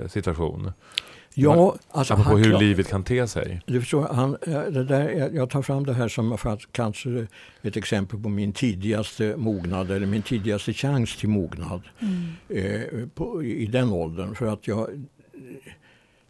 situation. 0.07 0.73
Ja, 1.41 1.77
alltså 1.91 2.15
Apropå 2.15 2.31
han, 2.31 2.45
hur 2.45 2.59
livet 2.59 2.89
kan 2.89 3.05
te 3.05 3.27
sig. 3.27 3.61
Du 3.67 3.81
förstår, 3.81 4.09
han, 4.09 4.37
det 4.73 4.85
där, 4.85 5.31
jag 5.35 5.51
tar 5.51 5.63
fram 5.63 5.87
det 5.87 5.95
här 5.95 6.09
som 6.09 6.39
för 6.39 6.51
att, 6.51 6.73
kanske 6.73 7.27
ett 7.63 7.77
exempel 7.77 8.23
på 8.23 8.29
min 8.29 8.53
tidigaste 8.53 9.37
mognad 9.37 9.91
eller 9.91 10.07
min 10.07 10.23
tidigaste 10.23 10.73
chans 10.73 11.17
till 11.17 11.29
mognad 11.29 11.83
mm. 11.99 12.33
eh, 12.49 13.09
på, 13.15 13.45
i 13.45 13.67
den 13.67 13.89
åldern. 13.89 14.35
För 14.35 14.47
att 14.47 14.67
jag, 14.67 15.07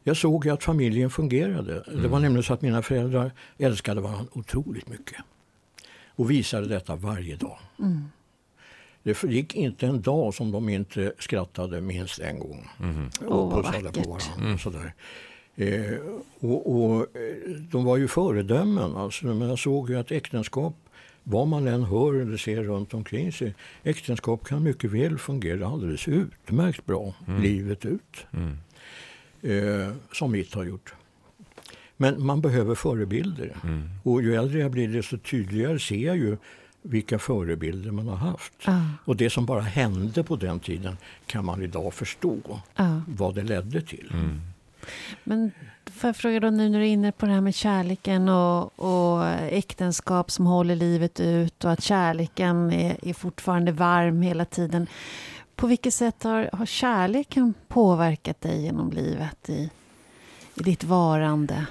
jag 0.04 0.16
såg 0.16 0.48
att 0.48 0.64
familjen 0.64 1.10
fungerade. 1.10 1.82
Mm. 1.88 2.02
Det 2.02 2.08
var 2.08 2.20
nämligen 2.20 2.42
så 2.42 2.52
att 2.52 2.62
mina 2.62 2.82
föräldrar 2.82 3.32
älskade 3.58 4.00
varandra 4.00 4.26
otroligt 4.32 4.88
mycket. 4.88 5.16
Och 6.16 6.30
visade 6.30 6.68
detta 6.68 6.96
varje 6.96 7.36
dag. 7.36 7.58
Mm. 7.78 8.04
Det 9.02 9.22
gick 9.22 9.54
inte 9.54 9.86
en 9.86 10.02
dag 10.02 10.34
som 10.34 10.50
de 10.50 10.68
inte 10.68 11.12
skrattade 11.18 11.80
minst 11.80 12.18
en 12.18 12.38
gång. 12.38 12.68
Mm. 12.80 13.10
Och 13.26 13.44
oh, 13.44 13.62
pussade 13.62 13.92
på 13.92 14.10
varandra. 14.10 14.46
Mm. 14.46 14.58
Sådär. 14.58 14.94
Eh, 15.56 15.98
och, 16.40 16.74
och, 16.74 17.00
eh, 17.16 17.50
de 17.70 17.84
var 17.84 17.96
ju 17.96 18.08
föredömen. 18.08 18.96
Alltså, 18.96 19.26
men 19.26 19.48
jag 19.48 19.58
såg 19.58 19.90
ju 19.90 19.98
att 19.98 20.12
äktenskap, 20.12 20.74
vad 21.22 21.48
man 21.48 21.66
än 21.66 21.82
hör 21.82 22.14
eller 22.14 22.36
ser 22.36 22.62
runt 22.62 22.94
omkring 22.94 23.32
sig, 23.32 23.54
äktenskap 23.82 24.44
kan 24.44 24.62
mycket 24.62 24.90
väl 24.90 25.18
fungera 25.18 25.66
alldeles 25.66 26.08
utmärkt 26.08 26.86
bra 26.86 27.14
mm. 27.26 27.42
livet 27.42 27.86
ut. 27.86 28.26
Mm. 28.32 28.56
Eh, 29.42 29.92
som 30.12 30.32
mitt 30.32 30.54
har 30.54 30.64
gjort. 30.64 30.94
Men 31.96 32.26
man 32.26 32.40
behöver 32.40 32.74
förebilder. 32.74 33.56
Mm. 33.62 33.88
Och 34.02 34.22
ju 34.22 34.34
äldre 34.34 34.58
jag 34.58 34.70
blir 34.70 34.88
desto 34.88 35.18
tydligare 35.18 35.78
ser 35.78 36.06
jag 36.06 36.16
ju 36.16 36.36
vilka 36.88 37.18
förebilder 37.18 37.90
man 37.90 38.08
har 38.08 38.16
haft. 38.16 38.52
Ah. 38.64 38.80
Och 39.04 39.16
det 39.16 39.30
som 39.30 39.46
bara 39.46 39.60
hände 39.60 40.24
på 40.24 40.36
den 40.36 40.60
tiden 40.60 40.96
kan 41.26 41.44
man 41.44 41.62
idag 41.62 41.94
förstå 41.94 42.60
ah. 42.74 43.00
vad 43.06 43.34
det 43.34 43.42
ledde 43.42 43.82
till. 43.82 44.10
Mm. 44.12 44.40
Men 45.24 45.50
får 45.84 46.08
jag 46.08 46.16
fråga 46.16 46.40
då 46.40 46.50
nu 46.50 46.68
när 46.68 46.78
du 46.78 46.84
är 46.84 46.90
inne 46.90 47.12
på 47.12 47.26
det 47.26 47.32
här 47.32 47.40
med 47.40 47.54
kärleken 47.54 48.28
och, 48.28 48.78
och 48.78 49.26
äktenskap 49.50 50.30
som 50.30 50.46
håller 50.46 50.76
livet 50.76 51.20
ut 51.20 51.64
och 51.64 51.72
att 51.72 51.82
kärleken 51.82 52.72
är, 52.72 53.08
är 53.08 53.14
fortfarande 53.14 53.72
varm 53.72 54.22
hela 54.22 54.44
tiden. 54.44 54.86
På 55.56 55.66
vilket 55.66 55.94
sätt 55.94 56.22
har, 56.22 56.50
har 56.52 56.66
kärleken 56.66 57.54
påverkat 57.68 58.40
dig 58.40 58.62
genom 58.62 58.90
livet 58.92 59.48
i, 59.48 59.70
i 60.54 60.62
ditt 60.62 60.84
varande? 60.84 61.66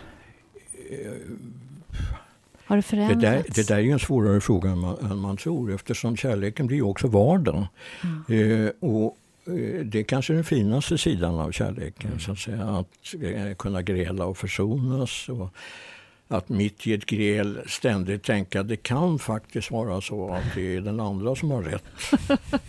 Har 2.67 2.75
det 2.75 2.81
förändrats? 2.81 3.21
Det 3.21 3.27
där, 3.27 3.43
det 3.55 3.67
där 3.67 3.77
är 3.77 3.91
en 3.91 3.99
svårare 3.99 4.41
fråga 4.41 4.69
än 4.69 4.79
man, 4.79 4.97
än 5.11 5.17
man 5.17 5.37
tror 5.37 5.73
eftersom 5.73 6.17
kärleken 6.17 6.67
blir 6.67 6.81
också 6.85 7.07
vardag. 7.07 7.67
Mm. 8.03 8.65
Eh, 8.65 8.71
och 8.79 9.17
eh, 9.45 9.85
det 9.85 9.99
är 9.99 10.03
kanske 10.03 10.33
den 10.33 10.43
finaste 10.43 10.97
sidan 10.97 11.39
av 11.39 11.51
kärleken. 11.51 12.07
Mm. 12.07 12.19
Så 12.19 12.31
att, 12.31 12.39
säga, 12.39 12.63
att 12.63 13.15
eh, 13.21 13.55
kunna 13.55 13.81
gräla 13.81 14.25
och 14.25 14.37
försonas. 14.37 15.29
Och 15.29 15.49
att 16.27 16.49
mitt 16.49 16.87
i 16.87 16.93
ett 16.93 17.05
gräl 17.05 17.59
ständigt 17.67 18.23
tänka 18.23 18.61
att 18.61 18.67
det 18.67 18.77
kan 18.77 19.19
faktiskt 19.19 19.71
vara 19.71 20.01
så 20.01 20.33
att 20.33 20.55
det 20.55 20.75
är 20.75 20.81
den 20.81 20.99
andra 20.99 21.35
som 21.35 21.51
har 21.51 21.63
rätt. 21.63 21.83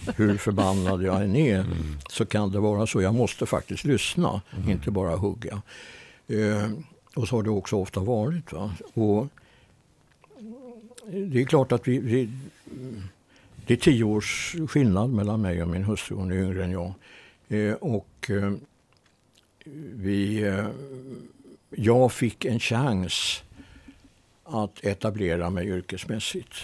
Hur 0.16 0.36
förbannad 0.36 1.02
jag 1.02 1.22
än 1.24 1.36
är 1.36 1.60
mm. 1.60 1.98
så 2.08 2.26
kan 2.26 2.52
det 2.52 2.60
vara 2.60 2.86
så. 2.86 3.02
Jag 3.02 3.14
måste 3.14 3.46
faktiskt 3.46 3.84
lyssna, 3.84 4.40
mm. 4.56 4.70
inte 4.70 4.90
bara 4.90 5.16
hugga. 5.16 5.62
Eh, 6.28 6.70
och 7.14 7.28
så 7.28 7.36
har 7.36 7.42
det 7.42 7.50
också 7.50 7.76
ofta 7.76 8.00
varit. 8.00 8.52
Va? 8.52 8.70
Och 8.94 9.28
det 11.10 11.40
är 11.40 11.44
klart 11.44 11.72
att 11.72 11.88
vi, 11.88 11.98
vi, 11.98 12.28
det 13.66 13.74
är 13.74 13.76
tio 13.76 14.04
års 14.04 14.56
skillnad 14.68 15.10
mellan 15.10 15.40
mig 15.40 15.62
och 15.62 15.68
min 15.68 15.84
hustru. 15.84 16.16
Hon 16.16 16.32
är 16.32 16.36
yngre 16.36 16.64
än 16.64 16.70
jag. 16.70 16.94
Eh, 17.48 17.74
och 17.74 18.30
eh, 18.30 18.52
vi, 19.94 20.42
eh, 20.42 20.66
jag 21.70 22.12
fick 22.12 22.44
en 22.44 22.60
chans 22.60 23.42
att 24.44 24.84
etablera 24.84 25.50
mig 25.50 25.68
yrkesmässigt 25.68 26.54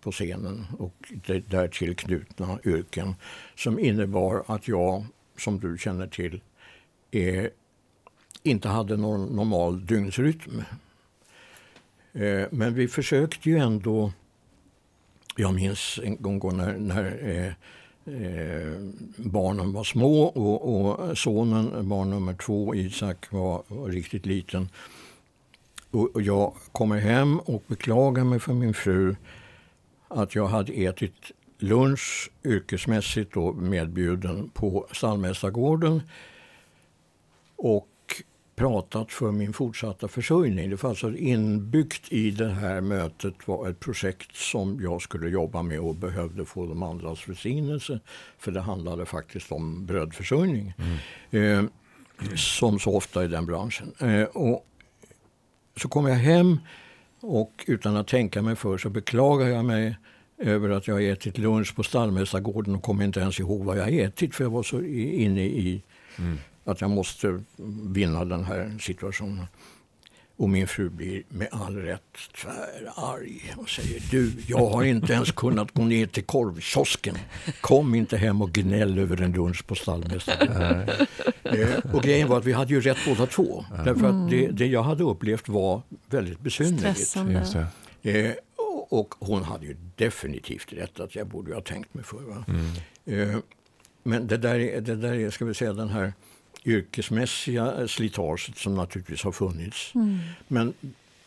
på 0.00 0.12
scenen 0.12 0.66
och 0.78 1.12
det 1.26 1.50
därtill 1.50 1.96
knutna 1.96 2.58
yrken 2.64 3.14
som 3.56 3.78
innebar 3.78 4.44
att 4.46 4.68
jag, 4.68 5.04
som 5.36 5.60
du 5.60 5.78
känner 5.78 6.06
till, 6.06 6.40
eh, 7.10 7.44
inte 8.42 8.68
hade 8.68 8.96
någon 8.96 9.36
normal 9.36 9.86
dygnsrytm. 9.86 10.62
Eh, 12.18 12.46
men 12.50 12.74
vi 12.74 12.88
försökte 12.88 13.50
ju 13.50 13.58
ändå... 13.58 14.12
Jag 15.36 15.54
minns 15.54 16.00
en 16.02 16.22
gång 16.22 16.56
när, 16.56 16.78
när 16.78 17.28
eh, 17.28 17.46
eh, 18.14 18.78
barnen 19.16 19.72
var 19.72 19.84
små 19.84 20.22
och, 20.22 20.80
och, 20.80 21.18
sonen, 21.18 21.88
barn 21.88 22.10
nummer 22.10 22.34
två, 22.34 22.74
Isak, 22.74 23.32
var, 23.32 23.62
var 23.68 23.88
riktigt 23.88 24.26
liten. 24.26 24.68
Och, 25.90 26.14
och, 26.14 26.22
jag 26.22 26.54
kommer 26.72 26.98
hem 26.98 27.38
och 27.40 27.64
beklagar 27.66 28.24
mig 28.24 28.40
för 28.40 28.52
min 28.52 28.74
fru 28.74 29.16
att 30.08 30.34
jag 30.34 30.46
hade 30.46 30.72
ätit 30.72 31.32
lunch 31.58 32.30
yrkesmässigt 32.44 33.34
då 33.34 33.52
medbjuden 33.52 34.48
på 34.48 34.86
Stallmästargården. 34.92 36.02
Och 37.56 37.88
pratat 38.58 39.12
för 39.12 39.32
min 39.32 39.52
fortsatta 39.52 40.08
försörjning. 40.08 40.70
Det 40.70 40.82
var 40.82 40.90
alltså 40.90 41.16
inbyggt 41.16 42.12
i 42.12 42.30
det 42.30 42.48
här 42.48 42.80
mötet 42.80 43.34
var 43.44 43.68
ett 43.68 43.80
projekt 43.80 44.36
som 44.36 44.80
jag 44.82 45.02
skulle 45.02 45.28
jobba 45.28 45.62
med 45.62 45.80
och 45.80 45.94
behövde 45.94 46.44
få 46.44 46.66
de 46.66 46.82
andras 46.82 47.28
välsignelse. 47.28 48.00
För 48.38 48.52
det 48.52 48.60
handlade 48.60 49.06
faktiskt 49.06 49.52
om 49.52 49.86
brödförsörjning. 49.86 50.74
Mm. 51.30 51.64
Eh, 51.66 51.70
som 52.36 52.78
så 52.78 52.96
ofta 52.96 53.24
i 53.24 53.28
den 53.28 53.46
branschen. 53.46 53.92
Eh, 53.98 54.22
och 54.22 54.66
så 55.76 55.88
kom 55.88 56.06
jag 56.06 56.16
hem 56.16 56.58
och 57.20 57.64
utan 57.66 57.96
att 57.96 58.08
tänka 58.08 58.42
mig 58.42 58.56
för 58.56 58.78
så 58.78 58.90
beklagar 58.90 59.46
jag 59.46 59.64
mig 59.64 59.96
över 60.38 60.70
att 60.70 60.88
jag 60.88 61.04
ätit 61.04 61.38
lunch 61.38 61.76
på 61.76 61.82
Stallmästargården 61.82 62.74
och 62.74 62.82
kommer 62.82 63.04
inte 63.04 63.20
ens 63.20 63.40
ihåg 63.40 63.64
vad 63.64 63.78
jag 63.78 63.94
ätit 63.94 64.34
för 64.34 64.44
jag 64.44 64.50
var 64.50 64.62
så 64.62 64.82
inne 64.82 65.44
i 65.44 65.82
mm 66.18 66.38
att 66.68 66.80
jag 66.80 66.90
måste 66.90 67.42
vinna 67.92 68.24
den 68.24 68.44
här 68.44 68.78
situationen. 68.80 69.46
Och 70.36 70.48
min 70.48 70.68
fru 70.68 70.90
blir 70.90 71.22
med 71.28 71.48
all 71.50 71.76
rätt 71.76 72.02
tvärarg 72.36 73.54
och 73.56 73.68
säger 73.68 74.02
du, 74.10 74.32
jag 74.46 74.66
har 74.66 74.82
inte 74.84 75.12
ens 75.12 75.32
kunnat 75.32 75.72
gå 75.72 75.82
ner 75.82 76.06
till 76.06 76.24
korvkiosken. 76.24 77.18
Kom 77.60 77.94
inte 77.94 78.16
hem 78.16 78.42
och 78.42 78.52
gnäll 78.52 78.98
över 78.98 79.22
en 79.22 79.32
lunch 79.32 79.66
på 79.66 79.74
stallmästaren. 79.74 80.88
eh, 81.42 81.94
och 81.94 82.02
grejen 82.02 82.28
var 82.28 82.38
att 82.38 82.44
vi 82.44 82.52
hade 82.52 82.74
ju 82.74 82.80
rätt 82.80 82.98
båda 83.06 83.26
två. 83.26 83.64
Därför 83.84 84.06
att 84.08 84.30
det, 84.30 84.46
det 84.46 84.66
jag 84.66 84.82
hade 84.82 85.04
upplevt 85.04 85.48
var 85.48 85.82
väldigt 86.06 86.40
besynnerligt. 86.40 87.16
Eh, 88.02 88.32
och 88.90 89.14
hon 89.18 89.42
hade 89.42 89.66
ju 89.66 89.76
definitivt 89.96 90.72
rätt 90.72 91.00
att 91.00 91.14
jag 91.14 91.26
borde 91.26 91.54
ha 91.54 91.60
tänkt 91.60 91.94
mig 91.94 92.04
för. 92.04 92.44
Mm. 92.48 93.30
Eh, 93.30 93.38
men 94.02 94.26
det 94.26 94.36
där, 94.36 94.58
är, 94.58 94.80
det 94.80 94.96
där 94.96 95.14
är, 95.14 95.30
ska 95.30 95.44
vi 95.44 95.54
säga, 95.54 95.72
den 95.72 95.88
här 95.88 96.12
yrkesmässiga 96.64 97.88
slitaget 97.88 98.56
som 98.56 98.74
naturligtvis 98.74 99.22
har 99.22 99.32
funnits. 99.32 99.94
Mm. 99.94 100.18
Men 100.48 100.74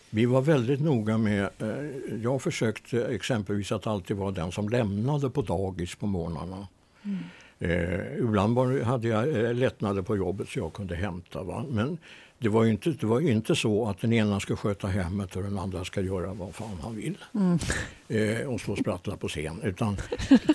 vi 0.10 0.26
var 0.26 0.42
väldigt 0.42 0.82
noga 0.82 1.18
med, 1.18 1.50
eh, 1.60 2.16
jag 2.24 2.42
försökte 2.42 3.06
exempelvis 3.06 3.72
att 3.72 3.88
alltid 3.88 4.18
vara 4.18 4.32
den 4.32 4.52
som 4.52 4.70
lämnade 4.70 5.30
på 5.30 5.42
dagis 5.42 5.96
på 5.96 6.06
morgnarna. 6.08 6.68
Mm. 7.04 7.18
Eh, 7.60 8.18
ibland 8.18 8.56
var, 8.56 8.82
hade 8.82 9.08
jag 9.08 9.44
eh, 9.44 9.54
lättnader 9.54 10.02
på 10.02 10.18
jobbet 10.18 10.50
så 10.50 10.60
jag 10.60 10.74
kunde 10.74 10.96
hämta. 10.96 11.44
Va? 11.44 11.66
Men 11.70 11.98
det 12.42 12.50
var, 12.50 12.64
ju 12.64 12.72
inte, 12.72 12.90
det 12.92 13.06
var 13.06 13.20
inte 13.22 13.56
så 13.56 13.90
att 13.90 14.02
den 14.02 14.14
ena 14.14 14.40
ska 14.40 14.56
sköta 14.56 14.88
hemmet 14.88 15.36
och 15.36 15.44
den 15.44 15.60
andra 15.60 15.86
ska 15.86 16.02
göra 16.02 16.34
vad 16.34 16.56
fan 16.56 16.78
han 16.82 16.96
vill. 16.96 17.18
Mm. 17.34 17.60
Eh, 18.08 18.48
och 18.48 18.70
och 18.70 18.78
sprattla 18.78 19.18
på 19.18 19.28
scen. 19.28 19.62
Utan 19.64 19.98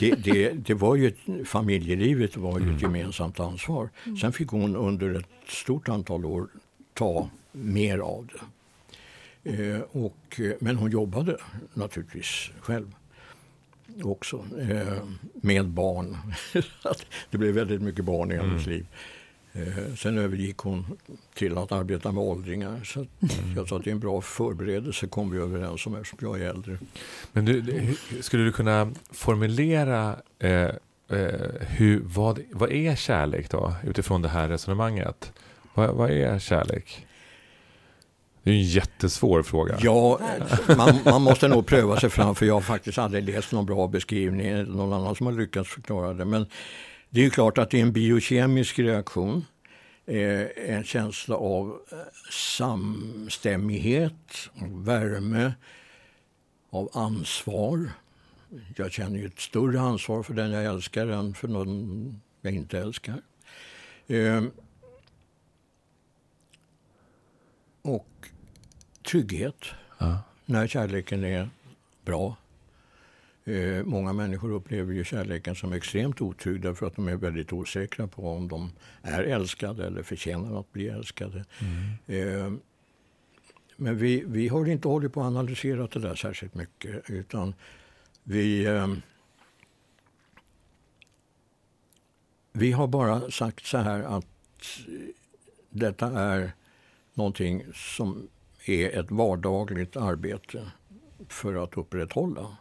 det, 0.01 0.15
det, 0.15 0.51
det 0.53 0.75
var 0.75 0.95
ju, 0.97 1.07
ett- 1.07 1.49
familjelivet 1.49 2.37
var 2.37 2.61
ju 2.61 2.75
ett 2.77 2.83
gemensamt 2.83 3.41
ansvar. 3.41 3.89
Sen 4.21 4.33
fick 4.33 4.49
hon 4.49 4.77
under 4.77 5.15
ett 5.15 5.29
stort 5.49 5.89
antal 5.89 6.25
år 6.25 6.49
ta 6.95 7.29
mer 7.53 7.99
av 7.99 8.27
det. 8.33 8.41
Eh, 9.75 9.81
och, 9.93 10.41
men 10.61 10.77
hon 10.77 10.91
jobbade 10.91 11.37
naturligtvis 11.75 12.51
själv 12.61 12.95
också 14.03 14.45
eh, 14.71 15.03
med 15.35 15.67
barn. 15.69 16.17
Det 17.31 17.39
blev 17.39 17.55
väldigt 17.55 17.83
mycket 17.83 18.05
barn 18.05 18.33
i 18.33 18.37
hennes 18.37 18.67
liv. 18.67 18.87
Eh, 19.57 19.95
sen 19.97 20.19
övergick 20.19 20.59
hon 20.59 20.87
till 21.35 21.59
att 21.59 21.73
arbeta 21.73 22.13
med 22.13 22.23
åldringar. 22.25 22.81
Så 22.85 23.01
att 23.01 23.09
jag 23.57 23.69
sa 23.69 23.77
att 23.77 23.85
det 23.85 23.91
är 23.91 23.93
en 23.93 24.01
bra 24.01 24.21
förberedelse 24.21 25.07
kom 25.07 25.31
vi 25.31 25.39
överens 25.39 25.87
om 25.87 25.95
eftersom 25.97 26.19
jag 26.21 26.41
är 26.41 26.51
äldre. 26.51 26.79
Men 27.33 27.45
du, 27.45 27.61
hur- 27.61 28.23
skulle 28.23 28.45
du 28.45 28.53
kunna 28.53 28.93
formulera 29.11 30.17
eh, 30.39 30.51
eh, 30.53 30.71
hur, 31.61 32.01
vad, 32.05 32.41
vad 32.53 32.71
är 32.73 32.97
kärlek 32.97 33.51
då, 33.51 33.75
utifrån 33.85 34.23
det 34.23 34.29
här 34.29 34.49
resonemanget? 34.49 35.33
Vad, 35.75 35.91
vad 35.95 36.11
är 36.11 36.39
kärlek? 36.39 37.07
Det 38.43 38.51
är 38.51 38.55
en 38.55 38.63
jättesvår 38.63 39.43
fråga. 39.43 39.79
Ja, 39.81 40.21
man, 40.77 40.99
man 41.05 41.23
måste 41.23 41.49
nog 41.49 41.67
pröva 41.67 42.01
sig 42.01 42.11
fram 42.11 42.35
för 42.35 42.47
jag 42.47 42.55
har 42.55 42.61
faktiskt 42.61 42.99
aldrig 42.99 43.25
läst 43.25 43.53
någon 43.53 43.67
bra 43.67 43.89
beskrivning 43.89 44.47
eller 44.47 44.65
någon 44.73 44.93
annan 44.93 45.15
som 45.15 45.27
har 45.27 45.33
lyckats 45.35 45.71
förklara 45.71 46.15
det. 46.15 46.25
Men 46.25 46.47
det 47.17 47.21
är 47.21 47.25
ju 47.25 47.31
klart 47.31 47.59
att 47.59 47.71
det 47.71 47.79
är 47.79 47.83
en 47.83 47.93
biokemisk 47.93 48.79
reaktion. 48.79 49.45
Eh, 50.07 50.47
en 50.57 50.85
känsla 50.85 51.37
av 51.37 51.81
eh, 51.93 51.99
samstämmighet, 52.31 54.51
av 54.63 54.85
värme, 54.85 55.55
av 56.71 56.91
ansvar. 56.93 57.91
Jag 58.77 58.93
känner 58.93 59.19
ju 59.19 59.27
ett 59.27 59.41
större 59.41 59.81
ansvar 59.81 60.23
för 60.23 60.35
den 60.35 60.51
jag 60.51 60.65
älskar 60.65 61.07
än 61.07 61.35
för 61.35 61.49
någon 61.49 62.21
jag 62.41 62.55
inte 62.55 62.79
älskar. 62.79 63.23
Eh, 64.07 64.45
och 67.83 68.29
trygghet 69.07 69.65
Ja. 69.99 70.19
när 70.45 70.67
kärleken 70.67 71.25
är 71.25 71.51
bra. 72.05 72.37
Eh, 73.47 73.85
många 73.85 74.13
människor 74.13 74.53
upplever 74.53 74.93
ju 74.93 75.05
kärleken 75.05 75.55
som 75.55 75.73
extremt 75.73 76.21
otrygg 76.21 76.61
därför 76.61 76.87
att 76.87 76.97
de 76.97 77.09
är 77.09 77.17
väldigt 77.17 77.53
osäkra 77.53 78.07
på 78.07 78.29
om 78.31 78.49
de 78.49 78.73
är 79.03 79.23
älskade 79.23 79.87
eller 79.87 80.03
förtjänar 80.03 80.61
att 80.61 80.73
bli 80.73 80.89
älskade. 80.89 81.45
Eh, 82.07 82.53
men 83.77 83.99
vi, 83.99 84.25
vi 84.27 84.49
har 84.49 84.67
inte 84.67 84.89
hållit 84.89 85.13
på 85.13 85.21
att 85.21 85.27
analysera 85.27 85.87
det 85.87 85.99
där 85.99 86.15
särskilt 86.15 86.55
mycket 86.55 87.11
utan 87.11 87.55
vi, 88.23 88.65
eh, 88.65 88.89
vi 92.53 92.73
har 92.73 92.87
bara 92.87 93.31
sagt 93.31 93.67
så 93.67 93.79
här 93.79 94.03
att 94.03 94.27
detta 95.71 96.21
är 96.21 96.53
någonting 97.15 97.65
som 97.75 98.29
är 98.65 98.99
ett 98.99 99.11
vardagligt 99.11 99.97
arbete 99.97 100.71
för 101.29 101.65
att 101.65 101.77
upprätthålla. 101.77 102.57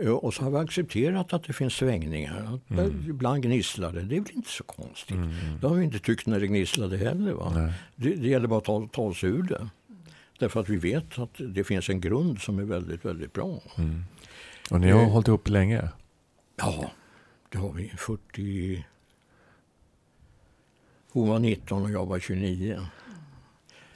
Eh, 0.00 0.08
Och 0.10 0.34
så 0.34 0.42
har 0.44 0.50
vi 0.50 0.56
accepterat 0.56 1.32
att 1.32 1.44
det 1.44 1.52
finns 1.52 1.74
svängningar. 1.74 2.58
Mm. 2.70 3.04
Ibland 3.10 3.42
gnisslar 3.42 3.92
det. 3.92 4.02
Det 4.02 4.16
är 4.16 4.20
väl 4.20 4.32
inte 4.32 4.50
så 4.50 4.64
konstigt. 4.64 5.16
Mm. 5.16 5.30
Det 5.60 5.66
har 5.68 5.74
vi 5.74 5.84
inte 5.84 5.98
tyckt 5.98 6.26
när 6.26 6.40
det 6.40 6.46
gnisslade 6.46 6.96
heller. 6.96 7.32
Va? 7.32 7.72
Det, 7.96 8.14
det 8.14 8.28
gäller 8.28 8.48
bara 8.48 8.58
att 8.58 8.64
ta, 8.64 8.88
ta 8.92 9.14
sig 9.14 9.28
ur 9.30 9.42
det. 9.42 9.68
Därför 10.38 10.60
att 10.60 10.68
vi 10.68 10.76
vet 10.76 11.18
att 11.18 11.30
det 11.38 11.64
finns 11.64 11.88
en 11.88 12.00
grund 12.00 12.38
som 12.40 12.58
är 12.58 12.62
väldigt, 12.64 13.04
väldigt 13.04 13.32
bra. 13.32 13.60
Mm. 13.78 14.04
Och 14.70 14.80
ni 14.80 14.90
har 14.90 15.00
Eh. 15.02 15.08
hållit 15.10 15.28
ihop 15.28 15.48
länge? 15.48 15.88
Ja, 16.56 16.90
det 17.48 17.58
har 17.58 17.72
vi. 17.72 17.88
40... 17.88 18.84
Hon 21.12 21.28
var 21.28 21.38
19 21.38 21.82
och 21.82 21.90
jag 21.90 22.06
var 22.06 22.18
29. 22.18 22.86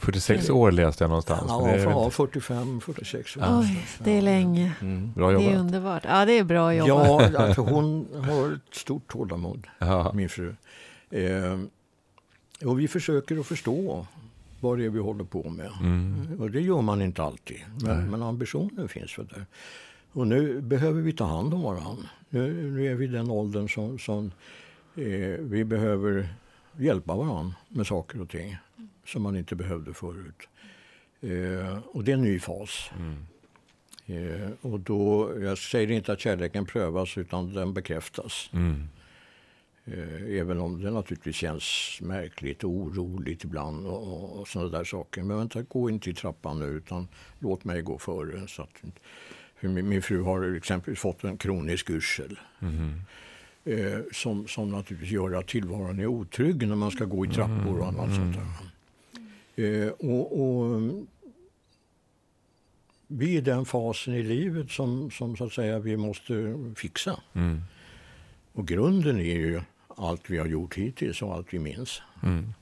46 0.03 0.51
år 0.51 0.73
läste 0.73 1.05
jag 1.05 1.09
någonstans. 1.09 1.45
Ja, 1.49 1.63
det 1.65 1.71
är 1.71 1.79
väl 1.79 1.89
ja, 1.91 2.05
inte- 2.05 2.17
45, 2.17 2.81
46 2.81 3.37
år. 3.37 3.43
Oj, 3.49 3.87
det 4.05 4.11
är 4.19 4.23
länge. 4.23 4.73
Mm. 4.81 5.13
Bra 5.13 5.31
Det 5.31 5.37
är 5.37 5.41
jobbat. 5.41 5.61
underbart. 5.61 6.03
Ja, 6.09 6.25
det 6.25 6.39
är 6.39 6.45
bra 6.45 6.75
jobbat. 6.75 7.33
Ja, 7.33 7.39
alltså 7.39 7.61
hon 7.63 8.09
har 8.29 8.53
ett 8.53 8.75
stort 8.75 9.09
tålamod, 9.13 9.67
Ja. 9.79 10.13
min 10.15 10.29
fru. 10.29 10.55
Eh, 11.11 11.61
och 12.65 12.81
vi 12.81 12.89
försöker 12.89 13.39
att 13.41 13.47
förstå 13.47 14.07
vad 14.61 14.79
det 14.79 14.85
är 14.85 14.91
vi 14.91 14.99
håller 15.01 15.25
på 15.25 15.51
med. 15.51 15.71
Mm. 15.81 16.41
Och 16.41 16.51
det 16.51 16.61
gör 16.61 16.81
man 16.83 17.03
inte 17.03 17.23
alltid, 17.23 17.57
Nej. 17.81 17.97
men, 17.97 18.11
men 18.11 18.23
ambitionen 18.23 18.89
finns 18.89 19.19
väl 19.19 19.27
där. 19.27 19.47
Och 20.13 20.27
nu 20.27 20.61
behöver 20.61 21.01
vi 21.01 21.13
ta 21.13 21.25
hand 21.25 21.55
om 21.55 21.63
varandra. 21.63 22.09
Nu, 22.29 22.71
nu 22.71 22.87
är 22.91 22.95
vi 22.95 23.05
i 23.05 23.09
den 23.09 23.31
åldern 23.31 23.69
som, 23.69 23.99
som 23.99 24.33
eh, 24.97 25.03
vi 25.41 25.65
behöver 25.65 26.29
hjälpa 26.79 27.15
varandra 27.17 27.55
med 27.69 27.87
saker 27.87 28.21
och 28.21 28.29
ting 28.29 28.57
som 29.07 29.23
man 29.23 29.37
inte 29.37 29.57
behövde 29.57 29.95
förut. 29.95 30.49
Eh, 31.21 31.79
och 31.93 32.05
det 32.05 32.13
är 32.13 32.17
en 32.17 32.23
ny 32.23 32.39
fas. 32.39 32.91
Mm. 32.99 33.27
Eh, 34.07 34.51
och 34.61 34.81
då, 34.81 35.33
jag 35.43 35.59
säger 35.59 35.91
inte 35.91 36.13
att 36.13 36.21
kärleken 36.21 36.67
prövas 36.67 37.19
utan 37.19 37.55
den 37.55 37.75
bekräftas. 37.75 38.51
Mm. 38.53 38.89
Eh, 39.85 40.39
även 40.41 40.59
om 40.59 40.83
det 40.83 40.91
naturligtvis 40.91 41.37
känns 41.37 41.99
märkligt 42.01 42.65
och 42.65 42.71
oroligt 42.71 43.45
ibland 43.45 43.87
och, 43.87 44.03
och, 44.03 44.41
och 44.41 44.49
sådana 44.49 44.71
där 44.71 44.85
saker. 44.85 45.23
Men 45.23 45.37
vänta, 45.37 45.63
gå 45.63 45.91
inte 45.91 46.11
i 46.11 46.15
trappan 46.15 46.59
nu 46.59 46.67
utan 46.67 47.09
låt 47.39 47.65
mig 47.65 47.83
gå 47.83 47.99
före. 47.99 48.49
Så 48.49 48.63
att, 48.63 48.83
min, 49.61 49.89
min 49.89 50.03
fru 50.03 50.23
har 50.23 50.57
exempelvis 50.57 51.01
fått 51.01 51.25
en 51.25 51.37
kronisk 51.37 51.91
yrsel. 51.91 52.39
Mm. 52.61 53.01
Eh, 53.65 54.01
som, 54.13 54.49
som 54.49 54.71
naturligtvis 54.71 55.13
gör 55.13 55.33
att 55.33 55.49
tillvaron 55.49 56.01
är 56.01 56.07
otrygg 56.07 56.69
när 56.69 56.77
man 56.77 56.91
ska 56.91 57.05
gå 57.05 57.27
i 57.27 57.29
trappor 57.29 57.81
och 57.81 57.87
annat 57.87 58.15
sånt 58.15 58.37
där. 58.37 58.47
Eh, 59.57 59.89
och, 59.89 60.41
och, 60.41 60.81
vi 63.07 63.37
är 63.37 63.43
den 63.43 63.65
fasen 63.65 64.15
i 64.15 64.23
livet 64.23 64.71
som, 64.71 65.11
som 65.11 65.37
så 65.37 65.45
att 65.45 65.53
säga 65.53 65.79
vi 65.79 65.97
måste 65.97 66.59
fixa. 66.77 67.21
Mm. 67.33 67.63
Och 68.53 68.69
grunden 68.69 69.17
är 69.17 69.23
ju 69.23 69.61
allt 69.89 70.31
vi 70.31 70.39
har 70.39 70.47
gjort 70.47 70.75
hittills 70.75 71.23
och 71.23 71.35
allt 71.35 71.55
vi 71.55 71.59
minns. 71.59 72.03
Mm. 72.23 72.55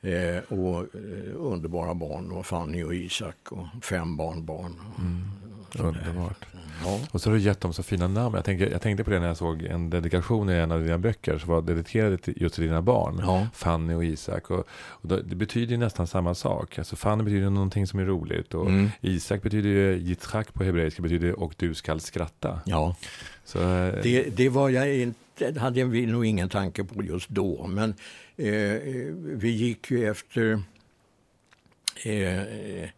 Eh, 0.00 0.38
och 0.38 0.94
eh, 0.94 1.34
underbara 1.36 1.94
barn 1.94 2.32
och 2.32 2.46
Fanny 2.46 2.82
och 2.82 2.94
Isak 2.94 3.52
och 3.52 3.84
fem 3.84 4.16
barnbarn. 4.16 4.74
Mm. 4.98 5.47
Underbart. 5.78 6.46
Ja. 6.84 7.00
Och 7.10 7.20
så 7.20 7.30
har 7.30 7.36
du 7.36 7.42
gett 7.42 7.60
dem 7.60 7.72
så 7.72 7.82
fina 7.82 8.08
namn. 8.08 8.34
Jag 8.34 8.44
tänkte, 8.44 8.66
jag 8.70 8.82
tänkte 8.82 9.04
på 9.04 9.10
det 9.10 9.20
när 9.20 9.26
jag 9.26 9.36
såg 9.36 9.62
en 9.62 9.90
dedikation 9.90 10.50
i 10.50 10.52
en 10.52 10.72
av 10.72 10.82
dina 10.82 10.98
böcker 10.98 11.38
som 11.38 11.48
var 11.50 11.62
dedikerad 11.62 12.22
till 12.22 12.42
just 12.42 12.54
till 12.54 12.64
dina 12.64 12.82
barn. 12.82 13.18
Ja. 13.22 13.48
Fanny 13.54 13.94
och 13.94 14.04
Isak. 14.04 14.50
Och, 14.50 14.68
och 14.70 15.08
det 15.08 15.36
betyder 15.36 15.70
ju 15.72 15.76
nästan 15.76 16.06
samma 16.06 16.34
sak. 16.34 16.78
Alltså 16.78 16.96
Fanny 16.96 17.22
betyder 17.24 17.50
någonting 17.50 17.86
som 17.86 17.98
är 18.00 18.04
roligt. 18.04 18.54
Och 18.54 18.66
Mm. 18.66 18.88
Isak 19.00 19.42
betyder 19.42 19.68
ju 19.68 19.96
Yitzhak 19.98 20.54
på 20.54 20.64
hebreiska 20.64 21.02
betyder 21.02 21.40
och 21.40 21.54
du 21.56 21.74
skall 21.74 22.00
skratta. 22.00 22.60
ja. 22.66 22.96
Så, 23.44 23.58
eh, 23.60 23.94
Det, 24.02 24.36
det 24.36 24.48
var 24.48 24.68
jag 24.68 24.94
inte, 24.96 25.60
hade 25.60 25.84
vi 25.84 26.06
nog 26.06 26.26
ingen 26.26 26.48
tanke 26.48 26.84
på 26.84 27.02
just 27.04 27.28
då. 27.28 27.66
Men 27.66 27.90
eh, 28.36 28.80
vi 29.22 29.50
gick 29.50 29.90
ju 29.90 30.10
efter, 30.10 30.62
eh, 32.04 32.88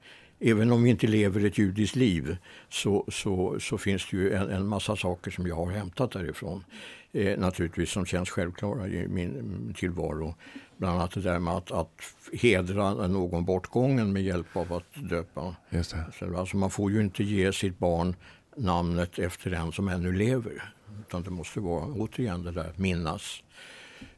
även 0.41 0.73
om 0.73 0.83
vi 0.83 0.91
inte 0.91 1.07
lever 1.07 1.45
ett 1.45 1.59
judiskt 1.59 1.97
liv, 1.97 2.37
så, 2.69 3.05
så, 3.09 3.61
så 3.61 3.79
finns 3.79 4.11
det 4.11 4.17
ju 4.17 4.33
en, 4.33 4.51
en 4.51 4.67
massa 4.67 4.97
saker 4.97 5.31
som 5.31 5.47
jag 5.47 5.57
har 5.57 5.71
hämtat 5.71 6.13
därifrån. 6.13 6.65
Eh, 7.13 7.39
naturligtvis 7.39 7.91
som 7.91 8.07
känns 8.07 8.31
självklara 8.31 8.89
i 8.89 9.09
min, 9.09 9.75
tillvaro. 9.79 10.35
Bland 10.77 10.99
annat 10.99 11.11
det 11.11 11.21
där 11.21 11.39
med 11.39 11.55
att, 11.55 11.71
att 11.71 12.03
hedra 12.33 13.07
någon 13.07 13.45
bortgången 13.45 14.13
med 14.13 14.23
hjälp 14.23 14.57
av 14.57 14.73
att 14.73 14.95
döpa. 14.95 15.57
just 15.71 15.91
det. 15.91 16.05
Så, 16.19 16.37
Alltså 16.39 16.57
man 16.57 16.71
får 16.71 16.91
ju 16.91 17.01
inte 17.01 17.25
ge 17.25 17.53
sitt 17.53 17.79
barn 17.79 18.15
namnet 18.57 19.19
efter 19.19 19.51
den 19.51 19.73
som 19.73 19.89
ännu 19.89 20.13
lever. 20.13 20.73
Utan 21.01 21.23
det 21.23 21.31
måste 21.31 21.61
vara 21.61 21.85
återigen 21.85 22.43
det 22.43 22.51
där 22.51 22.69
att 22.69 22.79
minnas. 22.79 23.43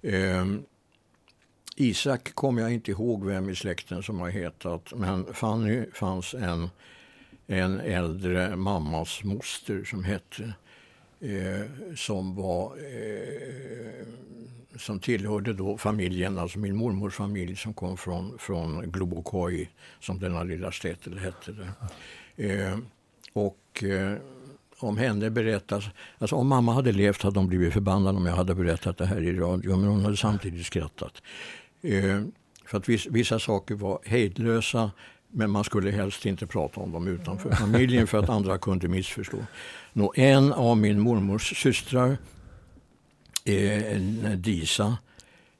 Ehm, 0.02 0.62
Isak 1.82 2.34
kommer 2.34 2.62
jag 2.62 2.72
inte 2.72 2.90
ihåg 2.90 3.26
vem 3.26 3.50
i 3.50 3.54
släkten 3.54 4.02
som 4.02 4.20
har 4.20 4.28
hetat. 4.28 4.92
Men 4.96 5.34
Fanny 5.34 5.84
fanns 5.92 6.34
en 6.34 6.68
en 7.46 7.80
äldre 7.80 8.56
mammas 8.56 9.24
moster 9.24 9.84
som 9.84 10.04
hette 10.04 10.52
eh, 11.20 11.94
som 11.96 12.34
var 12.34 12.72
eh, 12.76 14.06
som 14.76 15.00
tillhörde 15.00 15.52
då 15.52 15.78
familjen, 15.78 16.38
alltså 16.38 16.58
min 16.58 16.76
mormors 16.76 17.14
familj 17.14 17.56
som 17.56 17.74
kom 17.74 17.96
från, 17.96 18.38
från 18.38 18.90
Globokoi, 18.92 19.68
som 20.00 20.18
denna 20.18 20.42
lilla 20.42 20.72
stätel 20.72 21.18
hette. 21.18 21.54
Eh, 22.36 22.78
och 23.32 23.84
eh, 23.84 24.16
om 24.78 24.96
henne 24.96 25.30
berättas, 25.30 25.84
alltså 26.18 26.36
om 26.36 26.48
mamma 26.48 26.72
hade 26.72 26.92
levt 26.92 27.22
hade 27.22 27.38
hon 27.38 27.48
blivit 27.48 27.72
förbannad 27.72 28.16
om 28.16 28.26
jag 28.26 28.34
hade 28.34 28.54
berättat 28.54 28.98
det 28.98 29.06
här 29.06 29.20
i 29.20 29.32
radio, 29.32 29.76
men 29.76 29.88
hon 29.88 30.04
hade 30.04 30.16
samtidigt 30.16 30.66
skrattat. 30.66 31.22
Eh, 31.82 32.22
för 32.64 32.78
att 32.78 32.88
vissa, 32.88 33.10
vissa 33.10 33.38
saker 33.38 33.74
var 33.74 33.98
hejdlösa, 34.04 34.90
men 35.28 35.50
man 35.50 35.64
skulle 35.64 35.90
helst 35.90 36.26
inte 36.26 36.46
prata 36.46 36.80
om 36.80 36.92
dem 36.92 37.08
utanför 37.08 37.50
familjen 37.50 38.06
för 38.06 38.18
att 38.18 38.28
andra 38.28 38.58
kunde 38.58 38.88
missförstå. 38.88 39.36
Nå, 39.92 40.12
en 40.16 40.52
av 40.52 40.76
min 40.76 41.00
mormors 41.00 41.62
systrar, 41.62 42.16
eh, 43.44 44.00
Disa, 44.36 44.98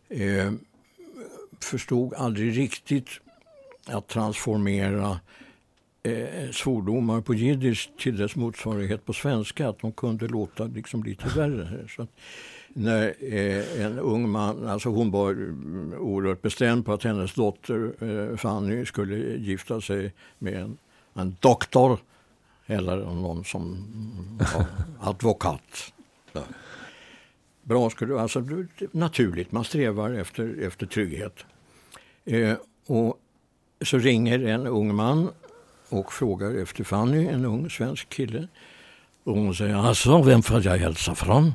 eh, 0.09 0.53
förstod 1.61 2.15
aldrig 2.15 2.59
riktigt 2.59 3.09
att 3.87 4.09
transformera 4.09 5.21
eh, 6.03 6.51
svordomar 6.51 7.21
på 7.21 7.35
jiddisch 7.35 7.91
till 7.99 8.17
dess 8.17 8.37
motsvarighet 8.37 9.07
på 9.07 9.13
svenska. 9.13 9.69
Att 9.69 9.81
de 9.81 9.93
kunde 9.93 10.29
låta 10.29 10.65
liksom 10.65 11.03
lite 11.03 11.29
värre. 11.29 11.89
Så 11.89 12.03
att 12.03 12.11
när 12.75 13.15
eh, 13.21 13.85
en 13.85 13.99
ung 13.99 14.29
man, 14.31 14.69
alltså 14.69 14.89
hon 14.89 15.11
var 15.11 15.31
mm, 15.31 15.95
oerhört 15.99 16.43
bestämd 16.43 16.87
på 16.87 16.93
att 16.93 17.05
hennes 17.05 17.35
dotter 17.35 17.93
eh, 18.01 18.37
Fanny 18.37 18.87
skulle 18.87 19.17
gifta 19.37 19.81
sig 19.81 20.13
med 20.39 20.55
en, 20.55 20.79
en 21.15 21.37
doktor 21.41 21.99
eller 22.67 22.97
någon 22.97 23.45
som 23.45 23.87
var 24.55 24.67
advokat. 25.09 25.93
Ja. 26.33 26.43
Bra 27.63 27.91
skulle 27.91 28.21
alltså 28.21 28.45
naturligt, 28.93 29.53
man 29.53 29.65
strävar 29.65 30.11
efter, 30.11 30.63
efter 30.63 30.87
trygghet. 30.87 31.45
Eh, 32.25 32.55
och 32.87 33.19
så 33.85 33.99
ringer 33.99 34.47
en 34.47 34.67
ung 34.67 34.95
man 34.95 35.31
och 35.89 36.13
frågar 36.13 36.63
efter 36.63 36.85
Fanny, 36.85 37.27
en 37.27 37.45
ung 37.45 37.71
svensk 37.71 38.09
kille. 38.09 38.49
Och 39.25 39.37
hon 39.37 39.55
säger, 39.55 39.75
alltså, 39.75 40.23
vem 40.23 40.43
får 40.43 40.67
jag 40.67 40.79
hälsa 40.79 41.15
från? 41.15 41.53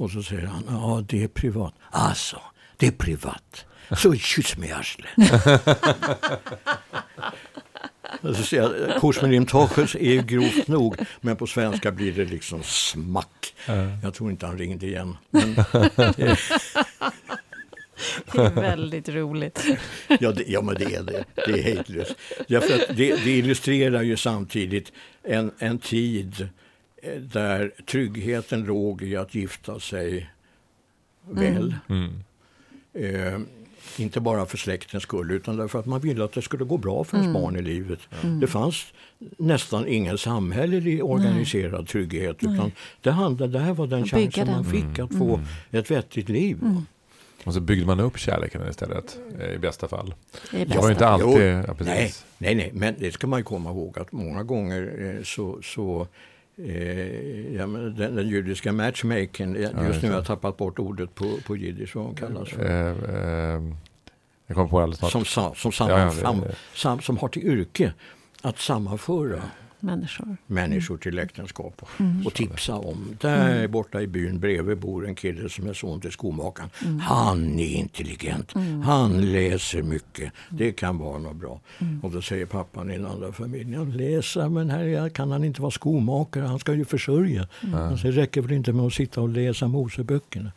Och 0.00 0.10
så 0.10 0.22
säger 0.22 0.46
han, 0.46 0.64
ja 0.68 1.04
det 1.08 1.22
är 1.22 1.28
privat. 1.28 1.74
Alltså, 1.90 2.40
det 2.76 2.86
är 2.86 2.90
privat. 2.90 3.66
Så 3.96 4.14
kyss 4.14 4.56
mig 4.56 4.68
i 4.68 4.72
arslet. 4.72 5.08
Kursmerim 9.00 9.46
Toches 9.46 9.94
är 9.94 10.12
ju 10.12 10.22
grovt 10.22 10.68
nog, 10.68 10.96
men 11.20 11.36
på 11.36 11.46
svenska 11.46 11.92
blir 11.92 12.12
det 12.12 12.24
liksom 12.24 12.62
smack. 12.62 13.54
Jag 14.02 14.14
tror 14.14 14.30
inte 14.30 14.46
han 14.46 14.58
ringde 14.58 14.86
igen. 14.86 15.16
Men, 15.30 15.54
Det 18.32 18.38
är 18.38 18.50
väldigt 18.50 19.08
roligt. 19.08 19.66
ja, 20.20 20.32
det, 20.32 20.44
ja, 20.46 20.62
men 20.62 20.74
det 20.74 20.94
är 20.94 21.02
det. 21.02 21.24
Det 21.34 21.52
är 21.52 21.62
hejdlöst. 21.62 22.14
Ja, 22.46 22.60
det, 22.88 23.24
det 23.24 23.30
illustrerar 23.30 24.02
ju 24.02 24.16
samtidigt 24.16 24.92
en, 25.22 25.50
en 25.58 25.78
tid 25.78 26.40
eh, 26.40 26.46
där 27.20 27.72
tryggheten 27.86 28.64
låg 28.64 29.02
i 29.02 29.16
att 29.16 29.34
gifta 29.34 29.80
sig 29.80 30.30
väl. 31.22 31.74
Mm. 31.88 32.22
Eh, 32.92 33.40
inte 33.96 34.20
bara 34.20 34.46
för 34.46 34.56
släktens 34.56 35.02
skull 35.02 35.30
utan 35.30 35.56
därför 35.56 35.78
att 35.78 35.86
man 35.86 36.00
ville 36.00 36.24
att 36.24 36.32
det 36.32 36.42
skulle 36.42 36.64
gå 36.64 36.76
bra 36.76 37.04
för 37.04 37.16
ens 37.16 37.28
mm. 37.28 37.42
barn 37.42 37.56
i 37.56 37.62
livet. 37.62 37.98
Mm. 38.22 38.40
Det 38.40 38.46
fanns 38.46 38.86
nästan 39.18 39.86
ingen 39.88 40.18
samhällelig 40.18 41.04
organiserad 41.04 41.80
Nej. 41.80 41.86
trygghet. 41.86 42.36
Utan 42.40 42.72
det, 43.00 43.10
handlade, 43.10 43.52
det 43.52 43.58
här 43.58 43.72
var 43.72 43.86
den 43.86 44.06
chansen 44.06 44.46
man 44.46 44.64
fick 44.64 44.98
att 44.98 45.14
få 45.14 45.34
mm. 45.34 45.46
ett 45.70 45.90
vettigt 45.90 46.28
liv. 46.28 46.58
Mm. 46.62 46.86
Och 47.44 47.54
så 47.54 47.60
byggde 47.60 47.86
man 47.86 48.00
upp 48.00 48.18
kärleken 48.18 48.68
istället, 48.70 49.18
i 49.54 49.58
bästa 49.58 49.88
fall. 49.88 50.14
I 50.52 50.56
bästa 50.56 50.74
det 50.74 50.80
var 50.80 50.90
inte 50.90 51.06
alltid... 51.06 51.46
Ja, 51.46 51.74
nej, 51.78 52.12
nej, 52.38 52.54
nej, 52.54 52.70
men 52.74 52.94
det 52.98 53.12
ska 53.12 53.26
man 53.26 53.40
ju 53.40 53.44
komma 53.44 53.70
ihåg 53.70 53.98
att 53.98 54.12
många 54.12 54.42
gånger 54.42 55.14
eh, 55.18 55.24
så, 55.24 55.62
så 55.62 56.06
eh, 56.64 57.54
ja, 57.54 57.66
den, 57.66 58.16
den 58.16 58.28
judiska 58.28 58.72
matchmaking, 58.72 59.56
just 59.56 59.72
ja, 59.72 59.82
nu 60.02 60.08
har 60.08 60.16
jag 60.16 60.26
tappat 60.26 60.56
bort 60.56 60.78
ordet 60.78 61.14
på, 61.14 61.24
på 61.46 61.56
jiddisch, 61.56 61.96
vad 61.96 62.04
hon 62.04 62.14
kallas 62.14 62.48
för. 62.48 62.64
Eh, 62.64 63.54
eh, 63.54 63.62
jag 64.46 64.54
kommer 64.54 64.68
på 64.68 64.80
alldeles 64.80 64.98
snart. 64.98 65.26
Som, 65.26 65.54
som, 65.54 65.72
samman, 65.72 66.00
ja, 66.00 66.10
sam, 66.10 66.44
sam, 66.74 67.00
som 67.00 67.18
har 67.18 67.28
till 67.28 67.42
yrke 67.42 67.92
att 68.42 68.58
sammanföra 68.58 69.42
människor, 69.82 70.36
människor 70.46 70.96
till 70.96 71.18
äktenskap 71.18 71.82
mm. 71.98 72.26
och 72.26 72.34
tipsa 72.34 72.74
om. 72.74 73.16
Där 73.20 73.56
mm. 73.56 73.70
borta 73.70 74.02
i 74.02 74.06
byn 74.06 74.40
bredvid 74.40 74.78
bor 74.78 75.06
en 75.06 75.14
kille 75.14 75.48
som 75.48 75.68
är 75.68 75.74
son 75.74 76.00
till 76.00 76.12
skomakaren. 76.12 76.70
Mm. 76.84 76.98
Han 76.98 77.58
är 77.58 77.76
intelligent. 77.76 78.54
Mm. 78.54 78.80
Han 78.80 79.32
läser 79.32 79.82
mycket. 79.82 80.32
Det 80.50 80.72
kan 80.72 80.98
vara 80.98 81.18
något 81.18 81.36
bra. 81.36 81.60
Mm. 81.78 82.00
Och 82.00 82.10
då 82.10 82.22
säger 82.22 82.46
pappan 82.46 82.90
i 82.90 82.96
den 82.96 83.06
andra 83.06 83.32
familjen. 83.32 83.92
Läsa, 83.92 84.48
men 84.48 84.70
här 84.70 85.08
kan 85.08 85.30
han 85.30 85.44
inte 85.44 85.62
vara 85.62 85.70
skomakare. 85.70 86.44
Han 86.44 86.58
ska 86.58 86.74
ju 86.74 86.84
försörja. 86.84 87.48
Mm. 87.62 87.74
Alltså, 87.74 88.06
det 88.06 88.12
räcker 88.12 88.40
väl 88.40 88.52
inte 88.52 88.72
med 88.72 88.86
att 88.86 88.92
sitta 88.92 89.20
och 89.20 89.28
läsa 89.28 89.68
Moseböckerna. 89.68 90.52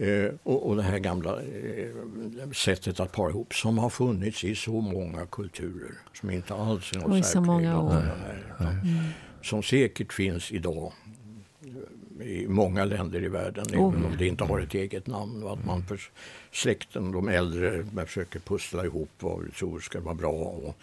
Eh, 0.00 0.32
och, 0.42 0.68
och 0.68 0.76
det 0.76 0.82
här 0.82 0.98
gamla 0.98 1.42
eh, 1.42 2.50
sättet 2.52 3.00
att 3.00 3.12
para 3.12 3.30
ihop 3.30 3.54
som 3.54 3.78
har 3.78 3.90
funnits 3.90 4.44
i 4.44 4.54
så 4.54 4.80
många 4.80 5.26
kulturer. 5.26 5.92
Som 6.20 6.30
inte 6.30 6.54
alls 6.54 6.92
är 6.92 6.98
något 6.98 7.18
och 7.18 7.24
så 7.24 7.40
många 7.40 7.80
år. 7.80 7.90
Här, 7.90 8.70
mm. 8.70 8.96
Som 9.42 9.62
säkert 9.62 10.12
finns 10.12 10.52
idag 10.52 10.92
i 12.22 12.46
många 12.48 12.84
länder 12.84 13.24
i 13.24 13.28
världen, 13.28 13.64
oh. 13.64 13.88
även 13.88 14.04
om 14.04 14.16
det 14.18 14.26
inte 14.26 14.44
har 14.44 14.60
ett 14.60 14.74
eget 14.74 15.06
namn. 15.06 15.42
Och 15.42 15.52
att 15.52 15.64
man 15.64 15.82
för 15.82 16.00
släkten, 16.52 17.12
de 17.12 17.28
äldre, 17.28 17.84
försöker 18.06 18.40
pussla 18.40 18.84
ihop 18.84 19.10
vad 19.18 19.44
vi 19.44 19.50
tror 19.50 19.80
ska 19.80 20.00
vara 20.00 20.14
bra. 20.14 20.32
Och 20.32 20.76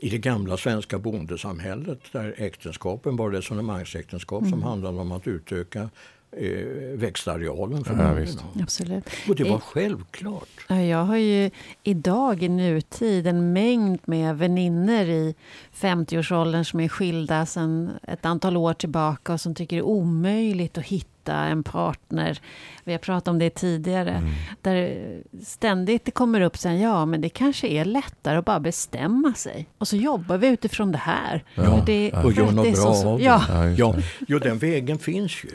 I 0.00 0.08
det 0.08 0.18
gamla 0.18 0.56
svenska 0.56 0.98
bondesamhället 0.98 2.00
där 2.12 2.34
äktenskapen 2.38 3.16
var 3.16 3.30
resonemangsäktenskap 3.30 4.40
mm. 4.40 4.50
som 4.50 4.62
handlade 4.62 4.98
om 4.98 5.12
att 5.12 5.26
utöka 5.26 5.90
eh, 6.36 6.98
växtarealen 6.98 7.84
för 7.84 8.02
ja, 8.02 8.12
visst. 8.12 8.44
Absolut. 8.62 9.04
Och 9.28 9.36
det 9.36 9.44
var 9.44 9.56
I, 9.56 9.60
självklart. 9.60 10.48
Jag 10.68 11.04
har 11.04 11.16
ju 11.16 11.50
idag 11.82 12.42
i 12.42 12.48
nutid 12.48 13.26
en 13.26 13.52
mängd 13.52 14.00
med 14.04 14.38
vänner 14.38 15.04
i 15.04 15.34
50-årsåldern 15.80 16.64
som 16.64 16.80
är 16.80 16.88
skilda 16.88 17.46
sedan 17.46 17.90
ett 18.02 18.24
antal 18.24 18.56
år 18.56 18.74
tillbaka 18.74 19.32
och 19.32 19.40
som 19.40 19.54
tycker 19.54 19.76
det 19.76 19.80
är 19.80 19.86
omöjligt 19.86 20.78
att 20.78 20.84
hitta 20.84 21.34
en 21.34 21.62
partner. 21.62 22.40
Vi 22.84 22.92
har 22.92 22.98
pratat 22.98 23.28
om 23.28 23.38
det 23.38 23.50
tidigare. 23.50 24.10
Mm. 24.10 24.30
Där 24.62 24.96
ständigt 25.44 26.04
det 26.04 26.10
kommer 26.10 26.40
upp 26.40 26.56
sen, 26.56 26.80
ja 26.80 27.06
men 27.06 27.20
det 27.20 27.28
kanske 27.28 27.68
är 27.68 27.84
lättare 27.84 28.36
att 28.36 28.44
bara 28.44 28.60
bestämma 28.60 29.34
sig. 29.34 29.66
Och 29.78 29.88
så 29.88 29.96
jobbar 29.96 30.38
vi 30.38 30.48
utifrån 30.48 30.92
det 30.92 30.98
här. 30.98 31.44
Ja, 31.54 31.82
det, 31.86 32.12
och 32.12 32.32
gör 32.32 32.50
något 32.50 32.74
bra 32.74 33.10
av 33.10 33.18
det. 33.18 33.24
Ja. 33.24 33.42
Ja, 33.76 33.94
ja, 34.28 34.38
den 34.38 34.58
vägen 34.58 34.98
finns 34.98 35.44
ju. 35.44 35.50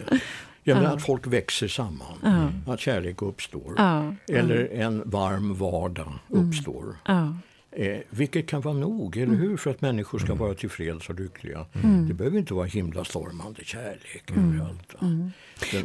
Jag 0.63 0.77
menar 0.77 0.95
att 0.95 1.05
folk 1.05 1.27
växer 1.27 1.67
samman, 1.67 2.61
att 2.67 2.79
kärlek 2.79 3.21
uppstår. 3.21 3.75
Eller 4.27 4.73
en 4.73 5.09
varm 5.09 5.53
vardag 5.53 6.13
mm. 6.29 6.47
uppstår. 6.47 6.95
Eh, 7.71 7.97
vilket 8.09 8.47
kan 8.47 8.61
vara 8.61 8.73
nog, 8.73 9.17
eller 9.17 9.25
mm. 9.33 9.39
hur? 9.39 9.57
För 9.57 9.71
att 9.71 9.81
människor 9.81 10.19
ska 10.19 10.27
mm. 10.27 10.37
vara 10.37 10.53
tillfreds 10.53 11.09
och 11.09 11.19
lyckliga. 11.19 11.65
Mm. 11.73 12.07
Det 12.07 12.13
behöver 12.13 12.37
inte 12.37 12.53
vara 12.53 12.65
himlastormande 12.65 13.63
kärlek 13.63 14.31
mm. 14.31 14.49
överallt. 14.49 14.95
Mm. 15.01 15.31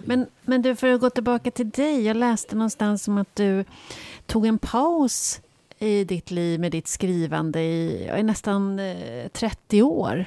Men, 0.04 0.26
men 0.42 0.62
du, 0.62 0.76
för 0.76 0.88
att 0.88 1.00
gå 1.00 1.10
tillbaka 1.10 1.50
till 1.50 1.70
dig. 1.70 2.04
Jag 2.04 2.16
läste 2.16 2.56
någonstans 2.56 3.08
om 3.08 3.18
att 3.18 3.36
du 3.36 3.64
tog 4.26 4.46
en 4.46 4.58
paus 4.58 5.40
i 5.78 6.04
ditt 6.04 6.30
liv 6.30 6.60
med 6.60 6.72
ditt 6.72 6.88
skrivande 6.88 7.60
i, 7.60 8.10
i 8.18 8.22
nästan 8.22 8.78
eh, 8.78 9.28
30 9.32 9.82
år. 9.82 10.24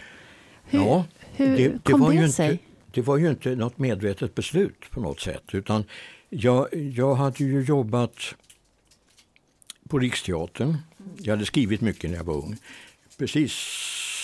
Hur, 0.63 0.79
ja, 0.79 1.05
hur 1.35 1.57
det, 1.57 1.67
det 1.67 1.91
kom 1.91 2.15
det, 2.15 2.21
det 2.21 2.29
sig? 2.29 2.51
Inte, 2.51 2.63
det 2.97 3.01
var 3.01 3.17
ju 3.17 3.29
inte 3.29 3.55
något 3.55 3.77
medvetet 3.77 4.35
beslut 4.35 4.89
på 4.91 5.01
något 5.01 5.19
sätt. 5.19 5.43
Utan 5.51 5.83
jag, 6.29 6.73
jag 6.73 7.15
hade 7.15 7.43
ju 7.43 7.61
jobbat 7.61 8.35
på 9.89 9.99
Riksteatern. 9.99 10.77
Jag 11.17 11.33
hade 11.33 11.45
skrivit 11.45 11.81
mycket 11.81 12.09
när 12.09 12.17
jag 12.17 12.23
var 12.23 12.33
ung. 12.33 12.57
Precis 13.17 13.53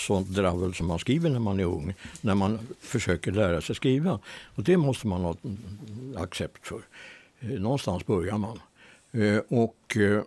sånt 0.06 0.28
dravel 0.28 0.74
som 0.74 0.86
man 0.86 0.98
skriver 0.98 1.30
när 1.30 1.38
man 1.38 1.60
är 1.60 1.64
ung. 1.64 1.94
När 2.20 2.34
man 2.34 2.58
försöker 2.80 3.32
lära 3.32 3.60
sig 3.60 3.76
skriva. 3.76 4.20
Och 4.44 4.62
det 4.62 4.76
måste 4.76 5.06
man 5.06 5.20
ha 5.20 5.36
accept 6.16 6.66
för. 6.66 6.80
Eh, 7.40 7.48
någonstans 7.48 8.06
börjar 8.06 8.38
man. 8.38 8.60
Eh, 9.12 9.38
och 9.48 9.96
eh, 9.96 10.22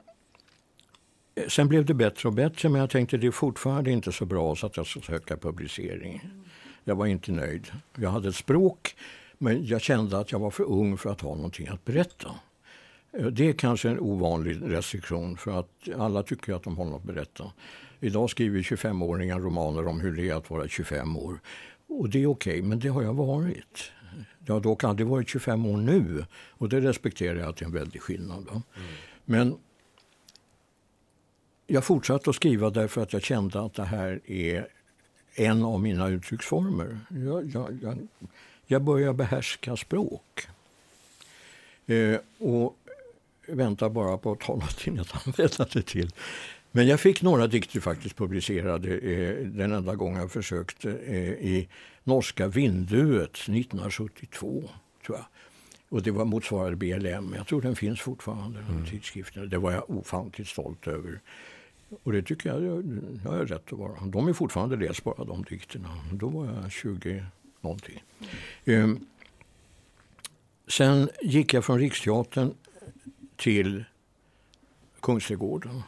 Sen 1.48 1.68
blev 1.68 1.86
det 1.86 1.94
bättre 1.94 2.30
och 2.30 2.34
bättre 2.34 2.70
men 2.70 2.82
jag 2.82 2.90
tänkte 2.90 3.18
det 3.18 3.28
är 3.28 3.32
fortfarande 3.32 3.92
inte 3.92 4.12
så 4.12 4.26
bra 4.26 4.56
så 4.56 4.66
att 4.66 4.78
jag 4.78 4.88
ska 4.88 5.02
söka 5.02 5.38
publicering. 5.38 6.22
Jag 6.88 6.96
var 6.96 7.06
inte 7.06 7.32
nöjd. 7.32 7.72
Jag 7.96 8.10
hade 8.10 8.30
ett 8.30 8.36
språk 8.36 8.96
men 9.38 9.66
jag 9.66 9.82
kände 9.82 10.18
att 10.18 10.32
jag 10.32 10.40
var 10.40 10.52
för 10.52 10.64
ung 10.64 10.98
för 10.98 11.10
att 11.10 11.22
ha 11.22 11.36
någonting 11.36 11.68
att 11.68 11.86
berätta. 11.86 12.36
Eh, 13.12 13.26
det 13.26 13.50
är 13.50 13.54
kanske 13.54 13.90
en 13.90 14.00
ovanlig 14.00 14.58
restriktion 14.62 15.38
för 15.38 15.60
att 15.60 15.70
alla 15.98 16.24
tycker 16.24 16.54
att 16.54 16.64
de 16.64 16.78
har 16.78 16.86
något 16.86 17.02
att 17.02 17.08
berätta. 17.08 17.52
Idag 18.00 18.30
skriver 18.30 18.60
25-åringar 18.60 19.40
romaner 19.40 19.88
om 19.88 20.00
hur 20.00 20.16
det 20.16 20.30
är 20.30 20.36
att 20.36 20.50
vara 20.50 20.68
25 20.68 21.18
år. 21.18 21.40
Och 21.88 22.10
det 22.10 22.24
är 22.24 22.28
okej, 22.28 22.54
okay, 22.54 22.70
men 22.70 22.80
det 22.80 22.88
har 22.88 23.04
jag 23.04 23.14
varit. 23.14 23.92
Jag 24.46 24.54
har 24.54 24.62
dock 24.62 24.84
aldrig 24.84 25.08
varit 25.08 25.30
25 25.30 25.66
år 25.66 25.78
nu 25.78 26.26
och 26.34 26.70
det 26.70 26.82
respekterar 26.82 27.40
jag 27.40 27.50
att 27.50 27.58
det 27.58 27.64
är 27.64 27.68
en 27.68 27.74
väldig 27.74 28.02
skillnad. 28.02 28.48
Mm. 28.50 28.62
Men 29.26 29.58
jag 31.68 31.84
fortsatte 31.84 32.30
att 32.30 32.36
skriva 32.36 32.70
därför 32.70 33.02
att 33.02 33.14
jag 33.14 33.22
kände 33.22 33.62
att 33.62 33.74
det 33.74 33.86
här 33.86 34.20
är 34.26 34.68
en 35.38 35.64
av 35.64 35.82
mina 35.82 36.08
uttrycksformer. 36.08 37.00
Jag, 37.10 37.52
jag, 37.54 37.78
jag, 37.82 38.08
jag 38.66 38.82
börjar 38.82 39.14
behärska 39.14 39.78
språk. 39.78 40.48
Eh, 41.86 42.20
och 42.38 42.78
väntar 43.48 43.90
bara 43.90 44.18
på 44.18 44.32
att 44.32 44.40
talartiden 44.40 45.00
att 45.00 45.28
använda 45.28 45.66
det 45.74 45.82
till. 45.82 46.12
Men 46.72 46.88
jag 46.88 47.00
fick 47.00 47.22
några 47.22 47.48
dikter 47.48 47.80
faktiskt 47.80 48.16
publicerade 48.16 48.98
eh, 48.98 49.46
den 49.48 49.72
enda 49.72 49.96
gången 49.96 50.22
jag 50.22 50.32
försökte 50.32 50.92
eh, 50.92 51.32
i 51.32 51.68
norska 52.04 52.48
Vinduet 52.48 53.34
1972, 53.34 54.70
tror 55.06 55.18
jag. 55.18 55.26
Och 55.90 56.04
det 56.04 56.12
var 56.12 56.26
motsvarade 56.26 56.76
BLM. 56.76 57.34
Jag 57.38 57.48
tror 57.48 57.62
den 57.62 57.76
finns 57.76 58.02
fortfarande, 58.02 58.60
mm. 58.60 58.86
tidskriften. 58.86 59.50
Det 59.50 59.58
var 59.58 59.72
jag 59.72 59.90
ofantligt 59.90 60.50
stolt 60.50 60.88
över. 60.88 61.20
Och 62.04 62.12
det 62.12 62.22
tycker 62.22 62.50
jag, 62.50 62.64
jag 62.64 63.32
har 63.32 63.46
rätt 63.46 63.74
att 63.74 63.80
vara. 63.80 64.06
De 64.06 64.28
är 64.28 64.34
fortfarande 64.34 64.76
läsbara 64.76 65.24
de 65.24 65.44
dikterna. 65.44 65.90
Då 66.14 66.28
var 66.28 66.46
jag 66.46 66.72
20 66.72 67.24
någonting. 67.62 68.04
Mm. 68.66 69.06
Sen 70.68 71.10
gick 71.22 71.54
jag 71.54 71.66
från 71.66 71.80
Riksteatern 71.80 72.54
till 73.36 73.84
Kungsträdgården 75.00 75.84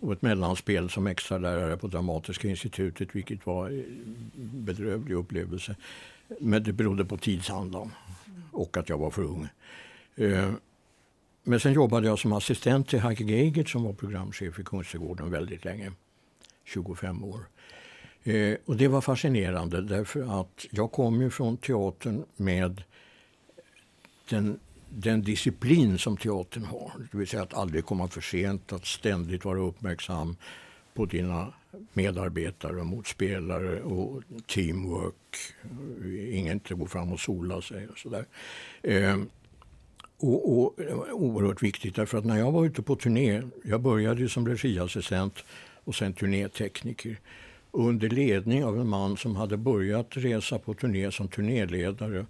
och 0.00 0.12
ett 0.12 0.22
mellanspel 0.22 0.90
som 0.90 1.06
extra 1.06 1.38
lärare 1.38 1.76
på 1.76 1.86
Dramatiska 1.86 2.48
institutet, 2.48 3.16
vilket 3.16 3.46
var 3.46 3.68
en 3.68 4.24
bedrövlig 4.64 5.14
upplevelse. 5.14 5.76
Men 6.40 6.62
det 6.62 6.72
berodde 6.72 7.04
på 7.04 7.16
tidsandan 7.16 7.90
och 8.52 8.76
att 8.76 8.88
jag 8.88 8.98
var 8.98 9.10
för 9.10 9.22
ung. 9.22 9.48
Ehm, 10.16 10.56
men 11.48 11.60
sen 11.60 11.72
jobbade 11.72 12.06
jag 12.06 12.18
som 12.18 12.32
assistent 12.32 12.88
till 12.88 13.00
Heike 13.00 13.24
Geigert 13.24 13.68
som 13.68 13.84
var 13.84 13.92
programchef 13.92 14.58
i 14.58 14.64
Kungsträdgården 14.64 15.30
väldigt 15.30 15.64
länge, 15.64 15.92
25 16.64 17.24
år. 17.24 17.40
Eh, 18.22 18.56
och 18.64 18.76
det 18.76 18.88
var 18.88 19.00
fascinerande 19.00 19.82
därför 19.82 20.40
att 20.40 20.66
jag 20.70 20.92
kom 20.92 21.20
ju 21.20 21.30
från 21.30 21.56
teatern 21.56 22.24
med 22.36 22.82
den 24.28 24.58
den 24.88 25.22
disciplin 25.22 25.98
som 25.98 26.16
teatern 26.16 26.64
har, 26.64 26.92
det 27.12 27.18
vill 27.18 27.28
säga 27.28 27.42
att 27.42 27.54
aldrig 27.54 27.84
komma 27.84 28.08
för 28.08 28.20
sent, 28.20 28.72
att 28.72 28.86
ständigt 28.86 29.44
vara 29.44 29.58
uppmärksam 29.58 30.36
på 30.94 31.06
dina 31.06 31.54
medarbetare 31.92 32.80
och 32.80 32.86
motspelare 32.86 33.82
och 33.82 34.22
teamwork. 34.46 35.36
Ingen 36.32 36.52
inte 36.52 36.74
gå 36.74 36.86
fram 36.86 37.12
och 37.12 37.20
sola 37.20 37.62
sig 37.62 37.88
och 37.88 37.98
sådär. 37.98 38.26
Eh, 38.82 39.16
och, 40.18 40.58
och 40.58 40.74
oerhört 41.12 41.62
viktigt 41.62 41.94
därför 41.94 42.18
att 42.18 42.24
när 42.24 42.38
jag 42.38 42.52
var 42.52 42.66
ute 42.66 42.82
på 42.82 42.96
turné, 42.96 43.42
jag 43.64 43.80
började 43.80 44.28
som 44.28 44.48
regiassistent 44.48 45.44
och 45.84 45.94
sen 45.94 46.12
turnétekniker 46.12 47.20
under 47.70 48.08
ledning 48.08 48.64
av 48.64 48.80
en 48.80 48.88
man 48.88 49.16
som 49.16 49.36
hade 49.36 49.56
börjat 49.56 50.06
resa 50.10 50.58
på 50.58 50.74
turné 50.74 51.12
som 51.12 51.28
turnéledare 51.28 52.26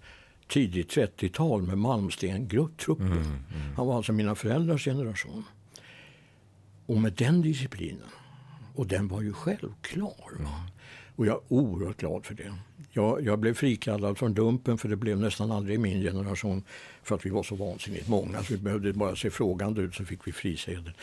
tidigt 0.47 0.95
30-tal 0.95 1.61
med 1.61 1.77
Malmsten-truppen. 1.77 3.07
Mm, 3.07 3.17
mm. 3.17 3.75
Han 3.75 3.87
var 3.87 3.95
alltså 3.95 4.13
mina 4.13 4.35
föräldrars 4.35 4.85
generation. 4.85 5.43
Och 6.85 6.97
med 6.97 7.13
den 7.13 7.41
disciplinen, 7.41 8.09
och 8.75 8.87
den 8.87 9.07
var 9.07 9.21
ju 9.21 9.33
självklar. 9.33 10.31
Mm. 10.39 10.51
Och 11.15 11.25
jag 11.25 11.35
är 11.35 11.53
oerhört 11.53 11.97
glad 11.97 12.25
för 12.25 12.33
det. 12.33 12.53
Jag, 12.91 13.25
jag, 13.25 13.39
blev 13.39 13.53
frikallad 13.53 14.17
från 14.17 14.33
Dumpen 14.33 14.77
för 14.77 14.89
det 14.89 14.95
blev 14.95 15.19
nästan 15.19 15.51
aldrig 15.51 15.75
i 15.75 15.77
min 15.77 16.01
generation 16.01 16.63
för 17.03 17.15
att 17.15 17.25
vi 17.25 17.29
var 17.29 17.43
så 17.43 17.55
vansinnigt 17.55 18.07
många 18.07 18.43
så 18.43 18.53
vi 18.53 18.59
behövde 18.59 18.93
bara 18.93 19.15
se 19.15 19.29
frågande 19.29 19.81
ut 19.81 19.95
så 19.95 20.05
fick 20.05 20.27
vi 20.27 20.31
frisedel. 20.31 20.93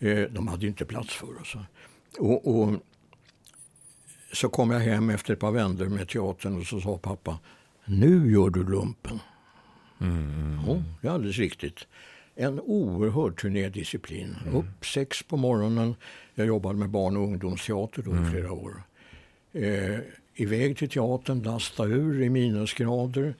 Mm. 0.00 0.18
Eh, 0.18 0.28
de 0.30 0.48
hade 0.48 0.66
inte 0.66 0.84
plats 0.84 1.14
för 1.14 1.40
oss. 1.40 1.54
Och, 2.18 2.56
och, 2.56 2.74
så 4.32 4.48
kom 4.48 4.70
jag 4.70 4.80
hem 4.80 5.10
efter 5.10 5.32
ett 5.32 5.40
par 5.40 5.50
vändor 5.50 5.86
med 5.86 6.08
teatern 6.08 6.60
och 6.60 6.66
så 6.66 6.80
sa 6.80 6.98
pappa 6.98 7.38
nu 7.84 8.32
gör 8.32 8.50
du 8.50 8.64
lumpen. 8.64 9.18
Mm, 10.00 10.16
mm. 10.16 10.58
Ja, 10.66 10.82
det 11.00 11.08
är 11.08 11.12
alldeles 11.12 11.38
riktigt. 11.38 11.86
En 12.34 12.60
oerhörd 12.60 13.40
turnédisciplin. 13.40 14.36
Mm. 14.42 14.54
Upp 14.54 14.86
sex 14.86 15.22
på 15.22 15.36
morgonen. 15.36 15.94
Jag 16.34 16.46
jobbade 16.46 16.78
med 16.78 16.90
barn 16.90 17.16
och 17.16 17.22
ungdomsteater 17.22 18.02
då 18.02 18.10
i 18.10 18.16
mm. 18.16 18.30
flera 18.30 18.52
år. 18.52 18.82
Eh, 19.52 19.98
iväg 20.34 20.76
till 20.76 20.88
teatern, 20.88 21.42
lasta 21.42 21.84
ur 21.84 22.22
i 22.22 22.30
minusgrader. 22.30 23.34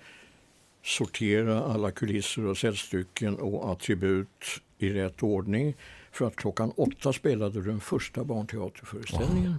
Sortera 0.85 1.65
alla 1.65 1.91
kulisser 1.91 2.47
och 2.47 2.59
säljstycken 2.59 3.37
och 3.37 3.73
attribut 3.73 4.45
i 4.79 4.91
rätt 4.91 5.23
ordning. 5.23 5.75
För 6.13 6.27
att 6.27 6.37
klockan 6.37 6.73
åtta 6.77 7.13
spelade 7.13 7.63
den 7.63 7.81
första 7.81 8.25
barnteaterföreställningen. 8.25 9.51
Wow. 9.51 9.59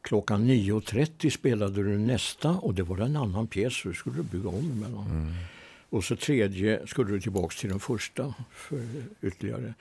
Klockan 0.00 0.50
9.30 0.50 1.30
spelade 1.30 1.82
du 1.82 1.98
nästa 1.98 2.50
och 2.50 2.74
det 2.74 2.82
var 2.82 2.98
en 2.98 3.16
annan 3.16 3.46
pjäs 3.46 3.76
så 3.76 3.88
du 3.88 3.94
skulle 3.94 4.22
bygga 4.22 4.48
om 4.48 4.70
emellan. 4.70 5.06
Mm. 5.10 5.32
Och 5.90 6.04
så 6.04 6.16
tredje 6.16 6.86
skulle 6.86 7.10
du 7.10 7.20
tillbaka 7.20 7.54
till 7.60 7.68
den 7.68 7.80
första 7.80 8.34
för 8.50 8.86
ytterligare. 9.22 9.74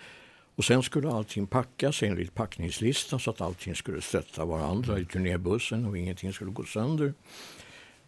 Och 0.55 0.65
sen 0.65 0.83
skulle 0.83 1.09
allting 1.09 1.47
packas 1.47 2.03
enligt 2.03 2.33
packningslista 2.33 3.19
så 3.19 3.29
att 3.29 3.41
allting 3.41 3.75
skulle 3.75 4.01
stötta 4.01 4.45
varandra 4.45 4.99
i 4.99 5.05
turnébussen 5.05 5.85
och 5.85 5.97
ingenting 5.97 6.33
skulle 6.33 6.51
gå 6.51 6.63
sönder. 6.63 7.13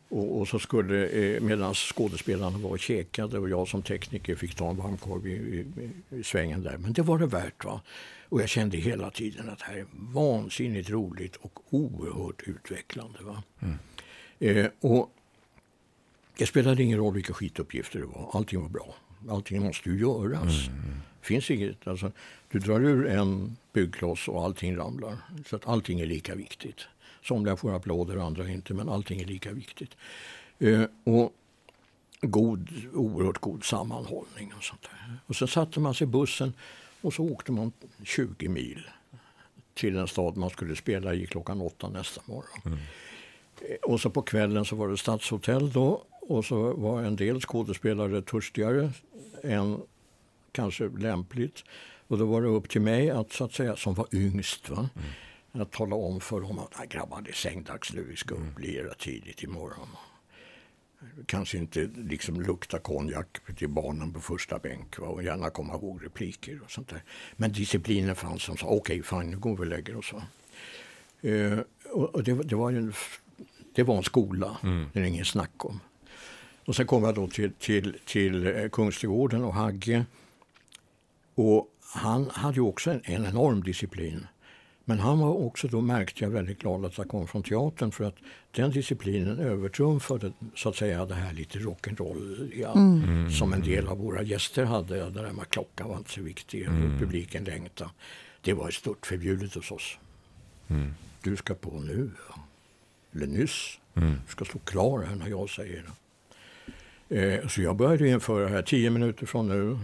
Och, 0.10 0.40
och 0.40 0.48
så 0.48 0.60
skulle, 0.60 1.08
eh, 1.08 1.42
medan 1.42 1.74
skådespelarna 1.74 2.58
var 2.58 2.70
och 2.70 2.80
käkade 2.80 3.40
och 3.40 3.50
jag 3.50 3.68
som 3.68 3.82
tekniker 3.82 4.36
fick 4.36 4.56
ta 4.56 4.70
en 4.70 4.78
varmkorv 4.78 5.28
i, 5.28 5.32
i, 5.32 5.66
i, 6.18 6.24
svängen 6.24 6.64
där. 6.64 6.78
Men 6.78 6.94
det 6.94 7.02
var 7.02 7.20
det 7.20 7.26
värt. 7.26 7.66
va. 7.66 7.82
Och 8.30 8.42
jag 8.42 8.50
kände 8.50 8.78
hela 8.78 9.10
tiden 9.10 9.50
att 9.50 9.60
det 9.60 9.66
här 9.66 9.78
är 9.78 9.86
vansinnigt 9.92 10.90
roligt 10.90 11.36
och 11.36 11.60
oerhört 11.70 12.42
utvecklande. 12.46 13.20
Va? 13.22 13.44
Mm. 13.60 13.78
Eh, 14.40 14.72
och 14.80 15.14
det 16.38 16.46
spelade 16.46 16.84
ingen 16.84 16.98
roll 16.98 17.14
vilka 17.14 17.34
skituppgifter 17.34 18.00
det 18.00 18.06
var. 18.06 18.30
Allting 18.34 18.62
var 18.62 18.70
bra. 18.70 18.96
Allting 19.30 19.62
måste 19.62 19.90
ju 19.90 20.00
göras. 20.00 20.68
Mm. 20.68 21.02
Finns 21.28 21.52
inget, 21.52 21.88
alltså, 21.88 22.12
du 22.52 22.60
drar 22.60 22.80
ur 22.80 23.08
en 23.08 23.58
byggkloss 23.74 24.28
och 24.28 24.44
allting 24.44 24.78
ramlar. 24.78 25.18
Så 25.46 25.56
att 25.56 25.68
allting 25.68 26.00
är 26.00 26.06
lika 26.06 26.36
viktigt. 26.36 26.82
Somliga 27.24 27.56
får 27.56 27.76
applåder, 27.76 28.18
andra 28.18 28.50
inte, 28.50 28.74
men 28.74 28.90
allting 28.90 29.22
är 29.22 29.26
lika 29.26 29.52
viktigt. 29.52 29.98
Eh, 30.60 30.84
och 31.04 31.34
god, 32.22 32.70
oerhört 32.94 33.38
god 33.38 33.64
sammanhållning 33.64 34.54
och 34.58 34.64
sånt 34.64 34.82
där. 34.82 35.20
Och 35.26 35.36
så 35.36 35.48
satte 35.48 35.80
man 35.80 35.94
sig 35.94 36.08
i 36.08 36.08
bussen 36.08 36.54
och 37.02 37.14
så 37.14 37.24
åkte 37.24 37.52
man 37.52 37.72
20 38.04 38.48
mil 38.48 38.88
till 39.74 39.94
den 39.94 40.08
stad 40.08 40.38
man 40.38 40.50
skulle 40.50 40.76
spela 40.76 41.14
i 41.14 41.26
klockan 41.26 41.62
åtta 41.62 41.90
nästa 41.90 42.22
morgon. 42.26 42.62
Mm. 42.66 42.78
Eh, 43.62 43.92
och 43.92 44.02
så 44.02 44.10
på 44.10 44.22
kvällen 44.22 44.66
så 44.66 44.76
var 44.76 44.88
det 44.90 44.98
stadshotell 44.98 45.72
då 45.72 46.04
och 46.22 46.46
så 46.46 46.74
var 46.74 47.04
en 47.04 47.16
del 47.16 47.42
skådespelare 47.42 48.22
törstigare 48.22 48.92
än 49.44 49.82
kanske 50.58 50.88
lämpligt. 50.88 51.64
Och 52.08 52.18
då 52.18 52.26
var 52.26 52.42
det 52.42 52.48
upp 52.48 52.70
till 52.70 52.82
mig 52.82 53.10
att, 53.10 53.32
så 53.32 53.44
att 53.44 53.54
säga, 53.54 53.76
som 53.76 53.94
var 53.94 54.08
yngst, 54.12 54.70
va? 54.70 54.90
Mm. 54.96 55.62
att 55.62 55.72
tala 55.72 55.96
om 55.96 56.20
för 56.22 56.42
dem 56.42 56.60
att 56.60 56.90
grabbar 56.90 57.22
det 57.22 57.30
är 57.30 57.34
sängdags 57.34 57.94
nu, 57.94 58.04
vi 58.04 58.16
ska 58.16 58.36
upp 58.36 58.60
lira 58.60 58.94
tidigt 58.94 59.44
imorgon 59.44 59.90
kanske 61.26 61.58
inte 61.58 61.90
liksom 61.96 62.42
lukta 62.42 62.80
konjak 62.80 63.28
till 63.58 63.70
barnen 63.70 64.14
på 64.14 64.20
första 64.20 64.60
bänk 64.60 65.00
va? 65.00 65.08
och 65.08 65.24
gärna 65.24 65.50
komma 65.50 65.74
ihåg 65.74 66.06
repliker 66.06 66.62
och 66.64 66.72
sånt 66.72 66.88
där. 66.88 67.04
Men 67.36 67.52
disciplinen 67.52 68.16
fanns 68.16 68.44
som 68.44 68.58
sa 68.58 68.68
okej, 68.68 69.02
okay, 69.02 69.20
fine, 69.20 69.32
nu 69.32 69.38
går 69.38 69.56
vi 69.56 69.62
och 69.62 69.68
lägger 69.68 69.98
oss. 69.98 70.14
Uh, 71.26 71.60
och 71.92 72.24
det, 72.24 72.34
det, 72.34 72.56
var 72.56 72.72
en, 72.72 72.94
det 73.76 73.84
var 73.84 73.98
en 73.98 74.04
skola, 74.04 74.58
mm. 74.64 74.90
det 74.94 75.00
är 75.00 75.04
ingen 75.04 75.26
snack 75.26 75.66
om. 75.66 75.80
Och 76.66 76.76
sen 76.76 76.88
kom 76.88 77.04
jag 77.04 77.16
då 77.16 77.28
till, 77.28 77.54
till, 77.54 77.98
till 78.06 78.48
eh, 78.48 78.70
Kungsträdgården 78.70 79.44
och 79.44 79.54
Hagge. 79.54 80.06
Och 81.38 81.68
han 81.80 82.30
hade 82.30 82.56
ju 82.56 82.62
också 82.62 82.92
en, 82.92 83.02
en 83.04 83.26
enorm 83.26 83.64
disciplin. 83.64 84.28
Men 84.86 85.00
han 85.00 85.20
var 85.20 85.34
också, 85.46 85.68
då 85.68 85.82
märkte 85.82 86.24
jag 86.24 86.32
väldigt 86.32 86.60
glad 86.60 86.86
att 86.86 86.98
jag 86.98 87.08
kom 87.08 87.28
från 87.28 87.44
teatern 87.44 87.92
för 87.92 88.04
att 88.04 88.16
den 88.52 88.72
disciplinen 88.72 89.40
övertrumfade 89.40 90.32
så 90.56 90.70
att 90.70 90.76
säga 90.76 91.06
det 91.06 91.14
här 91.14 91.34
lite 91.34 91.60
rock'n'roll 91.60 92.52
ja, 92.56 92.74
mm. 92.74 93.32
som 93.32 93.54
en 93.54 93.62
del 93.62 93.88
av 93.88 93.98
våra 93.98 94.22
gäster 94.22 94.66
hade. 94.66 94.96
Det 94.96 95.10
där 95.10 95.32
med 95.32 95.50
klockan 95.50 95.90
var 95.90 95.98
inte 95.98 96.12
så 96.12 96.22
viktig, 96.22 96.62
mm. 96.62 97.00
publiken 97.00 97.44
längtade. 97.44 97.90
Det 98.42 98.54
var 98.54 98.72
stort 98.72 99.06
förbjudet 99.06 99.54
hos 99.54 99.72
oss. 99.72 99.98
Mm. 100.68 100.94
Du 101.24 101.36
ska 101.36 101.54
på 101.54 101.80
nu, 101.80 102.12
eller 103.16 103.28
nyss. 103.28 103.80
Mm. 103.96 104.16
Du 104.26 104.32
ska 104.32 104.46
stå 104.46 104.60
klar 104.60 105.04
här 105.04 105.16
när 105.16 105.28
jag 105.28 105.50
säger 105.50 105.84
det. 107.08 107.34
Eh, 107.34 107.48
så 107.48 107.62
jag 107.62 107.76
började 107.76 108.10
införa 108.10 108.48
här, 108.48 108.62
tio 108.62 108.90
minuter 108.90 109.26
från 109.26 109.48
nu 109.48 109.78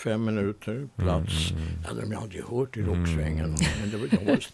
fem 0.00 0.24
minuter, 0.24 0.88
plats. 0.96 1.50
Mm. 1.50 1.62
Hade 1.84 2.00
de 2.00 2.16
aldrig 2.16 2.44
hört 2.44 2.76
i 2.76 2.82
rocksvängen. 2.82 3.44
Mm. 3.44 3.58
Men 3.80 3.90
det 3.90 3.96
var, 3.96 4.06
de 4.06 4.26
var 4.26 4.46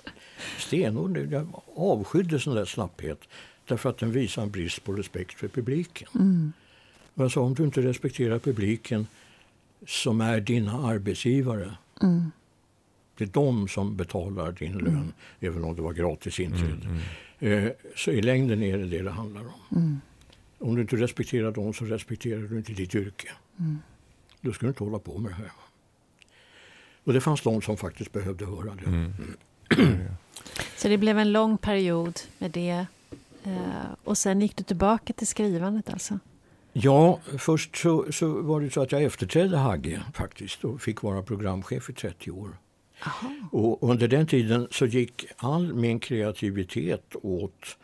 stenhård. 0.59 1.19
Jag 1.31 1.47
avskydde 1.77 2.41
sån 2.41 2.55
där 2.55 2.65
slapphet. 2.65 3.21
Därför 3.69 3.91
att 3.91 3.99
den 3.99 4.13
visar 4.13 4.43
en 4.43 4.51
brist 4.51 4.85
på 4.85 4.93
respekt 4.93 5.39
för 5.39 5.49
publiken. 5.49 6.09
Mm. 6.15 6.53
Jag 7.15 7.33
sa, 7.33 7.41
om 7.41 7.55
du 7.55 7.65
inte 7.65 7.83
respekterar 7.83 8.39
publiken 8.39 9.07
som 9.87 10.21
är 10.21 10.41
dina 10.41 10.73
arbetsgivare. 10.73 11.77
Mm. 12.03 12.31
Det 13.19 13.25
är 13.25 13.29
de 13.29 13.69
som 13.69 13.97
betalar 13.97 14.53
din 14.53 14.73
lön, 14.73 14.95
mm. 14.95 15.13
även 15.41 15.65
om 15.65 15.77
det 15.77 15.83
var 15.83 15.93
gratis 15.93 16.41
inträde. 16.41 16.87
Mm, 16.87 17.01
mm. 17.41 17.67
Eh, 17.67 17.73
så 17.97 18.11
i 18.11 18.23
längden 18.23 18.63
är 18.63 18.79
det 18.79 18.85
det 18.85 19.03
det 19.03 19.11
handlar 19.11 19.41
om. 19.41 19.79
Mm. 19.79 20.01
Om 20.59 20.75
du 20.75 20.81
inte 20.81 20.97
respekterar 20.97 21.53
dem 21.53 21.73
så 21.73 21.85
respekterar 21.85 22.41
du 22.41 22.57
inte 22.57 22.73
ditt 22.73 22.95
yrke. 22.95 23.29
Mm. 24.45 24.55
Du 24.61 24.69
inte 24.69 24.85
hålla 24.85 24.99
på 24.99 25.19
med 25.19 25.31
det 25.31 25.35
här. 25.35 25.51
Och 27.05 27.13
det 27.13 27.21
fanns 27.21 27.43
de 27.43 27.63
som 27.63 27.77
faktiskt 27.77 28.13
behövde 28.13 28.47
höra 28.47 28.75
det. 28.75 28.87
Mm. 28.87 29.13
Så 30.77 30.89
det 30.89 30.99
blev 30.99 31.19
en 31.19 31.33
lång 31.33 31.59
period 31.59 32.21
med 32.39 32.51
det. 32.51 32.87
Eh, 33.45 33.93
och 34.05 34.19
sen 34.19 34.41
gick 34.41 34.57
du 34.57 34.65
tillbaka 34.65 35.13
till 35.13 35.27
skrivandet 35.27 35.91
alltså? 35.91 36.19
Ja, 36.73 37.21
först 37.39 37.77
så, 37.77 38.13
så 38.13 38.43
var 38.43 38.61
det 38.61 38.71
så 38.71 38.83
att 38.83 38.93
jag 38.93 39.03
efterträdde 39.03 39.57
Hagge 39.57 40.03
faktiskt 40.15 40.65
och 40.65 40.81
fick 40.81 41.03
vara 41.03 41.23
programchef 41.23 41.91
i 41.91 41.93
30 41.93 42.31
år. 42.31 42.57
Aha. 43.07 43.31
Och 43.53 43.91
under 43.91 44.09
den 44.09 44.27
tiden 44.27 44.69
så 44.71 44.87
gick 44.87 45.27
all 45.37 45.75
min 45.75 46.01
kreativitet 46.01 47.17
åt 47.23 47.77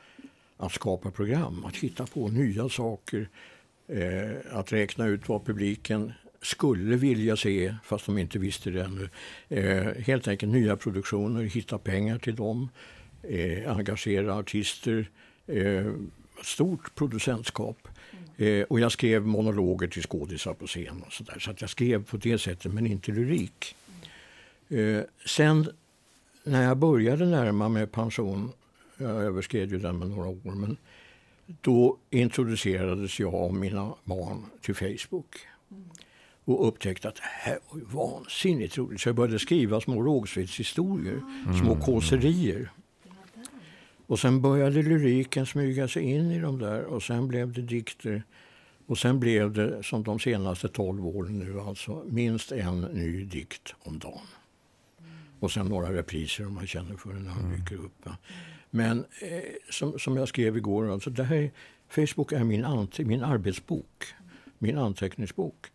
att 0.56 0.72
skapa 0.72 1.11
program, 1.11 1.64
att 1.64 1.76
hitta 1.76 2.06
på 2.06 2.28
nya 2.28 2.68
saker, 2.68 3.28
eh, 3.88 4.58
att 4.58 4.72
räkna 4.72 5.06
ut 5.06 5.28
vad 5.28 5.44
publiken 5.46 6.12
skulle 6.43 6.97
vilja 6.97 7.36
se, 7.36 7.74
fast 7.84 8.07
de 8.07 8.18
inte 8.18 8.38
visste 8.38 8.70
det 8.70 8.84
ännu. 8.84 9.09
Eh, 9.49 10.03
helt 10.03 10.28
enkelt 10.28 10.53
nya 10.53 10.76
produktioner, 10.76 11.43
hitta 11.43 11.78
pengar 11.78 12.18
till 12.18 12.36
dem, 12.36 12.68
eh, 13.22 13.72
engagera 13.76 14.34
artister, 14.34 15.11
eh, 15.47 15.93
stort 16.43 16.95
producentskap. 16.95 17.88
Eh, 18.36 18.62
och 18.62 18.80
jag 18.80 18.93
skrev 18.93 19.26
monologer 19.26 19.88
till 19.88 20.03
skådisar 20.03 20.55
på 20.55 20.66
scen 20.66 21.03
och 21.07 21.12
så 21.12 21.24
där. 21.24 21.38
Så 21.38 21.51
att 21.51 21.61
jag 21.61 21.70
skrev 21.70 22.05
på 22.05 22.16
det 22.16 22.38
sättet, 22.38 22.72
men 22.72 22.86
inte 22.86 23.12
lyrik. 23.12 23.76
Eh, 24.68 25.01
sen 25.26 25.70
när 26.45 26.62
jag 26.62 26.76
började 26.76 27.26
närma 27.26 27.68
mig 27.68 27.86
pension, 27.86 28.53
jag 28.97 29.11
överskred 29.11 29.70
ju 29.70 29.78
den 29.78 29.99
med 29.99 30.09
några 30.09 30.28
år, 30.28 30.55
men 30.55 30.76
då 31.61 31.97
introducerades 32.11 33.20
jag 33.20 33.34
och 33.34 33.55
mina 33.55 33.95
barn 34.05 34.45
till 34.61 34.74
Facebook. 34.74 35.36
Och 36.45 36.68
upptäckte 36.68 37.09
att 37.09 37.14
det 37.14 37.22
här 37.22 37.59
var 37.70 37.78
ju 37.78 37.84
vansinnigt 37.84 38.78
roligt. 38.78 39.01
Så 39.01 39.09
jag 39.09 39.16
började 39.16 39.38
skriva 39.38 39.80
små 39.80 40.03
rågsvedshistorier, 40.03 41.22
mm. 41.47 41.59
små 41.59 41.76
kåserier. 41.76 42.70
Och 44.07 44.18
sen 44.18 44.41
började 44.41 44.82
lyriken 44.82 45.47
smyga 45.47 45.88
sig 45.88 46.03
in 46.03 46.30
i 46.30 46.41
de 46.41 46.59
där 46.59 46.84
och 46.84 47.03
sen 47.03 47.28
blev 47.28 47.53
det 47.53 47.62
dikter. 47.62 48.22
Och 48.86 48.99
sen 48.99 49.20
blev 49.20 49.53
det, 49.53 49.82
som 49.82 50.03
de 50.03 50.18
senaste 50.18 50.68
tolv 50.68 51.07
åren 51.07 51.38
nu, 51.38 51.61
alltså 51.61 52.05
minst 52.07 52.53
en 52.53 52.80
ny 52.80 53.24
dikt 53.24 53.74
om 53.78 53.99
dagen. 53.99 54.26
Och 55.41 55.53
sen 55.53 55.66
några 55.66 55.93
repriser 55.93 56.47
om 56.47 56.55
man 56.55 56.66
känner 56.66 56.97
för 56.97 57.12
den 57.12 57.22
när 57.22 57.30
han 57.30 57.45
mm. 57.45 57.59
dyker 57.59 57.76
upp. 57.76 58.09
Men 58.70 58.99
eh, 58.99 59.43
som, 59.70 59.99
som 59.99 60.16
jag 60.16 60.28
skrev 60.28 60.57
igår, 60.57 60.93
alltså 60.93 61.11
det 61.11 61.24
här, 61.24 61.51
Facebook 61.88 62.32
är 62.32 62.45
min, 62.45 62.64
ante, 62.64 63.05
min 63.05 63.22
arbetsbok, 63.22 64.07
min 64.59 64.78
anteckningsbok. 64.78 65.66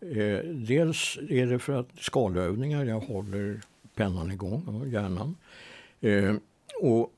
Eh, 0.00 0.38
dels 0.44 1.18
är 1.28 1.46
det 1.46 1.58
för 1.58 1.72
att 1.72 1.88
skalövningar, 1.98 2.84
jag 2.84 3.00
håller 3.00 3.60
pennan 3.94 4.30
igång 4.32 4.62
och 4.66 4.88
hjärnan. 4.88 5.36
Eh, 6.00 6.34
och 6.80 7.12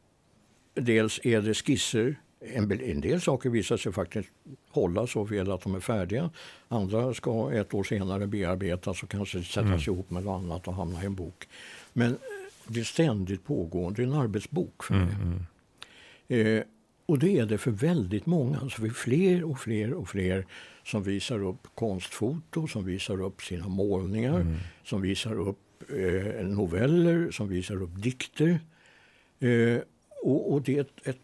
dels 0.74 1.20
är 1.24 1.40
det 1.40 1.54
skisser. 1.54 2.20
En, 2.40 2.72
en 2.80 3.00
del 3.00 3.20
saker 3.20 3.50
visar 3.50 3.76
sig 3.76 3.92
faktiskt 3.92 4.28
hålla 4.70 5.06
så 5.06 5.26
fel 5.26 5.50
att 5.50 5.62
de 5.62 5.74
är 5.74 5.80
färdiga. 5.80 6.30
Andra 6.68 7.14
ska 7.14 7.52
ett 7.52 7.74
år 7.74 7.84
senare 7.84 8.26
bearbetas 8.26 9.02
och 9.02 9.10
kanske 9.10 9.42
sättas 9.42 9.66
mm. 9.66 9.80
ihop 9.80 10.10
med 10.10 10.24
något 10.24 10.42
annat 10.42 10.68
och 10.68 10.74
hamna 10.74 11.02
i 11.02 11.06
en 11.06 11.14
bok. 11.14 11.48
Men 11.92 12.18
det 12.66 12.80
är 12.80 12.84
ständigt 12.84 13.44
pågående, 13.44 14.02
en 14.02 14.12
arbetsbok 14.12 14.84
för 14.84 14.94
mig. 14.94 15.14
Mm, 15.14 15.44
mm. 16.28 16.56
Eh, 16.58 16.62
och 17.06 17.18
det 17.18 17.38
är 17.38 17.46
det 17.46 17.58
för 17.58 17.70
väldigt 17.70 18.26
många. 18.26 18.58
Alltså 18.60 18.84
är 18.84 18.90
fler 18.90 19.44
och 19.44 19.60
fler 19.60 19.92
och 19.92 20.08
fler 20.08 20.46
som 20.84 21.02
visar 21.02 21.44
upp 21.44 21.68
konstfoto, 21.74 22.68
som 22.68 22.84
visar 22.84 23.22
upp 23.22 23.42
sina 23.42 23.68
målningar, 23.68 24.40
mm. 24.40 24.56
som 24.84 25.00
visar 25.00 25.40
upp 25.40 25.58
eh, 25.88 26.46
noveller, 26.46 27.30
som 27.30 27.48
visar 27.48 27.82
upp 27.82 28.02
dikter. 28.02 28.60
Eh, 29.40 29.78
och, 30.22 30.52
och 30.52 30.62
det, 30.62 30.78
ett, 30.78 31.06
ett, 31.06 31.18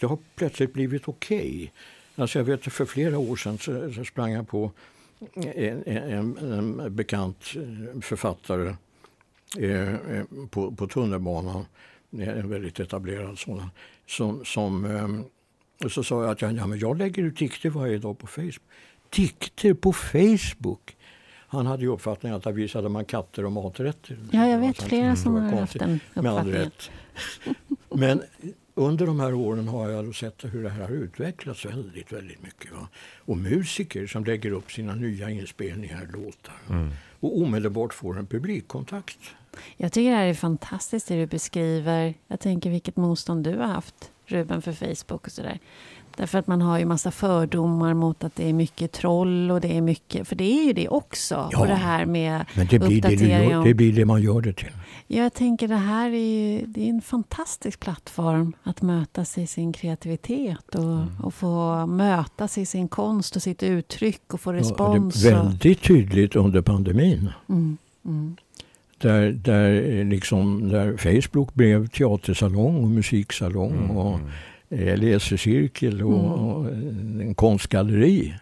det 0.00 0.06
har 0.06 0.18
plötsligt 0.34 0.72
blivit 0.72 1.08
okej. 1.08 1.38
Okay. 1.38 1.70
Alltså 2.16 2.38
jag 2.38 2.44
vet 2.44 2.72
för 2.72 2.84
flera 2.84 3.18
år 3.18 3.36
sedan 3.36 3.58
så, 3.58 3.92
så 3.92 4.04
sprang 4.04 4.32
jag 4.32 4.48
på 4.48 4.72
en, 5.34 5.82
en, 5.86 6.38
en 6.38 6.96
bekant 6.96 7.54
eh, 7.56 8.00
författare 8.00 8.74
eh, 9.58 9.94
eh, 9.94 10.24
på, 10.50 10.72
på 10.72 10.86
tunnelbanan, 10.86 11.64
en 12.10 12.48
väldigt 12.48 12.80
etablerad 12.80 13.38
sådan, 13.38 13.70
som, 14.06 14.44
som 14.44 14.84
eh, 14.84 15.88
så 15.88 16.04
sa 16.04 16.22
jag 16.22 16.30
att 16.30 16.42
jag, 16.42 16.52
ja, 16.52 16.66
men 16.66 16.78
jag 16.78 16.98
lägger 16.98 17.22
ut 17.22 17.36
dikter 17.36 17.70
varje 17.70 17.98
dag 17.98 18.18
på 18.18 18.26
Facebook. 18.26 18.62
Dikter 19.16 19.74
på 19.74 19.92
Facebook? 19.92 20.96
Han 21.48 21.66
hade 21.66 21.82
ju 21.82 21.88
uppfattningen 21.88 22.36
att 22.36 22.44
där 22.44 22.52
visade 22.52 22.88
man 22.88 23.04
katter 23.04 23.44
och 23.44 23.52
maträtter. 23.52 24.18
Ja, 24.30 24.48
jag 24.48 24.58
vet 24.58 24.82
flera 24.82 25.16
som 25.16 25.34
har 25.34 25.60
haft 25.60 25.78
den 25.78 26.00
uppfattningen. 26.14 26.70
Men 27.90 28.22
under 28.74 29.06
de 29.06 29.20
här 29.20 29.34
åren 29.34 29.68
har 29.68 29.88
jag 29.88 30.14
sett 30.14 30.44
hur 30.44 30.62
det 30.62 30.70
här 30.70 30.80
har 30.80 30.90
utvecklats 30.90 31.66
väldigt, 31.66 32.12
väldigt 32.12 32.42
mycket. 32.42 32.72
Va? 32.72 32.88
Och 33.18 33.36
musiker 33.36 34.06
som 34.06 34.24
lägger 34.24 34.50
upp 34.50 34.72
sina 34.72 34.94
nya 34.94 35.30
inspelningar, 35.30 36.08
låtar. 36.12 36.58
Mm. 36.68 36.90
Och 37.20 37.38
omedelbart 37.38 37.94
får 37.94 38.18
en 38.18 38.26
publikkontakt. 38.26 39.18
Jag 39.76 39.92
tycker 39.92 40.10
det 40.10 40.16
här 40.16 40.26
är 40.26 40.34
fantastiskt 40.34 41.08
det 41.08 41.16
du 41.16 41.26
beskriver. 41.26 42.14
Jag 42.26 42.40
tänker 42.40 42.70
vilket 42.70 42.96
motstånd 42.96 43.44
du 43.44 43.56
har 43.56 43.66
haft, 43.66 44.10
Ruben, 44.26 44.62
för 44.62 44.72
Facebook 44.72 45.26
och 45.26 45.32
sådär. 45.32 45.58
Därför 46.16 46.38
att 46.38 46.46
man 46.46 46.62
har 46.62 46.78
ju 46.78 46.84
massa 46.84 47.10
fördomar 47.10 47.94
mot 47.94 48.24
att 48.24 48.36
det 48.36 48.48
är 48.48 48.52
mycket 48.52 48.92
troll 48.92 49.50
och 49.50 49.60
det 49.60 49.76
är 49.76 49.80
mycket, 49.80 50.28
för 50.28 50.36
det 50.36 50.44
är 50.44 50.64
ju 50.64 50.72
det 50.72 50.88
också. 50.88 51.48
Ja, 51.52 51.60
och 51.60 51.66
det 51.66 51.74
här 51.74 52.06
med 52.06 52.44
men 52.54 52.66
det 52.66 52.78
blir 52.78 53.02
det, 53.02 53.14
gör, 53.14 53.64
det 53.64 53.74
blir 53.74 53.92
det 53.92 54.04
man 54.04 54.22
gör 54.22 54.40
det 54.40 54.52
till. 54.52 54.70
Jag 55.06 55.34
tänker 55.34 55.68
det 55.68 55.76
här 55.76 56.10
är 56.10 56.16
ju 56.16 56.66
det 56.66 56.84
är 56.84 56.90
en 56.90 57.02
fantastisk 57.02 57.80
plattform 57.80 58.52
att 58.62 58.82
mötas 58.82 59.38
i 59.38 59.46
sin 59.46 59.72
kreativitet 59.72 60.74
och, 60.74 60.82
mm. 60.82 61.20
och 61.22 61.34
få 61.34 61.86
mötas 61.86 62.58
i 62.58 62.66
sin 62.66 62.88
konst 62.88 63.36
och 63.36 63.42
sitt 63.42 63.62
uttryck 63.62 64.34
och 64.34 64.40
få 64.40 64.52
respons. 64.52 65.24
Ja, 65.24 65.30
det 65.30 65.36
är 65.36 65.42
väldigt 65.42 65.82
tydligt 65.82 66.36
under 66.36 66.62
pandemin. 66.62 67.30
Mm. 67.48 67.76
Mm. 68.04 68.36
Där, 68.98 69.30
där, 69.30 70.04
liksom, 70.04 70.68
där 70.68 70.96
Facebook 70.96 71.54
blev 71.54 71.88
teatersalong 71.88 72.84
och 72.84 72.90
musiksalong. 72.90 73.72
Mm. 73.72 73.90
och 73.90 74.20
Eh, 74.20 74.26
läsecirkel 74.76 76.02
och, 76.02 76.18
mm. 76.18 76.32
och 76.32 76.68
en 77.22 77.34
konstgalleri. 77.34 78.34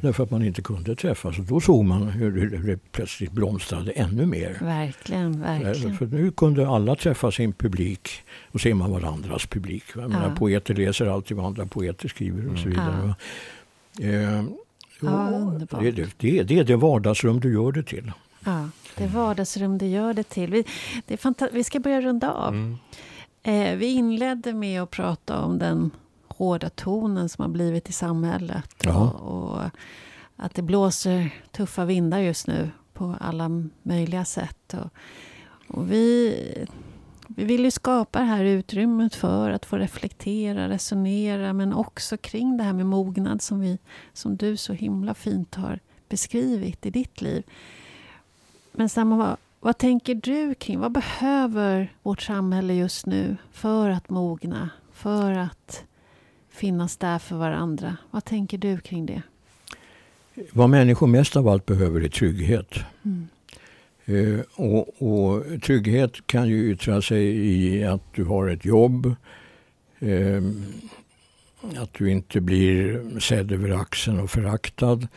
Därför 0.00 0.24
att 0.24 0.30
man 0.30 0.44
inte 0.44 0.62
kunde 0.62 0.96
träffas. 0.96 1.38
Och 1.38 1.44
då 1.44 1.60
såg 1.60 1.84
man 1.84 2.08
hur 2.08 2.66
det 2.66 2.78
plötsligt 2.92 3.32
blomstrade 3.32 3.90
ännu 3.90 4.26
mer. 4.26 4.58
Verkligen, 4.60 5.40
verkligen. 5.40 5.96
För 5.96 6.06
nu 6.06 6.30
kunde 6.30 6.68
alla 6.68 6.96
träffa 6.96 7.32
sin 7.32 7.52
publik 7.52 8.08
och 8.50 8.60
se 8.60 8.74
man 8.74 8.90
varandras 8.90 9.46
publik. 9.46 9.84
Jag 9.94 10.10
menar, 10.10 10.28
ja. 10.28 10.34
Poeter 10.36 10.74
läser 10.74 11.06
alltid 11.06 11.36
vad 11.36 11.46
andra 11.46 11.66
poeter 11.66 12.08
skriver 12.08 12.52
och 12.52 12.58
så 12.58 12.68
mm. 12.68 12.70
vidare. 12.70 13.14
Ja. 13.98 14.06
Eh, 14.06 14.44
ja, 15.00 15.52
det, 15.80 15.90
det, 15.90 16.10
det, 16.18 16.42
det 16.42 16.58
är 16.58 16.64
det 16.64 16.76
vardagsrum 16.76 17.40
du 17.40 17.52
gör 17.52 17.72
det 17.72 17.82
till. 17.82 18.12
Ja, 18.44 18.68
det 18.96 19.06
vardagsrum 19.06 19.78
du 19.78 19.86
gör 19.86 20.14
det 20.14 20.28
till. 20.28 20.50
Vi, 20.50 20.64
det 21.06 21.24
är 21.24 21.52
vi 21.52 21.64
ska 21.64 21.80
börja 21.80 22.00
runda 22.00 22.32
av. 22.32 22.54
Mm. 22.54 22.76
Eh, 23.42 23.76
vi 23.76 23.86
inledde 23.86 24.52
med 24.52 24.82
att 24.82 24.90
prata 24.90 25.44
om 25.44 25.58
den 25.58 25.90
hårda 26.28 26.70
tonen 26.70 27.28
som 27.28 27.42
har 27.42 27.48
blivit 27.48 27.88
i 27.88 27.92
samhället. 27.92 28.86
Och, 28.86 29.14
och, 29.14 29.60
att 30.36 30.54
det 30.54 30.62
blåser 30.62 31.34
tuffa 31.50 31.84
vindar 31.84 32.18
just 32.18 32.46
nu 32.46 32.70
på 32.92 33.16
alla 33.20 33.50
möjliga 33.82 34.24
sätt. 34.24 34.74
Och, 34.74 34.90
och 35.76 35.92
vi, 35.92 36.34
vi 37.28 37.44
vill 37.44 37.64
ju 37.64 37.70
skapa 37.70 38.18
det 38.18 38.24
här 38.24 38.44
utrymmet 38.44 39.14
för 39.14 39.50
att 39.50 39.66
få 39.66 39.76
reflektera, 39.76 40.68
resonera 40.68 41.52
men 41.52 41.72
också 41.72 42.16
kring 42.16 42.56
det 42.56 42.64
här 42.64 42.72
med 42.72 42.86
mognad 42.86 43.42
som, 43.42 43.60
vi, 43.60 43.78
som 44.12 44.36
du 44.36 44.56
så 44.56 44.72
himla 44.72 45.14
fint 45.14 45.54
har 45.54 45.78
beskrivit 46.08 46.86
i 46.86 46.90
ditt 46.90 47.20
liv. 47.20 47.42
Men 48.72 48.88
samma 48.88 49.36
vad 49.64 49.78
tänker 49.78 50.14
du 50.14 50.54
kring, 50.54 50.78
vad 50.78 50.92
behöver 50.92 51.92
vårt 52.02 52.22
samhälle 52.22 52.74
just 52.74 53.06
nu 53.06 53.36
för 53.52 53.90
att 53.90 54.10
mogna, 54.10 54.70
för 54.92 55.32
att 55.32 55.84
finnas 56.50 56.96
där 56.96 57.18
för 57.18 57.36
varandra? 57.36 57.96
Vad 58.10 58.24
tänker 58.24 58.58
du 58.58 58.78
kring 58.78 59.06
det? 59.06 59.22
Vad 60.52 60.70
människor 60.70 61.06
mest 61.06 61.36
av 61.36 61.48
allt 61.48 61.66
behöver 61.66 62.00
är 62.00 62.08
trygghet. 62.08 62.74
Mm. 63.04 63.28
Eh, 64.04 64.40
och, 64.54 65.02
och, 65.02 65.62
trygghet 65.62 66.26
kan 66.26 66.48
ju 66.48 66.72
yttra 66.72 67.02
sig 67.02 67.24
i 67.24 67.84
att 67.84 68.14
du 68.14 68.24
har 68.24 68.48
ett 68.48 68.64
jobb. 68.64 69.14
Eh, 69.98 70.42
att 71.76 71.94
du 71.94 72.10
inte 72.10 72.40
blir 72.40 73.20
sedd 73.20 73.52
över 73.52 73.70
axeln 73.70 74.20
och 74.20 74.30
föraktad. 74.30 75.08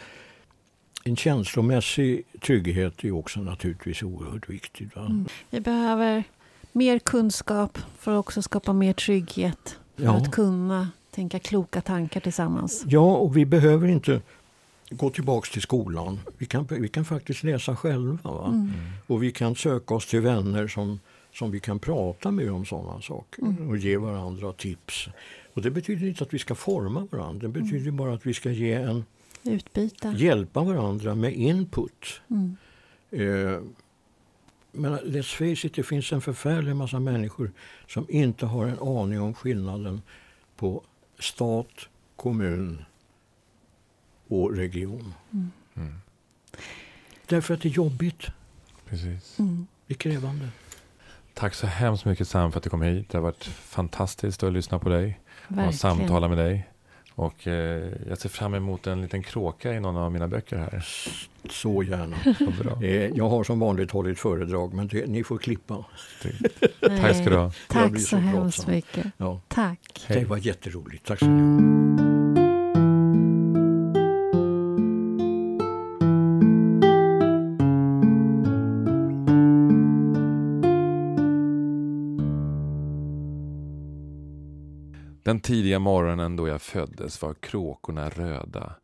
En 1.07 1.15
känslomässig 1.15 2.23
trygghet 2.41 3.03
är 3.03 3.11
också 3.11 3.39
naturligtvis 3.39 4.03
oerhört 4.03 4.49
viktig. 4.49 4.89
Mm. 4.95 5.25
Vi 5.49 5.59
behöver 5.59 6.23
mer 6.71 6.99
kunskap 6.99 7.77
för 7.99 8.11
att 8.11 8.19
också 8.19 8.41
skapa 8.41 8.73
mer 8.73 8.93
trygghet. 8.93 9.79
För 9.95 10.03
ja. 10.03 10.15
att 10.15 10.31
kunna 10.31 10.89
tänka 11.11 11.39
kloka 11.39 11.81
tankar 11.81 12.19
tillsammans. 12.19 12.83
Ja, 12.87 13.15
och 13.15 13.37
vi 13.37 13.45
behöver 13.45 13.87
inte 13.87 14.21
gå 14.89 15.09
tillbaks 15.09 15.51
till 15.51 15.61
skolan. 15.61 16.19
Vi 16.37 16.45
kan, 16.45 16.67
vi 16.69 16.87
kan 16.87 17.05
faktiskt 17.05 17.43
läsa 17.43 17.75
själva. 17.75 18.45
Mm. 18.47 18.71
Och 19.07 19.23
vi 19.23 19.31
kan 19.31 19.55
söka 19.55 19.93
oss 19.93 20.07
till 20.07 20.21
vänner 20.21 20.67
som, 20.67 20.99
som 21.33 21.51
vi 21.51 21.59
kan 21.59 21.79
prata 21.79 22.31
med 22.31 22.51
om 22.51 22.65
sådana 22.65 23.01
saker 23.01 23.41
mm. 23.41 23.69
och 23.69 23.77
ge 23.77 23.97
varandra 23.97 24.53
tips. 24.53 25.09
Och 25.53 25.61
Det 25.61 25.71
betyder 25.71 26.07
inte 26.07 26.23
att 26.23 26.33
vi 26.33 26.39
ska 26.39 26.55
forma 26.55 27.07
varandra. 27.11 27.47
Det 27.47 27.61
betyder 27.61 27.81
mm. 27.81 27.97
bara 27.97 28.13
att 28.13 28.25
vi 28.25 28.33
ska 28.33 28.51
ge 28.51 28.73
en 28.73 29.03
Utbyta. 29.45 30.11
hjälpa 30.11 30.63
varandra 30.63 31.15
med 31.15 31.33
input. 31.33 32.21
Mm. 32.29 32.57
Eh, 33.11 33.61
men 34.71 34.99
let's 34.99 35.35
face 35.37 35.67
it, 35.67 35.73
det 35.73 35.83
finns 35.83 36.11
en 36.11 36.21
förfärlig 36.21 36.75
massa 36.75 36.99
människor 36.99 37.51
som 37.87 38.05
inte 38.09 38.45
har 38.45 38.65
en 38.65 38.79
aning 38.79 39.21
om 39.21 39.33
skillnaden 39.33 40.01
på 40.55 40.83
stat, 41.19 41.67
kommun 42.15 42.85
och 44.27 44.55
region. 44.55 45.13
Mm. 45.31 45.51
Mm. 45.75 45.95
Därför 47.25 47.53
att 47.53 47.61
det 47.61 47.69
är 47.69 47.71
jobbigt. 47.71 48.23
Precis. 48.85 49.39
Mm. 49.39 49.67
Det 49.87 49.93
är 49.93 49.97
krävande. 49.97 50.49
Tack 51.33 51.53
så 51.53 51.67
hemskt 51.67 52.05
mycket 52.05 52.27
Sam 52.27 52.51
för 52.51 52.57
att 52.57 52.63
du 52.63 52.69
kom 52.69 52.81
hit. 52.81 53.09
Det 53.09 53.17
har 53.17 53.23
varit 53.23 53.43
fantastiskt 53.45 54.43
att 54.43 54.53
lyssna 54.53 54.79
på 54.79 54.89
dig 54.89 55.19
Verkligen. 55.47 55.69
och 55.69 55.75
samtala 55.75 56.27
med 56.27 56.37
dig. 56.37 56.69
Och 57.15 57.47
eh, 57.47 57.83
jag 58.07 58.17
ser 58.17 58.29
fram 58.29 58.53
emot 58.53 58.87
en 58.87 59.01
liten 59.01 59.23
kråka 59.23 59.73
i 59.73 59.79
någon 59.79 59.97
av 59.97 60.11
mina 60.11 60.27
böcker 60.27 60.57
här. 60.57 60.85
Så 61.49 61.83
gärna. 61.83 62.15
Så 62.37 62.83
eh, 62.83 63.09
jag 63.15 63.29
har 63.29 63.43
som 63.43 63.59
vanligt 63.59 63.91
hållit 63.91 64.19
föredrag 64.19 64.73
men 64.73 64.87
det, 64.87 65.05
ni 65.07 65.23
får 65.23 65.37
klippa. 65.37 65.85
Tack 66.81 67.15
ska 67.15 67.29
du 67.29 67.37
ha. 67.37 67.51
Tack 67.67 67.99
så, 67.99 68.05
så 68.05 68.17
hemskt 68.17 68.67
mycket. 68.67 69.05
Ja. 69.17 69.41
Tack. 69.47 70.05
Det 70.07 70.25
var 70.25 70.37
jätteroligt. 70.37 71.05
Tack 71.05 71.19
så 71.19 71.25
mycket. 71.25 71.74
Den 85.25 85.39
tidiga 85.39 85.79
morgonen 85.79 86.35
då 86.35 86.47
jag 86.47 86.61
föddes 86.61 87.21
var 87.21 87.33
kråkorna 87.33 88.09
röda 88.09 88.75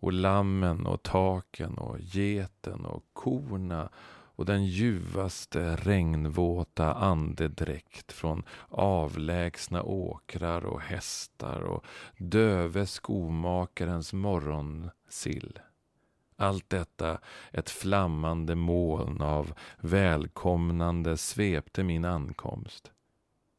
och 0.00 0.12
lammen 0.12 0.86
och 0.86 1.02
taken 1.02 1.78
och 1.78 2.00
geten 2.00 2.84
och 2.84 3.04
korna 3.12 3.88
och 4.36 4.44
den 4.44 4.66
ljuvaste 4.66 5.76
regnvåta 5.76 6.94
andedräkt 6.94 8.12
från 8.12 8.42
avlägsna 8.68 9.82
åkrar 9.82 10.64
och 10.64 10.80
hästar 10.80 11.60
och 11.60 11.84
döve 12.16 12.86
skomakarens 12.86 14.12
morgonsill. 14.12 15.58
Allt 16.36 16.70
detta, 16.70 17.18
ett 17.52 17.70
flammande 17.70 18.54
moln 18.54 19.22
av 19.22 19.54
välkomnande 19.80 21.16
svepte 21.16 21.84
min 21.84 22.04
ankomst 22.04 22.93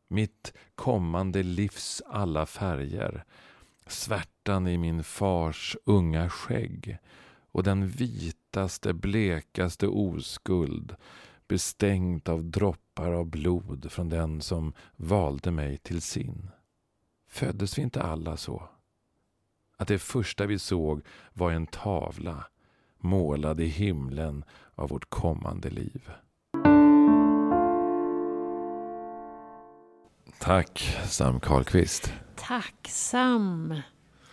mitt 0.08 0.53
kommande 0.76 1.43
livs 1.43 2.01
alla 2.08 2.45
färger, 2.45 3.24
svärtan 3.88 4.68
i 4.68 4.78
min 4.78 5.03
fars 5.03 5.78
unga 5.86 6.30
skägg 6.30 6.97
och 7.51 7.64
den 7.64 7.88
vitaste, 7.88 8.93
blekaste 8.93 9.88
oskuld 9.88 10.95
bestängt 11.47 12.30
av 12.30 12.43
droppar 12.43 13.12
av 13.12 13.26
blod 13.26 13.91
från 13.91 14.10
den 14.10 14.41
som 14.41 14.74
valde 14.95 15.51
mig 15.51 15.78
till 15.78 16.01
sin. 16.01 16.49
Föddes 17.28 17.78
vi 17.78 17.82
inte 17.82 18.01
alla 18.01 18.38
så? 18.38 18.70
Att 19.78 19.88
det 19.88 19.99
första 19.99 20.45
vi 20.45 20.60
såg 20.60 21.01
var 21.34 21.51
en 21.51 21.68
tavla 21.68 22.45
målad 22.97 23.60
i 23.60 23.66
himlen 23.66 24.43
av 24.76 24.89
vårt 24.89 25.10
kommande 25.10 25.70
liv. 25.70 26.12
Tack 30.45 30.97
Sam 31.05 31.39
Karlqvist. 31.39 32.13
Tack 32.35 32.87
Sam. 32.89 33.81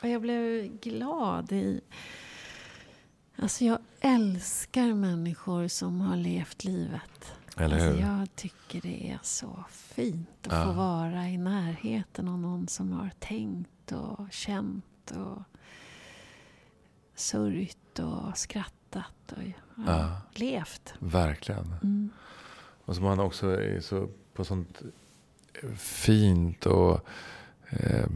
Och 0.02 0.08
jag 0.08 0.22
blev 0.22 0.66
glad 0.80 1.52
i... 1.52 1.80
Alltså 3.36 3.64
jag 3.64 3.78
älskar 4.00 4.94
människor 4.94 5.68
som 5.68 6.00
har 6.00 6.16
levt 6.16 6.64
livet. 6.64 7.34
Eller 7.56 7.78
hur? 7.78 7.86
Alltså 7.86 8.00
jag 8.02 8.36
tycker 8.36 8.80
det 8.80 9.10
är 9.10 9.18
så 9.22 9.64
fint 9.70 10.46
att 10.46 10.52
ja. 10.52 10.64
få 10.64 10.72
vara 10.72 11.28
i 11.28 11.38
närheten 11.38 12.28
av 12.28 12.38
någon 12.38 12.68
som 12.68 12.92
har 12.92 13.10
tänkt 13.18 13.92
och 13.92 14.32
känt 14.32 15.10
och 15.10 15.42
sörjt 17.14 17.98
och 17.98 18.38
skrattat 18.38 19.32
och 19.36 19.42
ja, 19.86 20.20
levt. 20.34 20.94
Verkligen. 20.98 21.74
Mm. 21.82 22.10
Och 22.84 22.94
som 22.94 23.04
man 23.04 23.20
också 23.20 23.60
är 23.60 23.80
så 23.80 24.08
på 24.34 24.44
sånt 24.44 24.82
fint 25.76 26.66
och 26.66 27.00
eh, 27.70 28.06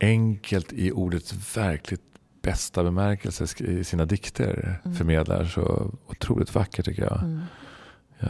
enkelt 0.00 0.72
i 0.72 0.92
ordets 0.92 1.56
verkligt 1.56 2.02
bästa 2.42 2.84
bemärkelse 2.84 3.64
i 3.64 3.84
sina 3.84 4.04
dikter 4.04 4.80
mm. 4.84 4.96
förmedlar 4.96 5.44
så 5.44 5.92
otroligt 6.06 6.54
vackert 6.54 6.84
tycker 6.84 7.02
jag. 7.02 7.22
Mm. 7.22 7.42
Ja, 8.18 8.28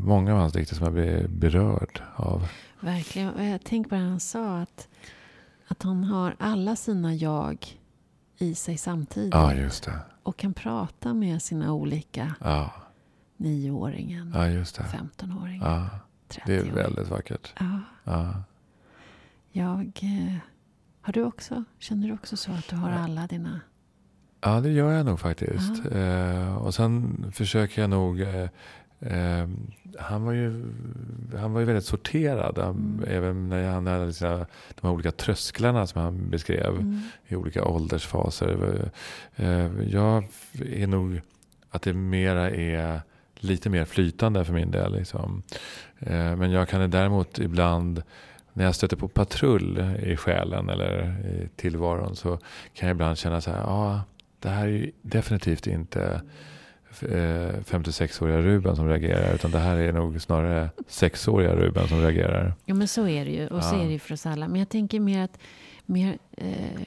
många 0.00 0.32
av 0.32 0.38
hans 0.38 0.52
dikter 0.52 0.74
som 0.74 0.84
jag 0.84 0.92
blir 0.92 1.28
berörd 1.28 2.02
av. 2.16 2.48
Verkligen. 2.80 3.50
Jag 3.50 3.64
tänker 3.64 3.88
på 3.88 3.94
det 3.94 4.00
han 4.00 4.20
sa. 4.20 4.58
Att, 4.58 4.88
att 5.68 5.82
han 5.82 6.04
har 6.04 6.36
alla 6.38 6.76
sina 6.76 7.14
jag 7.14 7.78
i 8.38 8.54
sig 8.54 8.76
samtidigt. 8.76 9.34
Ja, 9.34 9.54
just 9.54 9.84
det. 9.84 9.98
Och 10.22 10.36
kan 10.36 10.54
prata 10.54 11.14
med 11.14 11.42
sina 11.42 11.72
olika 11.72 12.34
ja. 12.40 12.72
nioåringen, 13.36 14.32
ja, 14.34 14.64
femtonåringen. 14.64 15.62
Ja. 15.62 15.88
Det 16.46 16.56
är 16.56 16.64
väldigt 16.64 17.08
vackert. 17.08 17.52
Ja. 17.58 17.80
ja. 18.04 18.42
Jag, 19.52 20.00
eh, 20.02 20.36
har 21.00 21.12
du 21.12 21.24
också, 21.24 21.64
känner 21.78 22.08
du 22.08 22.14
också 22.14 22.36
så 22.36 22.52
att 22.52 22.68
du 22.68 22.76
har 22.76 22.90
alla 22.90 23.26
dina? 23.26 23.60
Ja, 24.40 24.60
det 24.60 24.70
gör 24.70 24.92
jag 24.92 25.06
nog 25.06 25.20
faktiskt. 25.20 25.86
Eh, 25.92 26.56
och 26.56 26.74
sen 26.74 27.24
försöker 27.32 27.80
jag 27.80 27.90
nog 27.90 28.20
eh, 28.20 28.48
eh, 29.00 29.48
han, 29.98 30.24
var 30.24 30.32
ju, 30.32 30.72
han 31.38 31.52
var 31.52 31.60
ju 31.60 31.66
väldigt 31.66 31.84
sorterad. 31.84 32.58
Mm. 32.58 33.04
Även 33.06 33.48
när 33.48 33.70
han 33.70 33.86
hade 33.86 34.12
sina, 34.12 34.36
de 34.80 34.86
här 34.86 34.90
olika 34.90 35.12
trösklarna 35.12 35.86
som 35.86 36.02
han 36.02 36.30
beskrev 36.30 36.74
mm. 36.74 37.00
i 37.26 37.36
olika 37.36 37.64
åldersfaser. 37.64 38.90
Eh, 39.36 39.70
jag 39.88 40.28
är 40.54 40.86
nog 40.86 41.20
att 41.70 41.82
det 41.82 41.92
mera 41.92 42.50
är 42.50 43.00
lite 43.42 43.70
mer 43.70 43.84
flytande 43.84 44.44
för 44.44 44.52
min 44.52 44.70
del. 44.70 44.92
Liksom. 44.92 45.42
Eh, 45.98 46.36
men 46.36 46.50
jag 46.50 46.68
kan 46.68 46.90
däremot 46.90 47.38
ibland 47.38 48.02
när 48.52 48.64
jag 48.64 48.74
stöter 48.74 48.96
på 48.96 49.08
patrull 49.08 49.96
i 50.02 50.16
själen 50.16 50.68
eller 50.68 51.16
i 51.26 51.48
tillvaron 51.56 52.16
så 52.16 52.38
kan 52.74 52.88
jag 52.88 52.94
ibland 52.94 53.18
känna 53.18 53.40
så 53.40 53.50
här, 53.50 53.60
ja, 53.60 54.02
det 54.38 54.48
här 54.48 54.68
är 54.68 54.90
definitivt 55.02 55.66
inte 55.66 56.20
56-åriga 56.90 58.38
eh, 58.38 58.42
Ruben 58.42 58.76
som 58.76 58.88
reagerar 58.88 59.34
utan 59.34 59.50
det 59.50 59.58
här 59.58 59.76
är 59.76 59.92
nog 59.92 60.20
snarare 60.20 60.70
6-åriga 60.88 61.56
Ruben 61.56 61.88
som 61.88 62.00
reagerar. 62.00 62.54
Ja 62.64 62.74
men 62.74 62.88
så 62.88 63.08
är 63.08 63.24
det 63.24 63.30
ju 63.30 63.46
och 63.48 63.58
ja. 63.58 63.62
så 63.62 63.74
är 63.76 63.84
det 63.84 63.92
ju 63.92 63.98
för 63.98 64.14
oss 64.14 64.26
alla. 64.26 64.48
Men 64.48 64.58
jag 64.58 64.68
tänker 64.68 65.00
mer 65.00 65.24
att 65.24 65.38
mer, 65.86 66.18
eh, 66.36 66.80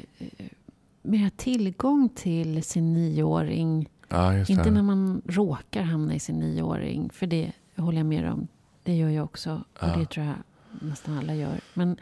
mer 1.01 1.29
tillgång 1.29 2.09
till 2.09 2.63
sin 2.63 2.93
nioåring 2.93 3.89
Ja, 4.13 4.37
Inte 4.37 4.71
när 4.71 4.83
man 4.83 5.21
råkar 5.25 5.81
hamna 5.81 6.15
i 6.15 6.19
sin 6.19 6.39
nioåring. 6.39 7.09
För 7.13 7.27
det 7.27 7.51
håller 7.75 7.97
jag 7.97 8.05
med 8.05 8.31
om. 8.31 8.47
Det 8.83 8.95
gör 8.95 9.09
jag 9.09 9.25
också. 9.25 9.63
Och 9.79 9.99
det 9.99 10.05
tror 10.05 10.25
jag 10.25 10.35
nästan 10.81 11.17
alla 11.17 11.35
gör. 11.35 11.59
Men, 11.73 11.97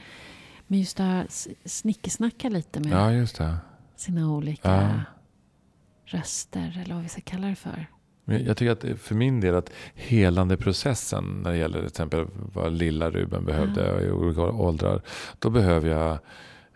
men 0.67 0.79
just 0.79 0.97
det 0.97 1.03
här 1.03 1.27
snickesnacka 1.65 2.49
lite 2.49 2.79
med 2.79 3.23
ja, 3.39 3.57
sina 3.95 4.31
olika 4.31 5.05
röster. 6.05 6.81
Eller 6.83 6.95
vad 6.95 7.03
vi 7.03 7.09
ska 7.09 7.21
kalla 7.21 7.47
det 7.47 7.55
för. 7.55 7.87
Jag 8.25 8.57
tycker 8.57 8.71
att 8.71 8.99
för 8.99 9.15
min 9.15 9.41
del 9.41 9.55
att 9.55 9.71
helande 9.93 10.57
processen 10.57 11.41
när 11.43 11.51
det 11.51 11.57
gäller 11.57 11.77
till 11.77 11.87
exempel 11.87 12.27
vad 12.53 12.73
lilla 12.73 13.09
Ruben 13.09 13.45
behövde 13.45 14.05
i 14.05 14.11
olika 14.11 14.41
åldrar. 14.41 15.01
Då 15.39 15.49
behöver 15.49 15.89
jag 15.89 16.19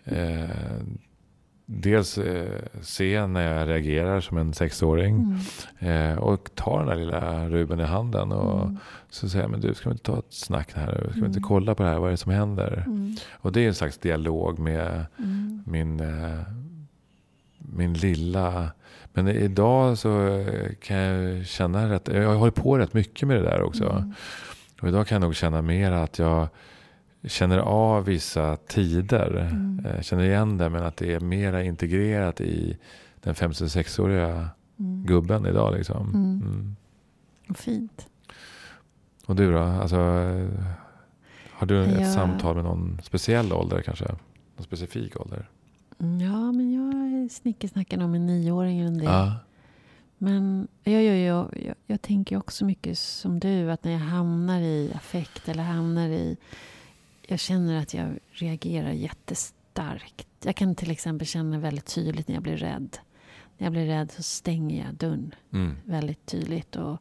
eh, 0.03 0.49
dels 1.65 2.17
eh, 2.17 2.61
se 2.81 3.27
när 3.27 3.57
jag 3.57 3.67
reagerar 3.69 4.21
som 4.21 4.37
en 4.37 4.53
sexåring. 4.53 5.39
Mm. 5.81 6.11
Eh, 6.11 6.17
och 6.17 6.49
ta 6.55 6.77
den 6.79 6.87
där 6.87 6.95
lilla 6.95 7.49
Ruben 7.49 7.79
i 7.79 7.83
handen. 7.83 8.31
Och 8.31 8.61
Mm. 8.63 8.77
så 9.09 9.29
säger 9.29 9.43
jag, 9.43 9.51
men 9.51 9.61
du 9.61 9.73
ska 9.73 9.89
vi 9.89 9.93
inte 9.93 10.03
ta 10.03 10.19
ett 10.19 10.25
snack 10.33 10.73
här 10.75 10.85
nu? 10.87 11.11
Ska 11.11 11.19
vi 11.19 11.25
inte 11.27 11.39
Mm. 11.39 11.43
kolla 11.43 11.75
på 11.75 11.83
det 11.83 11.89
här? 11.89 11.97
Vad 11.99 12.07
är 12.07 12.11
det 12.11 12.17
som 12.17 12.31
händer? 12.31 12.83
Mm. 12.87 13.15
Och 13.33 13.51
det 13.51 13.61
är 13.63 13.67
en 13.67 13.75
slags 13.75 13.97
dialog 13.97 14.59
med 14.59 15.05
Mm. 15.19 15.63
min, 15.65 15.99
eh, 15.99 16.39
min 17.57 17.93
lilla... 17.93 18.69
Men 19.13 19.27
idag 19.27 19.97
så 19.97 20.43
kan 20.81 20.97
jag 20.97 21.45
känna 21.45 21.89
rätt... 21.89 22.07
Jag 22.07 22.35
hållit 22.35 22.55
på 22.55 22.77
rätt 22.77 22.93
mycket 22.93 23.27
med 23.27 23.37
det 23.37 23.43
där 23.43 23.61
också. 23.61 24.11
Och 24.81 24.87
idag 24.87 25.07
kan 25.07 25.15
jag 25.15 25.21
nog 25.21 25.35
känna 25.35 25.61
mer 25.61 25.91
att 25.91 26.19
jag 26.19 26.47
känner 27.27 27.57
av 27.57 28.05
vissa 28.05 28.55
tider. 28.57 29.49
Mm. 29.51 29.85
Jag 29.95 30.05
känner 30.05 30.23
igen 30.23 30.57
det 30.57 30.69
men 30.69 30.83
att 30.83 30.97
det 30.97 31.13
är 31.13 31.19
mera 31.19 31.63
integrerat 31.63 32.41
i 32.41 32.77
den 33.21 33.33
56-åriga 33.35 34.49
Mm. 34.79 35.05
gubben 35.05 35.45
idag. 35.45 35.73
Liksom. 35.77 36.09
Mm. 36.09 36.41
Mm. 36.41 36.75
Fint. 37.55 38.07
Och 39.25 39.35
du 39.35 39.51
då? 39.53 39.59
Alltså, 39.59 39.95
eh, 39.95 40.63
har 41.51 41.67
du 41.67 41.83
ett 41.83 41.99
Jag- 42.01 42.13
samtal 42.13 42.55
med 42.55 42.63
någon 42.63 42.99
speciell 43.03 43.53
ålder 43.53 43.81
kanske? 43.81 44.05
Någon 44.55 44.63
specifik 44.63 45.19
ålder? 45.21 45.49
Mm, 45.99 46.19
Ja, 46.21 46.51
men 46.51 46.73
jag 46.73 47.31
snickesnackar 47.31 47.97
nog 47.97 48.09
med 48.09 48.21
nioåringen 48.21 48.87
en 48.87 48.97
del. 48.97 49.05
Ja. 49.07 49.33
Men 50.17 50.67
jag, 50.83 51.03
jag, 51.03 51.17
jag, 51.17 51.49
jag, 51.65 51.75
jag 51.87 52.01
tänker 52.01 52.37
också 52.37 52.65
mycket 52.65 52.97
som 52.97 53.39
du, 53.39 53.71
att 53.71 53.83
när 53.83 53.91
jag 53.91 53.99
hamnar 53.99 54.59
i 54.59 54.91
affekt 54.95 55.49
eller 55.49 55.63
hamnar 55.63 56.07
i... 56.09 56.37
Jag 57.27 57.39
känner 57.39 57.81
att 57.81 57.93
jag 57.93 58.19
reagerar 58.31 58.91
jättestarkt. 58.91 60.27
Jag 60.43 60.55
kan 60.55 60.75
till 60.75 60.91
exempel 60.91 61.27
känna 61.27 61.59
väldigt 61.59 61.85
tydligt 61.85 62.27
när 62.27 62.35
jag 62.35 62.43
blir 62.43 62.57
rädd. 62.57 62.97
När 63.57 63.65
jag 63.65 63.71
blir 63.71 63.85
rädd 63.85 64.11
så 64.11 64.23
stänger 64.23 64.85
jag 64.85 64.93
dörren 64.95 65.35
Mm. 65.53 65.75
väldigt 65.85 66.25
tydligt. 66.25 66.75
Och, 66.75 66.97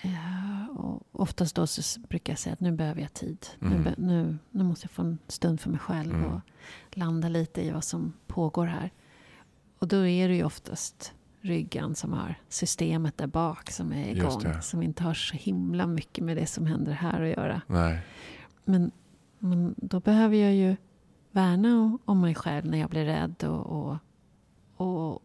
eh, 0.00 0.66
och 0.76 1.02
oftast 1.12 1.54
då 1.56 1.66
så 1.66 2.00
brukar 2.00 2.32
jag 2.32 2.38
säga 2.38 2.52
att 2.52 2.60
nu 2.60 2.72
behöver 2.72 3.00
jag 3.00 3.12
tid. 3.12 3.46
Nu, 3.58 3.66
Mm. 3.68 3.82
be, 3.84 3.94
nu, 3.98 4.38
nu 4.50 4.64
måste 4.64 4.84
jag 4.84 4.90
få 4.90 5.02
en 5.02 5.18
stund 5.28 5.60
för 5.60 5.70
mig 5.70 5.78
själv 5.80 6.14
Mm. 6.14 6.32
och 6.32 6.40
landa 6.90 7.28
lite 7.28 7.62
i 7.66 7.70
vad 7.70 7.84
som 7.84 8.12
pågår 8.26 8.66
här. 8.66 8.90
Och 9.78 9.88
då 9.88 10.06
är 10.06 10.28
det 10.28 10.34
ju 10.34 10.44
oftast 10.44 11.12
ryggan 11.40 11.94
som 11.94 12.12
har 12.12 12.34
systemet 12.48 13.16
där 13.18 13.26
bak 13.26 13.70
som 13.70 13.92
är 13.92 14.08
igång. 14.08 14.62
Som 14.62 14.82
inte 14.82 15.02
har 15.02 15.14
så 15.14 15.36
himla 15.36 15.86
mycket 15.86 16.24
med 16.24 16.36
det 16.36 16.46
som 16.46 16.66
händer 16.66 16.92
här 16.92 17.22
att 17.22 17.28
göra. 17.28 17.62
Nej. 17.66 17.98
Men, 18.64 18.90
men 19.40 19.74
då 19.76 20.00
behöver 20.00 20.36
jag 20.36 20.54
ju 20.54 20.76
värna 21.30 21.98
om- 22.04 22.20
mig 22.20 22.34
själv 22.34 22.66
när 22.66 22.78
jag 22.78 22.90
blir 22.90 23.04
rädd 23.04 23.44
och, 23.44 23.66
och, 23.66 23.96
och, 24.76 25.22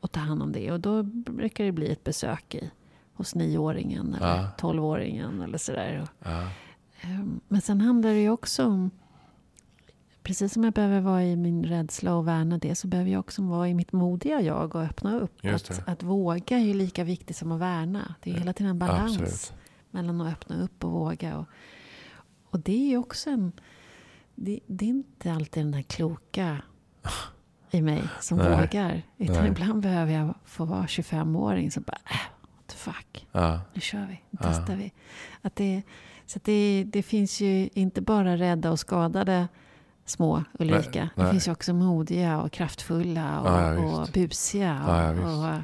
och 0.00 0.12
ta 0.12 0.20
hand 0.20 0.42
om 0.42 0.52
det. 0.52 0.72
Och 0.72 0.80
då 0.80 1.02
brukar 1.02 1.64
det 1.64 1.72
bli 1.72 1.92
ett 1.92 2.04
besök 2.04 2.54
i, 2.54 2.70
hos 3.14 3.34
nioåringen 3.34 4.14
eller 4.14 4.36
Ja. 4.42 4.50
tolvåringen 4.58 5.40
eller 5.42 5.58
sådär. 5.58 6.00
Och, 6.02 6.28
Ja. 6.30 6.48
ehm, 7.00 7.40
Men 7.48 7.60
sen 7.60 7.80
handlar 7.80 8.10
det 8.10 8.20
ju 8.20 8.30
också 8.30 8.64
om, 8.66 8.90
precis 10.22 10.52
som 10.52 10.64
jag 10.64 10.72
behöver 10.72 11.00
vara 11.00 11.24
i 11.24 11.36
min 11.36 11.64
rädsla 11.64 12.14
och 12.14 12.28
värna 12.28 12.58
det, 12.58 12.74
så 12.74 12.86
behöver 12.88 13.10
jag 13.10 13.20
också 13.20 13.42
vara 13.42 13.68
i 13.68 13.74
mitt 13.74 13.92
modiga 13.92 14.40
jag 14.40 14.74
och 14.76 14.82
öppna 14.82 15.18
upp. 15.20 15.44
Att, 15.46 15.88
att 15.88 16.02
våga 16.02 16.56
är 16.58 16.64
ju 16.64 16.74
lika 16.74 17.04
viktigt 17.04 17.36
som 17.36 17.52
att 17.52 17.60
värna. 17.60 18.14
Det 18.22 18.30
är 18.30 18.34
hela 18.34 18.52
tiden 18.52 18.70
en 18.70 18.78
balans 18.78 19.12
Absolut. 19.20 19.52
mellan 19.90 20.20
att 20.20 20.32
öppna 20.32 20.62
upp 20.62 20.84
och 20.84 20.90
våga. 20.90 21.38
Och, 21.38 21.46
och 22.54 22.60
det 22.60 22.92
är 22.94 22.98
också 22.98 23.30
en... 23.30 23.52
Det, 24.34 24.60
det 24.66 24.84
är 24.84 24.88
inte 24.88 25.32
alltid 25.32 25.62
den 25.64 25.72
där 25.72 25.82
kloka 25.82 26.62
i 27.70 27.82
mig 27.82 28.02
som 28.20 28.38
Nej. 28.38 28.50
vågar. 28.50 29.02
Utan 29.18 29.36
Nej. 29.36 29.48
ibland 29.48 29.82
behöver 29.82 30.12
jag 30.12 30.34
få 30.44 30.64
vara 30.64 30.86
25-åring 30.86 31.70
som 31.70 31.82
bara, 31.82 31.98
äh, 32.10 32.16
what 32.40 32.66
the 32.66 32.76
fuck, 32.76 33.26
Ja. 33.32 33.60
nu 33.74 33.80
kör 33.80 34.06
vi, 34.06 34.20
nu 34.30 34.38
Ja. 34.42 34.48
testar 34.48 34.76
vi. 34.76 34.92
Att 35.42 35.56
det, 35.56 35.82
så 36.26 36.38
att 36.38 36.44
det, 36.44 36.84
det 36.86 37.02
finns 37.02 37.40
ju 37.40 37.68
inte 37.72 38.00
bara 38.00 38.36
rädda 38.36 38.70
och 38.70 38.80
skadade 38.80 39.48
små 40.04 40.44
Ulrika. 40.58 41.00
Nej, 41.00 41.10
det 41.16 41.22
nej. 41.22 41.30
finns 41.30 41.48
ju 41.48 41.52
också 41.52 41.74
modiga 41.74 42.40
och 42.40 42.52
kraftfulla 42.52 43.40
och, 43.40 43.48
Ja, 43.48 43.72
ja, 43.74 44.00
och 44.02 44.08
busiga 44.14 44.82
och, 44.84 44.90
Ja, 44.94 45.14
ja, 45.14 45.56
och 45.58 45.62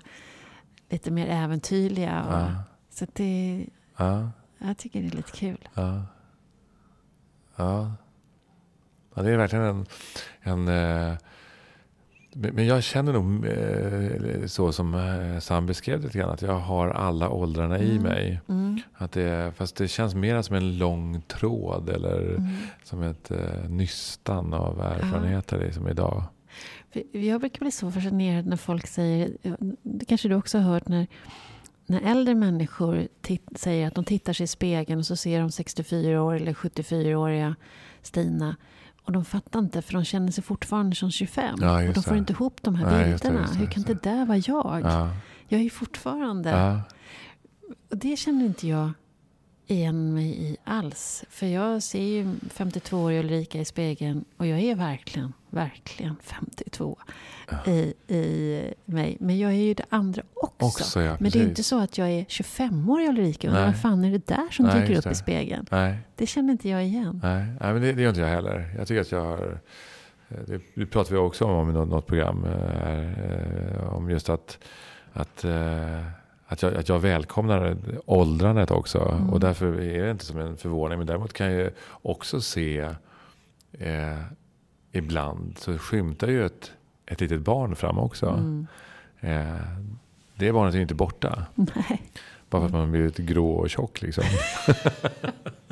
lite 0.89 1.11
mer 1.11 1.27
äventyrliga. 1.27 2.25
Och, 2.25 2.33
Ja. 2.35 2.63
Så 2.91 3.07
det, 3.13 3.67
Ja. 3.97 4.31
jag 4.59 4.79
tycker 4.79 5.01
det 5.03 5.07
är 5.07 5.17
lite 5.17 5.33
kul. 5.33 5.69
Ja. 7.61 7.73
Ja. 7.81 7.93
ja 9.15 9.23
det 9.23 9.31
är 9.31 9.37
verkligen 9.37 9.65
en... 9.65 9.87
en 10.43 10.69
eh, 10.69 11.17
men 12.33 12.67
jag 12.67 12.83
känner 12.83 13.13
nog 13.13 13.47
eh, 13.47 14.47
så 14.47 14.73
som 14.73 14.95
eh, 14.95 15.39
Sam 15.41 15.67
beskrev 15.67 16.01
det 16.01 16.07
lite 16.07 16.19
grann. 16.19 16.31
Att 16.31 16.43
jag 16.43 16.59
har 16.59 16.89
alla 16.89 17.31
åldrarna 17.31 17.79
i 17.79 17.91
Mm. 17.91 18.03
mig. 18.03 18.41
Mm. 18.49 18.81
Att 18.95 19.13
det, 19.13 19.53
fast 19.57 19.77
det 19.77 19.89
känns 19.89 20.15
mer 20.15 20.43
som 20.43 20.57
en 20.57 20.79
lång 20.79 21.23
tråd. 21.23 21.89
Eller 21.89 22.21
Mm. 22.37 22.47
som 22.85 23.03
ett 23.03 23.31
eh, 23.31 23.69
nystan 23.69 24.55
av 24.55 24.81
erfarenheter 24.81 25.59
liksom 25.59 25.89
idag. 25.89 26.25
Jag 27.13 27.41
brukar 27.41 27.61
bli 27.61 27.71
så 27.71 27.91
fascinerad 27.91 28.47
när 28.47 28.57
folk 28.57 28.87
säger, 28.87 29.31
det 29.83 30.05
kanske 30.05 30.29
du 30.29 30.35
också 30.35 30.59
har 30.59 30.73
hört, 30.73 30.89
när, 30.89 31.07
när 31.91 32.01
äldre 32.01 32.35
människor 32.35 33.09
säger 33.57 33.87
att 33.87 33.95
de 33.95 34.05
tittar 34.05 34.33
sig 34.33 34.45
i 34.45 34.47
spegeln 34.47 34.99
och 34.99 35.07
så 35.07 35.17
ser 35.17 35.41
de 35.41 35.51
64 35.51 36.23
år 36.23 36.35
eller 36.35 36.53
74-åriga 36.53 37.57
Stina. 38.03 38.57
Och 39.05 39.13
de 39.13 39.25
fattar 39.25 39.59
inte 39.59 39.83
för 39.83 39.93
de 39.93 40.05
känner 40.05 40.33
sig 40.33 40.45
fortfarande 40.45 40.97
som 40.97 41.11
25. 41.11 41.59
Ja, 41.61 41.89
och 41.89 41.95
de 41.95 42.03
får 42.03 42.13
det. 42.13 42.19
inte 42.19 42.33
ihop 42.33 42.63
de 42.63 42.75
här 42.75 42.91
Nej, 42.91 43.11
just 43.11 43.23
det, 43.23 43.29
bilderna. 43.29 43.47
just 43.47 43.55
det, 43.55 43.61
Hur 43.61 43.67
kan 43.73 43.83
det. 43.83 43.95
det 43.95 44.11
där 44.11 44.27
vara 44.27 44.39
jag? 44.39 44.81
Ja. 44.85 45.11
Jag 45.49 45.61
är 45.61 45.65
ju 45.65 45.71
fortfarande... 45.71 46.51
Ja. 46.51 46.81
Och 47.91 47.97
det 47.97 48.17
känner 48.17 48.45
inte 48.45 48.69
jag 48.69 48.91
igen 49.71 50.15
mig 50.15 50.43
i 50.43 50.57
alls. 50.65 51.25
För 51.31 51.47
jag 51.47 51.83
ser 51.83 52.03
ju 52.03 52.25
52-åriga 52.55 53.21
Ulrika 53.21 53.59
i 53.59 53.65
spegeln 53.65 54.25
och 54.37 54.47
jag 54.47 54.59
är 54.61 54.75
verkligen, 54.75 55.33
verkligen 55.51 56.17
52 56.23 56.99
i, 57.67 57.95
i 58.15 58.75
mig. 58.85 59.17
Men 59.21 59.39
jag 59.39 59.51
är 59.51 59.55
ju 59.57 59.75
det 59.75 59.85
andra 59.89 60.23
också. 60.35 60.67
Också, 60.67 61.03
ja, 61.03 61.17
Men 61.21 61.31
det 61.31 61.39
är 61.41 61.43
inte 61.45 61.63
så 61.65 61.81
att 61.81 61.99
jag 61.99 62.09
är 62.11 62.25
25-årig 62.25 63.09
Ulrika. 63.09 63.51
Vad 63.51 63.77
fan 63.81 64.05
är 64.05 64.11
det 64.11 64.27
där 64.27 64.51
som 64.51 64.67
Nej, 64.67 64.81
dyker 64.81 64.99
upp 64.99 65.13
i 65.13 65.15
spegeln? 65.15 65.67
Nej. 65.71 65.99
Det 66.17 66.27
känner 66.27 66.53
inte 66.53 66.69
jag 66.69 66.85
igen. 66.85 67.21
Nej, 67.23 67.45
nej 67.61 67.73
men 67.73 67.83
det, 67.83 67.93
det 67.93 68.03
gör 68.03 68.09
inte 68.09 68.21
jag 68.21 68.29
heller. 68.29 68.75
Jag 68.79 68.89
tycker 68.89 69.01
att 69.01 69.13
jag 69.13 69.25
har... 69.25 69.59
eh, 70.29 70.37
Det, 70.47 70.61
det 70.75 70.87
pratar 70.87 71.11
vi 71.13 71.17
också 71.19 71.45
om 71.45 71.71
i 71.71 71.73
något, 71.73 71.89
något 71.89 72.07
program. 72.07 72.45
eh, 72.45 72.51
Här, 72.51 73.75
eh, 73.83 73.95
om 73.95 74.11
just 74.11 74.29
att, 74.29 74.59
att, 75.13 75.45
eh, 75.45 76.01
att, 76.51 76.63
jag, 76.63 76.75
att 76.75 76.89
jag 76.89 76.99
välkomnar 76.99 77.77
åldrandet 78.07 78.71
också. 78.71 78.99
Mm. 78.99 79.31
Och 79.31 79.41
därför 79.41 79.81
är 79.81 80.05
det 80.05 80.11
inte 80.11 80.25
som 80.25 80.39
en 80.39 80.57
förvåning. 80.57 80.99
Men 80.99 81.07
däremot 81.07 81.33
kan 81.33 81.53
jag 81.53 81.71
också 82.03 82.41
se 82.41 82.81
eh, 83.73 84.19
ibland 84.93 85.59
så 85.59 85.79
skymtar 85.79 86.29
ju 86.29 86.47
ett, 86.47 86.73
ett 87.07 87.21
litet 87.21 87.41
barn 87.41 87.77
fram 87.77 87.99
också. 87.99 88.27
Mm. 88.27 88.67
Eh, 89.21 89.61
det 90.35 90.53
barnet 90.53 90.75
är 90.75 90.79
ju 90.79 90.83
inte 90.83 90.95
borta. 90.95 91.47
Nej, 91.55 92.03
Bara 92.51 92.61
för 92.61 92.67
att 92.67 92.73
man 92.73 92.91
blivit 92.91 93.17
grå 93.17 93.51
och 93.51 93.71
tjock 93.71 94.03
liksom. 94.03 94.25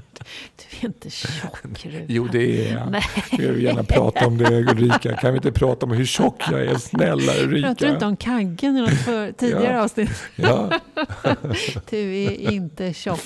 du 0.57 0.77
är 0.81 0.85
inte 0.89 1.11
tjock 1.11 1.85
Ruben. 1.85 2.05
Jo, 2.09 2.29
det 2.33 2.69
är 2.69 2.75
jag. 2.77 2.91
Nej. 2.91 3.03
Jag 3.31 3.53
vill 3.53 3.63
gärna 3.65 3.85
prata 3.85 4.27
om 4.27 4.39
det 4.39 4.45
Ulrika. 4.61 5.17
Kan 5.17 5.33
vi 5.33 5.37
inte 5.37 5.53
prata 5.53 5.87
om 5.87 5.93
hur 5.93 6.05
tjock 6.07 6.43
jag 6.51 6.61
är? 6.61 6.75
Snälla 6.75 7.33
Ulrika. 7.43 7.69
Pratar 7.69 7.87
du 7.87 7.93
inte 7.93 8.07
om 8.07 8.17
kaggen 8.17 8.77
i 8.77 8.81
något 8.81 8.91
för, 9.05 9.33
tidigare 9.33 9.73
Ja. 9.77 9.83
avsnitt? 9.83 10.23
Ja. 10.37 10.71
Du 11.91 12.17
är 12.17 12.51
inte 12.53 12.93
tjock. 12.95 13.21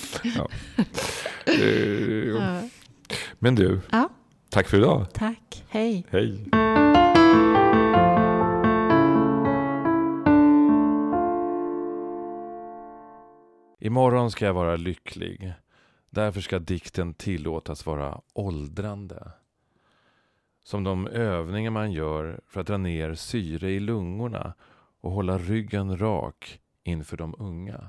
Eh, 1.46 1.54
Ja. 2.28 2.60
Men 3.38 3.54
du, 3.54 3.80
Ja, 3.90 4.08
tack 4.50 4.68
för 4.68 4.76
idag. 4.78 5.06
tack. 5.12 5.64
Hej. 5.68 6.06
Hej. 6.10 6.48
Imorgon 13.80 14.30
ska 14.30 14.44
jag 14.46 14.54
vara 14.54 14.76
lycklig. 14.76 15.52
Därför 16.14 16.40
ska 16.40 16.58
dikten 16.58 17.14
tillåtas 17.14 17.86
vara 17.86 18.20
åldrande. 18.32 19.32
Som 20.64 20.84
de 20.84 21.06
övningar 21.06 21.70
man 21.70 21.92
gör 21.92 22.40
för 22.46 22.60
att 22.60 22.66
dra 22.66 22.76
ner 22.76 23.14
syre 23.14 23.70
i 23.70 23.80
lungorna 23.80 24.54
och 25.00 25.12
hålla 25.12 25.38
ryggen 25.38 25.98
rak 25.98 26.60
inför 26.82 27.16
de 27.16 27.34
unga. 27.38 27.88